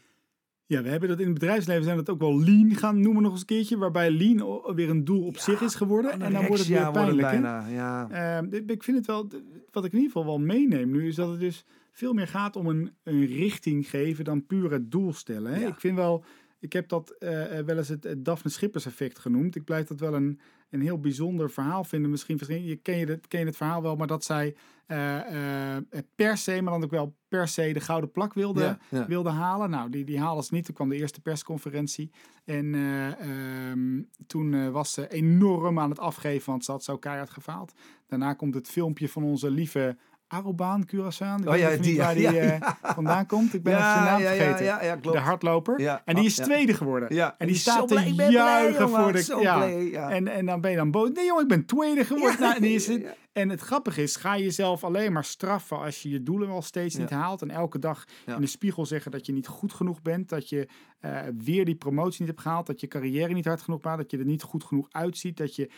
Ja, 0.67 0.83
we 0.83 0.89
hebben 0.89 1.09
dat 1.09 1.19
in 1.19 1.25
het 1.25 1.35
bedrijfsleven 1.35 1.85
zijn 1.85 1.97
dat 1.97 2.11
ook 2.11 2.21
wel 2.21 2.41
lean 2.41 2.75
gaan 2.75 3.01
noemen 3.01 3.23
nog 3.23 3.33
eens 3.33 3.41
een 3.41 3.47
keertje. 3.47 3.79
Waarbij 3.79 4.11
lean 4.11 4.63
weer 4.75 4.91
een 4.91 5.05
doel 5.05 5.27
op 5.27 5.35
Ja, 5.35 5.41
zich 5.41 5.61
is 5.61 5.75
geworden. 5.75 6.11
En 6.11 6.33
dan 6.33 6.47
wordt 6.47 6.59
het 6.59 6.69
weer 6.69 6.91
pijnlijk. 6.91 7.29
bijna, 7.29 7.67
ja. 7.67 8.09
Ehm, 8.11 8.63
ik 8.67 8.83
vind 8.83 8.97
het 8.97 9.07
wel, 9.07 9.29
wat 9.71 9.85
ik 9.85 9.93
in 9.93 9.99
ieder 9.99 10.13
geval 10.13 10.25
wel 10.25 10.39
meeneem 10.39 10.91
nu, 10.91 11.09
is 11.09 11.15
dat 11.15 11.31
het 11.31 11.41
dus 11.41 11.65
veel 11.91 12.13
meer 12.13 12.29
gaat 12.29 12.57
om 12.57 12.67
een, 12.67 12.93
een 13.03 13.27
richting 13.27 13.91
geven 13.91 14.25
dan 14.25 14.47
puur 14.47 14.73
het 14.73 14.91
doel 14.91 15.13
stellen. 15.13 15.53
Hè? 15.53 15.61
Ja. 15.61 15.69
Ik 15.69 15.81
vind 15.81 15.97
wel, 15.97 16.25
ik 16.65 16.73
heb 16.73 16.89
dat 16.89 17.11
eh, 17.11 17.59
eh, 17.59 17.67
wel 17.67 17.77
eens 17.77 17.89
het, 17.89 18.05
het 18.05 18.25
Daphne 18.25 18.51
Schippers 18.51 18.87
effect 18.87 19.19
genoemd. 19.19 19.57
Ik 19.57 19.65
blijf 19.65 19.87
dat 19.87 20.01
wel 20.01 20.15
een, 20.15 20.41
een 20.71 20.81
heel 20.81 21.01
bijzonder 21.01 21.51
verhaal 21.51 21.85
vinden. 21.85 22.11
Misschien, 22.11 22.41
je, 22.47 22.77
ken, 22.77 22.97
je 22.97 23.07
het, 23.07 23.29
ken 23.29 23.41
je 23.41 23.47
het 23.47 23.57
verhaal 23.57 23.83
wel, 23.83 23.97
maar 23.97 24.07
dat 24.07 24.25
zij 24.25 24.55
eh, 24.87 25.77
per 26.15 26.37
se, 26.37 26.63
maar 26.63 26.73
dan 26.73 26.85
ook 26.85 26.91
wel 26.91 27.17
per 27.29 27.49
se 27.49 27.73
de 27.73 27.81
gouden 27.81 28.11
plak 28.11 28.35
wilde, 28.35 28.63
Ja, 28.63 28.79
ja. 28.89 29.07
wilde 29.07 29.31
halen. 29.31 29.71
Nou, 29.71 29.91
die, 29.91 30.05
die 30.05 30.21
haalde 30.21 30.43
ze 30.43 30.55
niet. 30.55 30.65
Toen 30.65 30.75
kwam 30.75 30.89
de 30.89 30.97
eerste 30.97 31.21
persconferentie. 31.21 32.11
En 32.45 32.75
eh, 32.75 33.21
ehm, 33.21 34.03
toen 34.27 34.71
was 34.71 34.93
ze 34.93 35.09
enorm 35.09 35.79
aan 35.79 35.91
het 35.91 35.99
afgeven, 35.99 36.51
want 36.51 36.65
ze 36.65 36.71
had 36.71 36.85
zo 36.85 36.97
keihard 36.97 37.31
gefaald. 37.31 37.73
Daarna 38.07 38.35
komt 38.35 38.55
het 38.55 38.69
filmpje 38.69 39.09
van 39.09 39.23
onze 39.23 39.51
lieve 39.51 39.97
Arobaan 40.29 40.87
Curaçao. 40.87 41.35
Oh 41.45 41.51
weet 41.51 41.61
ja, 41.61 41.69
even 41.69 41.81
niet 41.81 41.83
die, 41.83 41.99
waar 41.99 42.19
ja, 42.19 42.31
die 42.31 42.41
ja. 42.41 42.79
vandaan 42.83 43.27
komt. 43.27 43.55
Ik 43.55 43.63
ben 43.63 43.73
even 43.73 43.91
zijn 43.91 44.05
naam 44.05 44.21
ja, 44.21 44.29
vergeten. 44.35 44.65
Ja, 44.65 44.81
ja, 44.81 44.85
ja, 44.87 44.97
klopt. 44.97 45.17
De 45.17 45.23
hardloper. 45.23 45.81
Ja, 45.81 46.03
En 46.05 46.15
die 46.15 46.25
is 46.25 46.37
ja. 46.37 46.45
tweede 46.45 46.75
geworden. 46.75 47.15
Ja, 47.15 47.35
En 47.39 47.47
die 47.47 47.57
staat 47.57 47.89
te 47.89 48.13
blij, 48.15 48.31
juichen 48.31 48.89
voor 48.89 49.13
de... 49.13 49.37
Ja. 49.41 49.65
ja. 49.65 50.11
En, 50.11 50.29
en 50.29 50.47
dan 50.47 50.61
ben 50.61 50.71
je 50.71 50.77
dan 50.77 50.91
boos. 50.91 51.11
Nee 51.13 51.27
jongen, 51.27 51.43
ik 51.43 51.49
ben 51.49 51.67
tweede 51.67 52.05
geworden. 52.05 52.33
Ja, 52.33 52.39
Nou, 52.41 52.55
en, 52.55 52.63
die 52.63 52.75
is 52.75 52.87
ja, 52.87 52.93
ja. 52.93 53.15
En 53.35 53.49
het 53.49 53.61
grappige 53.61 54.03
is, 54.03 54.17
ga 54.17 54.35
je 54.35 54.43
jezelf 54.45 54.85
alleen 54.85 55.13
maar 55.13 55.25
straffen 55.25 55.79
als 55.79 56.03
je 56.03 56.09
je 56.11 56.23
doelen 56.23 56.49
wel 56.49 56.63
steeds 56.63 56.95
Ja. 56.95 57.01
niet 57.01 57.11
haalt. 57.11 57.43
En 57.43 57.51
elke 57.51 57.79
dag 57.79 58.05
Ja. 58.27 58.35
in 58.35 58.41
de 58.41 58.47
spiegel 58.47 58.87
zeggen 58.87 59.11
dat 59.11 59.27
je 59.27 59.33
niet 59.33 59.47
goed 59.47 59.73
genoeg 59.73 60.03
bent. 60.03 60.29
Dat 60.29 60.49
je 60.49 60.69
eh, 61.01 61.21
weer 61.39 61.65
die 61.65 61.75
promotie 61.75 62.19
niet 62.21 62.29
hebt 62.29 62.41
gehaald. 62.41 62.67
Dat 62.67 62.81
je 62.81 62.87
carrière 62.89 63.33
niet 63.33 63.45
hard 63.45 63.63
genoeg 63.63 63.83
maakt. 63.83 63.99
Dat 63.99 64.11
je 64.11 64.19
er 64.19 64.25
niet 64.25 64.43
goed 64.43 64.65
genoeg 64.65 64.89
uitziet. 64.91 65.37
Dat 65.37 65.57
je, 65.57 65.71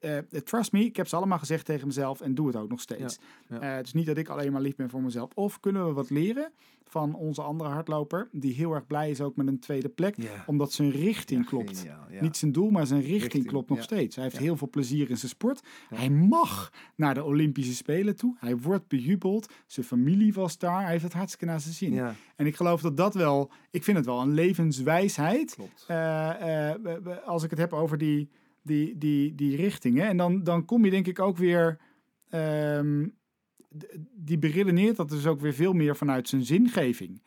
eh, 0.00 0.18
eh, 0.18 0.24
trust 0.24 0.72
me, 0.72 0.84
ik 0.84 0.96
heb 0.96 1.08
ze 1.08 1.16
allemaal 1.16 1.38
gezegd 1.38 1.64
tegen 1.64 1.86
mezelf 1.86 2.20
en 2.20 2.34
doe 2.34 2.46
het 2.46 2.56
ook 2.56 2.68
nog 2.68 2.80
steeds. 2.80 3.18
Ja, 3.48 3.60
het 3.60 3.86
is 3.86 3.92
niet 3.92 4.06
dat 4.06 4.16
ik 4.16 4.28
alleen 4.28 4.52
maar 4.52 4.60
lief 4.60 4.74
ben 4.76 4.90
voor 4.90 5.02
mezelf. 5.02 5.30
Of 5.34 5.60
kunnen 5.60 5.86
we 5.86 5.92
wat 5.92 6.10
leren 6.10 6.52
van 6.88 7.14
onze 7.14 7.42
andere 7.42 7.70
hardloper. 7.70 8.28
Die 8.32 8.54
heel 8.54 8.72
erg 8.72 8.86
blij 8.86 9.10
is 9.10 9.20
ook 9.20 9.36
met 9.36 9.46
een 9.46 9.58
tweede 9.58 9.88
plek. 9.88 10.16
Omdat 10.46 10.72
zijn 10.72 10.90
richting 10.90 11.42
Ja, 11.42 11.48
klopt. 11.48 11.78
geniaal, 11.78 12.06
ja. 12.10 12.22
Niet 12.22 12.36
zijn 12.36 12.52
doel, 12.52 12.70
maar 12.70 12.86
zijn 12.86 13.00
richting, 13.00 13.22
Richting, 13.22 13.46
klopt 13.46 13.68
nog 13.68 13.78
ja. 13.78 13.84
steeds. 13.84 14.14
Hij 14.16 14.24
heeft 14.24 14.38
heel 14.38 14.56
veel 14.56 14.70
plezier 14.70 15.10
in 15.10 15.16
zijn 15.16 15.30
sport. 15.30 15.60
Hij 15.94 16.10
mag 16.10 16.72
naar 16.94 17.14
de 17.14 17.24
Olympische 17.24 17.74
Spelen 17.74 18.16
toe. 18.16 18.36
Hij 18.38 18.56
wordt 18.56 18.88
bejubeld. 18.88 19.52
Zijn 19.66 19.86
familie 19.86 20.32
was 20.32 20.58
daar. 20.58 20.82
Hij 20.82 20.90
heeft 20.90 21.04
het 21.04 21.12
hartstikke 21.12 21.44
naar 21.44 21.60
zijn 21.60 21.74
zin. 21.74 21.98
En 22.36 22.46
ik 22.46 22.56
geloof 22.56 22.80
dat 22.80 22.96
dat 22.96 23.14
wel... 23.14 23.50
Ik 23.70 23.84
vind 23.84 23.96
het 23.96 24.06
wel 24.06 24.20
een 24.20 24.32
levenswijsheid. 24.34 25.56
Eh, 25.86 26.70
eh, 26.70 26.78
als 27.26 27.42
ik 27.42 27.50
het 27.50 27.58
heb 27.58 27.72
over 27.72 27.98
die, 27.98 28.30
die, 28.62 28.98
die, 28.98 29.34
die 29.34 29.56
richtingen. 29.56 30.06
En 30.06 30.16
dan, 30.16 30.42
dan 30.44 30.64
kom 30.64 30.84
je 30.84 30.90
denk 30.90 31.06
ik 31.06 31.18
ook 31.18 31.36
weer... 31.36 31.78
ehm, 32.30 33.06
die 34.14 34.38
beredeneert 34.38 34.96
dat 34.96 35.08
dus 35.08 35.26
ook 35.26 35.40
weer 35.40 35.54
veel 35.54 35.72
meer 35.72 35.96
vanuit 35.96 36.28
zijn 36.28 36.44
zingeving. 36.44 37.22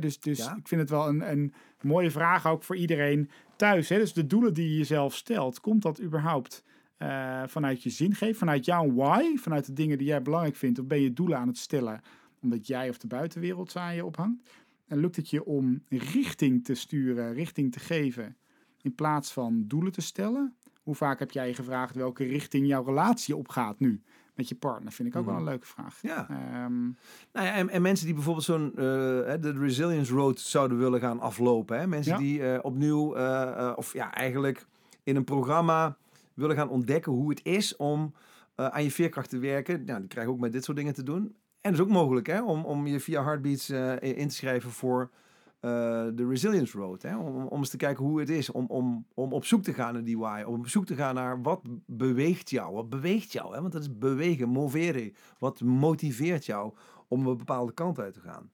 Dus 0.00 0.20
dus 0.20 0.38
Ja. 0.38 0.56
ik 0.56 0.68
vind 0.68 0.80
het 0.80 0.90
wel 0.90 1.08
een, 1.08 1.30
een 1.30 1.52
mooie 1.82 2.10
vraag 2.10 2.46
ook 2.46 2.62
voor 2.64 2.76
iedereen 2.76 3.30
thuis. 3.56 3.88
Dus 3.88 4.12
de 4.12 4.26
doelen 4.26 4.54
die 4.54 4.68
je 4.68 4.76
jezelf 4.76 5.14
stelt, 5.14 5.60
komt 5.60 5.82
dat 5.82 6.00
überhaupt 6.00 6.64
eh, 6.96 7.42
vanuit 7.46 7.82
je 7.82 7.90
zingeving, 7.90 8.36
vanuit 8.36 8.64
jouw 8.64 8.92
why, 8.92 9.36
vanuit 9.36 9.66
de 9.66 9.72
dingen 9.72 9.98
die 9.98 10.06
jij 10.06 10.22
belangrijk 10.22 10.56
vindt? 10.56 10.78
Of 10.78 10.86
ben 10.86 11.00
je 11.00 11.12
doelen 11.12 11.38
aan 11.38 11.48
het 11.48 11.58
stellen 11.58 12.00
omdat 12.42 12.66
jij 12.66 12.88
of 12.88 12.98
de 12.98 13.06
buitenwereld 13.06 13.76
aan 13.76 13.94
je 13.94 14.04
ophangt? 14.04 14.50
En 14.86 14.98
lukt 14.98 15.16
het 15.16 15.30
je 15.30 15.44
om 15.44 15.82
richting 15.88 16.64
te 16.64 16.74
sturen, 16.74 17.32
richting 17.34 17.72
te 17.72 17.78
geven, 17.80 18.36
in 18.82 18.94
plaats 18.94 19.32
van 19.32 19.64
doelen 19.66 19.92
te 19.92 20.00
stellen? 20.00 20.54
Hoe 20.82 20.94
vaak 20.94 21.18
heb 21.18 21.30
jij 21.30 21.48
je 21.48 21.54
gevraagd 21.54 21.94
welke 21.94 22.24
richting 22.24 22.66
jouw 22.66 22.84
relatie 22.84 23.36
opgaat 23.36 23.80
nu 23.80 24.02
met 24.38 24.48
je 24.48 24.54
partner? 24.54 24.92
Vind 24.92 25.08
ik 25.08 25.16
ook 25.16 25.26
wel 25.26 25.36
een 25.36 25.44
leuke 25.44 25.66
vraag. 25.66 25.98
Ja. 26.02 26.28
Ehm, 26.28 26.82
Nou 27.32 27.46
ja, 27.46 27.52
en, 27.54 27.68
en 27.70 27.82
mensen 27.82 28.06
die 28.06 28.14
bijvoorbeeld 28.14 28.44
zo'n 28.44 28.72
hè, 28.76 29.38
de 29.38 29.52
Resilience 29.52 30.12
Road 30.12 30.40
zouden 30.40 30.78
willen 30.78 31.00
gaan 31.00 31.20
aflopen. 31.20 31.78
Hè? 31.78 31.86
Mensen 31.86 32.12
Ja. 32.12 32.18
die 32.18 32.52
eh, 32.52 32.58
opnieuw, 32.62 33.14
eh, 33.14 33.72
of 33.76 33.92
ja, 33.92 34.14
eigenlijk 34.14 34.66
in 35.02 35.16
een 35.16 35.24
programma 35.24 35.96
willen 36.34 36.56
gaan 36.56 36.68
ontdekken 36.68 37.12
hoe 37.12 37.30
het 37.30 37.40
is 37.44 37.76
om 37.76 38.14
aan 38.54 38.82
je 38.82 38.90
veerkracht 38.90 39.30
te 39.30 39.38
werken. 39.38 39.84
Nou, 39.84 39.98
die 39.98 40.08
krijgen 40.08 40.32
ook 40.32 40.38
met 40.40 40.52
dit 40.52 40.64
soort 40.64 40.76
dingen 40.76 40.94
te 40.94 41.02
doen. 41.02 41.22
En 41.60 41.70
dat 41.70 41.72
is 41.72 41.80
ook 41.80 41.88
mogelijk 41.92 42.26
hè, 42.26 42.42
om, 42.42 42.64
om 42.64 42.86
je 42.86 43.00
via 43.00 43.22
Heartbeats 43.22 43.70
in 44.00 44.28
te 44.28 44.34
schrijven 44.34 44.70
voor 44.70 45.10
de 45.60 46.26
Resilience 46.28 46.78
Road. 46.78 47.02
Hè? 47.02 47.16
Om, 47.16 47.46
om 47.46 47.58
eens 47.58 47.70
te 47.70 47.76
kijken 47.76 48.04
hoe 48.04 48.20
het 48.20 48.28
is 48.28 48.50
om, 48.50 48.66
om, 48.66 49.06
om 49.14 49.32
op 49.32 49.44
zoek 49.44 49.62
te 49.62 49.72
gaan 49.72 49.92
naar 49.92 50.04
die 50.04 50.18
why. 50.18 50.42
Om 50.46 50.58
op 50.58 50.68
zoek 50.68 50.86
te 50.86 50.94
gaan 50.94 51.14
naar 51.14 51.42
wat 51.42 51.60
beweegt 51.86 52.50
jou. 52.50 52.74
Wat 52.74 52.88
beweegt 52.88 53.32
jou? 53.32 53.54
Hè? 53.54 53.60
Want 53.60 53.72
dat 53.72 53.82
is 53.82 53.98
bewegen, 53.98 54.48
movere. 54.48 55.12
Wat 55.38 55.60
motiveert 55.60 56.46
jou 56.46 56.72
om 57.08 57.26
een 57.26 57.36
bepaalde 57.36 57.72
kant 57.72 57.98
uit 57.98 58.14
te 58.14 58.20
gaan. 58.20 58.50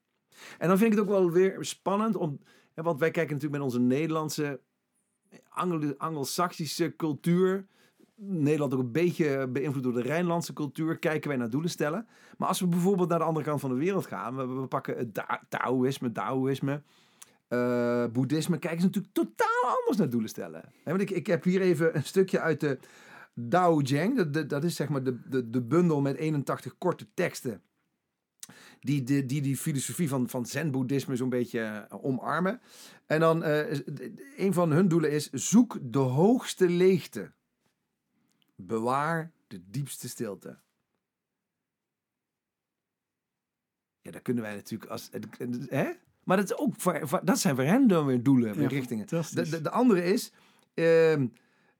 En 0.59 0.69
dan 0.69 0.79
vind 0.79 0.93
ik 0.93 0.99
het 0.99 1.07
ook 1.07 1.15
wel 1.15 1.31
weer 1.31 1.65
spannend 1.65 2.17
om. 2.17 2.41
Hè, 2.75 2.83
want 2.83 3.01
wij 3.01 3.11
kijken 3.11 3.35
natuurlijk 3.35 3.63
met 3.63 3.73
onze 3.73 3.87
Nederlandse 3.87 4.61
Anglo- 5.49 5.95
Anglo-Saxische 5.97 6.97
cultuur. 6.97 7.67
Nederland 8.17 8.75
ook 8.75 8.81
een 8.81 8.93
beetje 8.93 9.49
beïnvloed 9.49 9.83
door 9.83 9.93
de 9.93 10.03
Rijnlandse 10.03 10.53
cultuur. 10.53 10.99
Kijken 10.99 11.29
wij 11.29 11.39
naar 11.39 11.51
doelen 11.51 11.71
stellen. 11.71 12.07
Maar 12.39 12.49
als 12.49 12.61
we 12.61 12.67
bijvoorbeeld 12.67 13.09
naar 13.09 13.19
de 13.19 13.25
andere 13.25 13.45
kant 13.45 13.61
van 13.61 13.71
de 13.71 13.77
wereld 13.77 14.07
gaan. 14.07 14.37
We, 14.61 14.67
pakken 14.67 14.97
het 14.97 15.25
Taoïsme, 15.49 16.13
Taoïsme. 16.13 16.83
eh, 17.49 18.07
boeddhisme. 18.13 18.59
Kijken 18.59 18.81
ze 18.81 18.87
natuurlijk 18.87 19.15
totaal 19.15 19.77
anders 19.79 19.97
naar 19.97 20.11
doelen 20.11 20.29
stellen. 20.31 20.73
Want 20.85 21.01
ik, 21.01 21.11
ik 21.11 21.27
heb 21.27 21.45
hier 21.45 21.61
even 21.61 21.97
een 21.97 22.05
stukje 22.05 22.41
uit 22.41 22.61
de 22.61 22.79
Dao 23.35 23.81
Jeng. 23.81 24.31
Dat, 24.31 24.49
dat, 24.49 24.65
is 24.65 24.77
zeg 24.77 24.89
maar 24.89 25.03
de, 25.03 25.21
de, 25.29 25.51
de 25.51 25.63
bundel 25.63 26.01
met 26.01 26.17
81 26.17 26.79
korte 26.79 27.07
teksten 27.15 27.63
die 28.81 29.03
die, 29.03 29.41
die, 29.43 29.57
filosofie 29.57 30.09
van, 30.09 30.29
van 30.29 30.47
zen-boeddhisme 30.47 31.17
zo'n 31.17 31.29
beetje 31.29 31.61
eh, 31.61 32.05
omarmen. 32.05 32.61
En 33.07 33.21
dan, 33.21 33.43
eh, 33.43 33.79
een 34.37 34.53
van 34.53 34.73
hun 34.73 34.89
doelen 34.89 35.11
is, 35.11 35.31
zoek 35.31 35.79
de 35.83 35.99
hoogste 35.99 36.69
leegte. 36.69 37.33
Bewaar 38.55 39.33
de 39.47 39.71
diepste 39.71 40.09
stilte. 40.09 40.59
Ja, 44.01 44.11
dat 44.11 44.23
kunnen 44.23 44.43
wij 44.43 44.55
natuurlijk 44.55 44.91
als... 44.91 45.11
Hè? 45.69 45.93
Maar 46.25 46.37
dat, 46.37 46.51
is 46.51 46.57
ook 46.57 46.75
voor, 46.77 47.09
voor- 47.09 47.25
dat 47.25 47.39
zijn 47.39 47.55
voor 47.55 47.65
hen 47.65 47.87
dan 47.87 48.07
weer 48.07 48.23
doelen, 48.23 48.55
weer 48.55 48.69
richtingen. 48.69 49.07
De, 49.07 49.49
de, 49.51 49.61
de 49.61 49.71
andere 49.71 50.05
is, 50.05 50.33
ehm, 50.75 51.27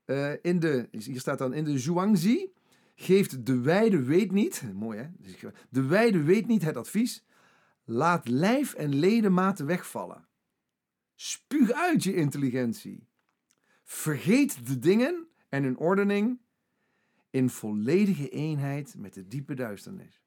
eh, 0.05 0.33
in 0.43 0.61
de, 0.61 0.89
hier 0.91 1.21
staat 1.21 1.39
dan, 1.39 1.53
in 1.53 1.65
de 1.65 1.79
Zhuangzi 1.79 2.53
geeft 2.95 3.47
de 3.47 3.61
wijde 3.61 4.03
weet 4.03 4.33
niet, 4.33 4.63
mooi 4.75 4.99
hè, 4.99 5.09
de 5.71 5.83
wijde 5.83 6.23
weet 6.23 6.47
niet 6.47 6.63
het 6.65 6.77
advies, 6.77 7.25
laat 7.85 8.29
lijf 8.29 8.75
en 8.75 8.95
ledematen 8.95 9.67
wegvallen. 9.67 10.29
Spuug 11.15 11.73
uit 11.73 12.03
je 12.03 12.15
intelligentie. 12.15 13.09
Vergeet 13.85 14.67
de 14.67 14.79
dingen 14.79 15.29
en 15.49 15.63
hun 15.63 15.77
ordening 15.77 16.41
in 17.35 17.51
volledige 17.51 18.29
eenheid 18.29 18.95
met 18.99 19.15
de 19.15 19.29
diepe 19.29 19.55
duisternis. 19.55 20.23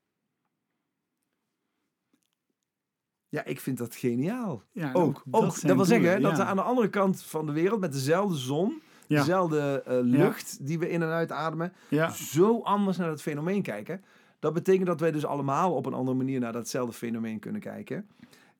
Ja, 3.29 3.43
ik 3.43 3.59
vind 3.59 3.77
dat 3.77 3.95
geniaal. 3.95 4.63
Ja, 4.71 4.93
Ook, 4.93 5.23
ook, 5.31 5.61
dat, 5.61 5.75
wil 5.75 5.85
zeggen 5.85 6.11
doelen, 6.11 6.21
dat 6.21 6.37
we 6.37 6.43
aan 6.43 6.55
de 6.55 6.61
andere 6.61 6.89
kant 6.89 7.23
van 7.23 7.45
de 7.45 7.51
wereld 7.51 7.79
met 7.79 7.91
dezelfde 7.91 8.35
zon, 8.37 8.81
Ja. 9.07 9.19
dezelfde 9.19 9.83
eh, 9.85 9.97
lucht 10.01 10.67
die 10.67 10.79
we 10.79 10.89
in 10.89 11.01
en 11.01 11.07
uit 11.09 11.31
ademen, 11.31 11.73
zo 12.13 12.61
anders 12.61 12.97
naar 12.97 13.09
dat 13.09 13.21
fenomeen 13.21 13.61
kijken. 13.61 14.03
Dat 14.39 14.53
betekent 14.53 14.87
dat 14.87 14.99
wij 14.99 15.11
dus 15.11 15.25
allemaal 15.25 15.73
op 15.75 15.85
een 15.85 15.93
andere 15.93 16.17
manier 16.17 16.39
naar 16.39 16.53
datzelfde 16.53 16.93
fenomeen 16.93 17.39
kunnen 17.39 17.61
kijken. 17.61 18.07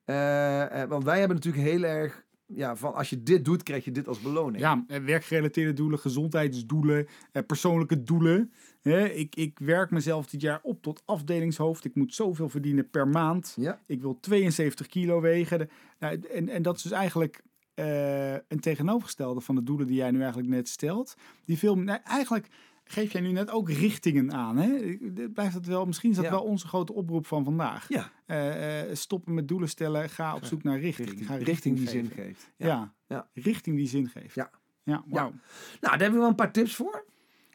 Eh, 0.06 0.82
eh, 0.82 0.90
want 0.90 1.04
wij 1.04 1.20
hebben 1.20 1.38
natuurlijk 1.38 1.64
heel 1.64 1.84
erg, 1.84 2.26
ja, 2.48 2.76
van 2.76 2.94
als 2.94 3.10
je 3.10 3.24
dit 3.24 3.46
doet, 3.46 3.64
krijg 3.64 3.86
je 3.86 3.92
dit 3.92 4.08
als 4.08 4.20
beloning. 4.20 4.60
Ja, 4.60 4.84
eh, 4.88 5.04
werkgerelateerde 5.04 5.74
doelen, 5.74 6.00
gezondheidsdoelen, 6.00 7.08
eh, 7.32 7.44
persoonlijke 7.48 8.04
doelen. 8.04 8.52
Hè, 8.82 9.06
ik, 9.06 9.36
ik 9.36 9.60
werk 9.60 9.92
mezelf 9.92 10.28
dit 10.28 10.42
jaar 10.42 10.60
op 10.64 10.82
tot 10.82 11.02
afdelingshoofd. 11.06 11.86
Ik 11.86 11.96
moet 11.96 12.16
zoveel 12.16 12.50
verdienen 12.50 12.90
per 12.90 13.08
maand. 13.08 13.54
Ja. 13.60 13.80
Ik 13.86 14.02
wil 14.02 14.20
72 14.20 14.88
kilo 14.88 15.22
wegen. 15.22 15.70
Nou, 16.00 16.20
en, 16.34 16.50
en 16.50 16.62
dat 16.62 16.76
is 16.76 16.82
dus 16.82 16.92
eigenlijk 16.92 17.44
eh, 17.74 18.34
een 18.34 18.60
tegenovergestelde 18.60 19.42
van 19.42 19.56
de 19.56 19.64
doelen 19.64 19.88
die 19.88 19.96
jij 19.96 20.12
nu 20.12 20.20
eigenlijk 20.20 20.50
net 20.50 20.68
stelt. 20.68 21.16
Die 21.46 21.58
film, 21.58 21.84
nou, 21.84 22.00
eigenlijk 22.04 22.48
geef 22.88 23.12
jij 23.12 23.22
nu 23.22 23.32
net 23.32 23.52
ook 23.52 23.70
richtingen 23.70 24.34
aan. 24.34 24.58
Hè? 24.58 24.98
Blijft 25.34 25.54
dat 25.54 25.66
wel, 25.66 25.86
misschien 25.86 26.10
is 26.10 26.16
dat 26.16 26.26
Ja. 26.26 26.32
wel 26.32 26.44
onze 26.44 26.68
grote 26.68 26.94
oproep 26.94 27.26
van 27.26 27.44
vandaag. 27.44 27.90
Ja, 27.90 28.12
Eh, 28.26 28.82
eh, 28.90 28.96
stoppen 28.96 29.34
met 29.34 29.48
doelen 29.48 29.70
stellen, 29.70 30.10
ga 30.10 30.36
op 30.36 30.46
zoek 30.46 30.64
naar 30.64 30.80
richting. 30.80 31.08
richting, 31.10 31.28
Ga 31.28 31.36
richting 31.36 31.78
die 31.78 31.90
zin 31.90 32.08
geven. 32.08 32.24
geeft. 32.24 32.52
Ja. 32.56 32.94
Ja. 33.08 33.30
richting 33.34 33.76
die 33.78 33.88
zin 33.88 34.08
geeft. 34.08 34.36
Ja. 34.36 34.52
Ja. 34.84 35.04
Nou, 35.10 35.34
daar 35.80 35.92
hebben 35.92 36.12
we 36.12 36.18
wel 36.20 36.28
een 36.28 36.36
paar 36.36 36.52
tips 36.52 36.76
voor. 36.76 37.06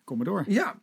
Kom 0.04 0.16
maar 0.16 0.26
door. 0.26 0.44
Ja. 0.46 0.80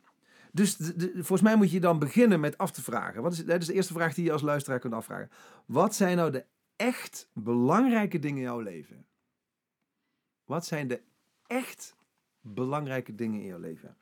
Dus 0.52 0.76
de- 0.78 0.96
de- 0.96 1.12
volgens 1.14 1.42
mij 1.42 1.56
moet 1.56 1.72
je 1.72 1.80
dan 1.80 2.00
beginnen 2.00 2.40
met 2.40 2.58
af 2.58 2.72
te 2.72 2.82
vragen. 2.82 3.22
Wat 3.22 3.34
is, 3.34 3.46
dat 3.46 3.62
is 3.62 3.68
de 3.68 3.74
eerste 3.74 3.94
vraag 3.94 4.14
die 4.14 4.24
je 4.26 4.32
als 4.32 4.42
luisteraar 4.42 4.80
kunt 4.80 4.94
afvragen. 4.94 5.30
Wat 5.66 5.96
zijn 5.96 6.18
nou 6.18 6.32
de 6.32 6.46
echt 6.76 7.30
belangrijke 7.34 8.20
dingen 8.20 8.38
in 8.38 8.44
jouw 8.44 8.60
leven? 8.60 9.06
Wat 10.46 10.66
zijn 10.66 10.88
de 10.88 11.02
echt 11.48 11.96
belangrijke 12.42 13.16
dingen 13.16 13.40
in 13.42 13.46
jouw 13.48 13.60
leven? 13.60 13.98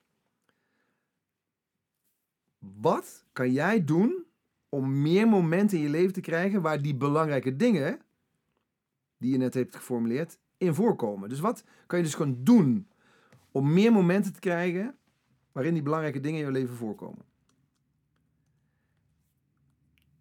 Wat 2.60 3.26
kan 3.32 3.52
jij 3.52 3.84
doen 3.84 4.26
om 4.70 5.02
meer 5.02 5.28
momenten 5.28 5.78
in 5.78 5.84
je 5.84 5.90
leven 5.90 6.14
te 6.14 6.22
krijgen 6.22 6.62
waar 6.62 6.82
die 6.82 6.96
belangrijke 6.96 7.56
dingen, 7.56 8.02
die 9.18 9.32
je 9.32 9.38
net 9.38 9.54
hebt 9.54 9.76
geformuleerd, 9.76 10.40
in 10.58 10.74
voorkomen? 10.74 11.30
Dus 11.30 11.40
wat 11.40 11.64
kan 11.86 11.98
je 11.98 12.06
dus 12.06 12.14
gewoon 12.14 12.44
doen 12.44 12.88
om 13.52 13.74
meer 13.74 13.92
momenten 13.92 14.34
te 14.34 14.40
krijgen 14.40 14.98
waarin 15.52 15.74
die 15.74 15.84
belangrijke 15.84 16.20
dingen 16.20 16.40
in 16.40 16.46
je 16.46 16.52
leven 16.52 16.76
voorkomen? 16.76 17.26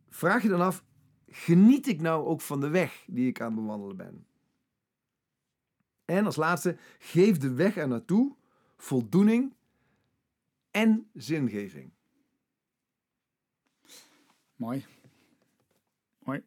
Vraag 0.09 0.43
je 0.43 0.49
dan 0.49 0.61
af, 0.61 0.85
geniet 1.29 1.87
ik 1.87 2.01
nou 2.01 2.27
ook 2.27 2.41
van 2.41 2.61
de 2.61 2.69
weg 2.69 3.05
die 3.07 3.29
ik 3.29 3.41
aan 3.41 3.53
het 3.53 3.61
bewandelen 3.61 3.97
ben? 3.97 4.27
En 6.05 6.27
als 6.27 6.37
laatste, 6.37 6.77
geef 6.99 7.39
de 7.39 7.53
weg 7.53 7.77
er 7.77 7.89
naartoe 7.89 8.37
voldoening 8.77 9.55
en 10.71 11.11
zingeving. 11.13 11.96
Mooi. 14.57 14.85
Mooi. 16.19 16.43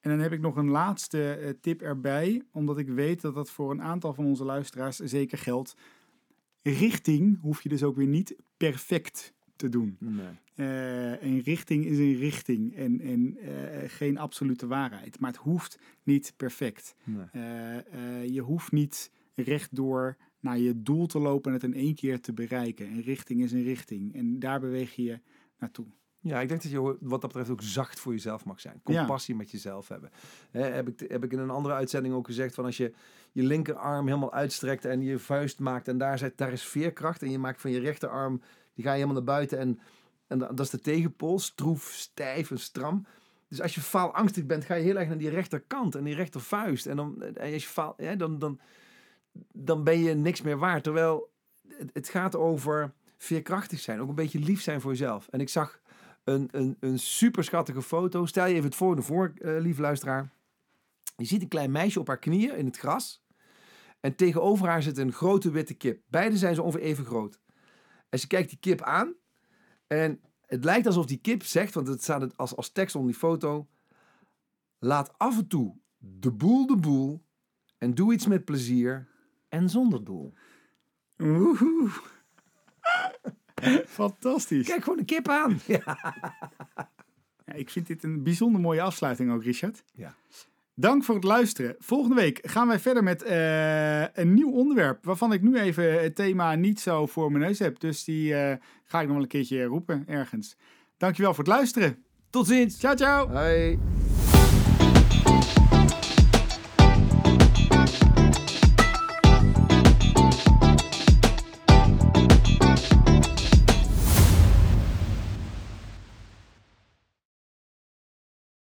En 0.00 0.10
dan 0.10 0.20
heb 0.20 0.32
ik 0.32 0.40
nog 0.40 0.56
een 0.56 0.68
laatste 0.68 1.32
eh, 1.32 1.50
tip 1.60 1.82
erbij, 1.82 2.42
omdat 2.52 2.78
ik 2.78 2.88
weet 2.88 3.20
dat 3.20 3.34
dat 3.34 3.50
voor 3.50 3.70
een 3.70 3.82
aantal 3.82 4.14
van 4.14 4.24
onze 4.24 4.44
luisteraars 4.44 4.96
zeker 4.96 5.38
geldt. 5.38 5.76
Richting 6.62 7.40
hoef 7.40 7.62
je 7.62 7.68
dus 7.68 7.82
ook 7.82 7.96
weer 7.96 8.06
niet 8.06 8.36
perfect 8.56 9.34
te 9.56 9.68
doen. 9.68 9.96
Nee. 10.00 10.26
Eh, 10.54 11.22
een 11.22 11.40
richting 11.40 11.84
is 11.84 11.98
een 11.98 12.16
richting 12.16 12.74
en, 12.74 13.00
en 13.00 13.36
eh, 13.36 13.88
geen 13.88 14.18
absolute 14.18 14.66
waarheid. 14.66 15.20
Maar 15.20 15.30
het 15.30 15.40
hoeft 15.40 15.78
niet 16.02 16.32
perfect. 16.36 16.94
Nee. 17.04 18.32
Je 18.32 18.40
hoeft 18.40 18.72
niet 18.72 19.12
rechtdoor 19.34 20.16
naar 20.40 20.58
je 20.58 20.82
doel 20.82 21.06
te 21.06 21.18
lopen 21.18 21.52
en 21.52 21.60
het 21.60 21.74
in 21.74 21.80
één 21.80 21.94
keer 21.94 22.20
te 22.20 22.32
bereiken. 22.32 22.86
Een 22.86 23.02
richting 23.02 23.42
is 23.42 23.52
een 23.52 23.62
richting 23.62 24.14
en 24.14 24.38
daar 24.38 24.60
beweeg 24.60 24.94
je 24.94 25.02
je 25.02 25.20
naartoe. 25.58 25.86
Ja, 26.26 26.40
ik 26.40 26.48
denk 26.48 26.62
dat 26.62 26.70
je 26.70 26.96
wat 27.00 27.20
dat 27.20 27.20
betreft 27.20 27.50
ook 27.50 27.62
zacht 27.62 28.00
voor 28.00 28.12
jezelf 28.12 28.44
mag 28.44 28.60
zijn. 28.60 28.80
Ja. 28.84 28.98
Compassie 28.98 29.34
met 29.34 29.50
jezelf 29.50 29.88
hebben. 29.88 30.10
Heb, 30.50 30.88
ik, 30.88 31.10
heb 31.10 31.24
ik 31.24 31.32
in 31.32 31.38
een 31.38 31.50
andere 31.50 31.74
uitzending 31.74 32.14
ook 32.14 32.26
gezegd 32.26 32.54
van 32.54 32.64
als 32.64 32.76
je 32.76 32.92
je 33.32 33.42
linkerarm 33.42 34.06
helemaal 34.06 34.32
uitstrekt 34.32 34.84
en 34.84 35.02
je 35.02 35.18
vuist 35.18 35.58
maakt 35.58 35.88
en 35.88 35.98
daar, 35.98 36.18
zit, 36.18 36.38
daar 36.38 36.52
is 36.52 36.62
veerkracht 36.62 37.22
en 37.22 37.30
je 37.30 37.38
maakt 37.38 37.60
van 37.60 37.70
je 37.70 37.80
rechterarm, 37.80 38.42
die 38.74 38.84
ga 38.84 38.90
je 38.90 38.94
helemaal 38.94 39.14
naar 39.14 39.34
buiten 39.34 39.58
en, 39.58 39.80
en 40.26 40.38
dat 40.38 40.60
is 40.60 40.70
de 40.70 40.80
tegenpool, 40.80 41.38
stroef, 41.38 41.90
stijf 41.92 42.50
en 42.50 42.58
stram. 42.58 43.06
Dus 43.48 43.60
als 43.60 43.74
je 43.74 43.80
faalangstig 43.80 44.46
bent, 44.46 44.64
ga 44.64 44.74
je 44.74 44.82
heel 44.82 44.98
erg 44.98 45.08
naar 45.08 45.18
die 45.18 45.28
rechterkant 45.28 45.94
en 45.94 46.04
die 46.04 46.14
rechtervuist. 46.14 46.86
En, 46.86 46.96
dan, 46.96 47.22
en 47.22 47.52
als 47.52 47.62
je 47.62 47.68
faal, 47.68 47.94
ja, 47.96 48.14
dan, 48.14 48.38
dan, 48.38 48.60
dan 49.52 49.84
ben 49.84 49.98
je 49.98 50.14
niks 50.14 50.42
meer 50.42 50.58
waard. 50.58 50.84
Terwijl 50.84 51.30
het, 51.68 51.90
het 51.92 52.08
gaat 52.08 52.36
over 52.36 52.92
veerkrachtig 53.16 53.80
zijn, 53.80 54.00
ook 54.00 54.08
een 54.08 54.14
beetje 54.14 54.38
lief 54.38 54.62
zijn 54.62 54.80
voor 54.80 54.90
jezelf. 54.90 55.28
En 55.28 55.40
ik 55.40 55.48
zag 55.48 55.80
een, 56.26 56.48
een, 56.50 56.76
een 56.80 56.98
super 56.98 57.44
schattige 57.44 57.82
foto. 57.82 58.26
Stel 58.26 58.46
je 58.46 58.52
even 58.52 58.64
het 58.64 58.74
volgende 58.74 59.02
voor, 59.02 59.32
eh 59.38 59.56
lieve 59.58 59.80
luisteraar. 59.80 60.32
Je 61.16 61.24
ziet 61.24 61.42
een 61.42 61.48
klein 61.48 61.70
meisje 61.70 62.00
op 62.00 62.06
haar 62.06 62.18
knieën 62.18 62.56
in 62.56 62.66
het 62.66 62.76
gras. 62.76 63.24
En 64.00 64.16
tegenover 64.16 64.66
haar 64.66 64.82
zit 64.82 64.98
een 64.98 65.12
grote 65.12 65.50
witte 65.50 65.74
kip. 65.74 66.02
Beide 66.08 66.36
zijn 66.36 66.54
ze 66.54 66.62
ongeveer 66.62 66.86
even 66.86 67.04
groot. 67.04 67.40
En 68.08 68.18
ze 68.18 68.26
kijkt 68.26 68.48
die 68.48 68.58
kip 68.58 68.82
aan. 68.82 69.14
En 69.86 70.20
het 70.46 70.64
lijkt 70.64 70.86
alsof 70.86 71.06
die 71.06 71.20
kip 71.20 71.42
zegt, 71.42 71.74
want 71.74 71.88
het 71.88 72.02
staat 72.02 72.36
als, 72.36 72.56
als 72.56 72.72
tekst 72.72 72.94
onder 72.94 73.10
die 73.10 73.20
foto. 73.20 73.66
Laat 74.78 75.18
af 75.18 75.38
en 75.38 75.46
toe 75.48 75.76
de 75.98 76.32
boel 76.32 76.66
de 76.66 76.76
boel. 76.76 77.24
En 77.78 77.94
doe 77.94 78.12
iets 78.12 78.26
met 78.26 78.44
plezier 78.44 79.08
en 79.48 79.70
zonder 79.70 80.04
doel. 80.04 80.34
Woehoe. 81.16 81.90
Fantastisch. 83.86 84.66
Kijk 84.66 84.82
gewoon 84.82 84.98
een 84.98 85.04
kip 85.04 85.28
aan. 85.28 85.60
Ja. 85.66 85.98
Ja, 87.46 87.52
ik 87.52 87.70
vind 87.70 87.86
dit 87.86 88.04
een 88.04 88.22
bijzonder 88.22 88.60
mooie 88.60 88.82
afsluiting 88.82 89.32
ook, 89.32 89.44
Richard. 89.44 89.82
Ja. 89.94 90.14
Dank 90.74 91.04
voor 91.04 91.14
het 91.14 91.24
luisteren. 91.24 91.74
Volgende 91.78 92.14
week 92.14 92.38
gaan 92.42 92.68
wij 92.68 92.78
verder 92.78 93.02
met 93.02 93.22
eh, 93.22 94.00
een 94.00 94.34
nieuw 94.34 94.50
onderwerp. 94.50 95.04
Waarvan 95.04 95.32
ik 95.32 95.42
nu 95.42 95.58
even 95.58 96.02
het 96.02 96.14
thema 96.14 96.54
niet 96.54 96.80
zo 96.80 97.06
voor 97.06 97.32
mijn 97.32 97.44
neus 97.44 97.58
heb. 97.58 97.80
Dus 97.80 98.04
die 98.04 98.34
eh, 98.34 98.56
ga 98.84 99.00
ik 99.00 99.04
nog 99.06 99.14
wel 99.14 99.22
een 99.22 99.28
keertje 99.28 99.64
roepen 99.64 100.04
ergens. 100.06 100.56
Dankjewel 100.96 101.34
voor 101.34 101.44
het 101.44 101.52
luisteren. 101.52 102.04
Tot 102.30 102.46
ziens. 102.46 102.78
Ciao, 102.78 102.94
ciao. 102.94 103.28
Hoi. 103.28 103.78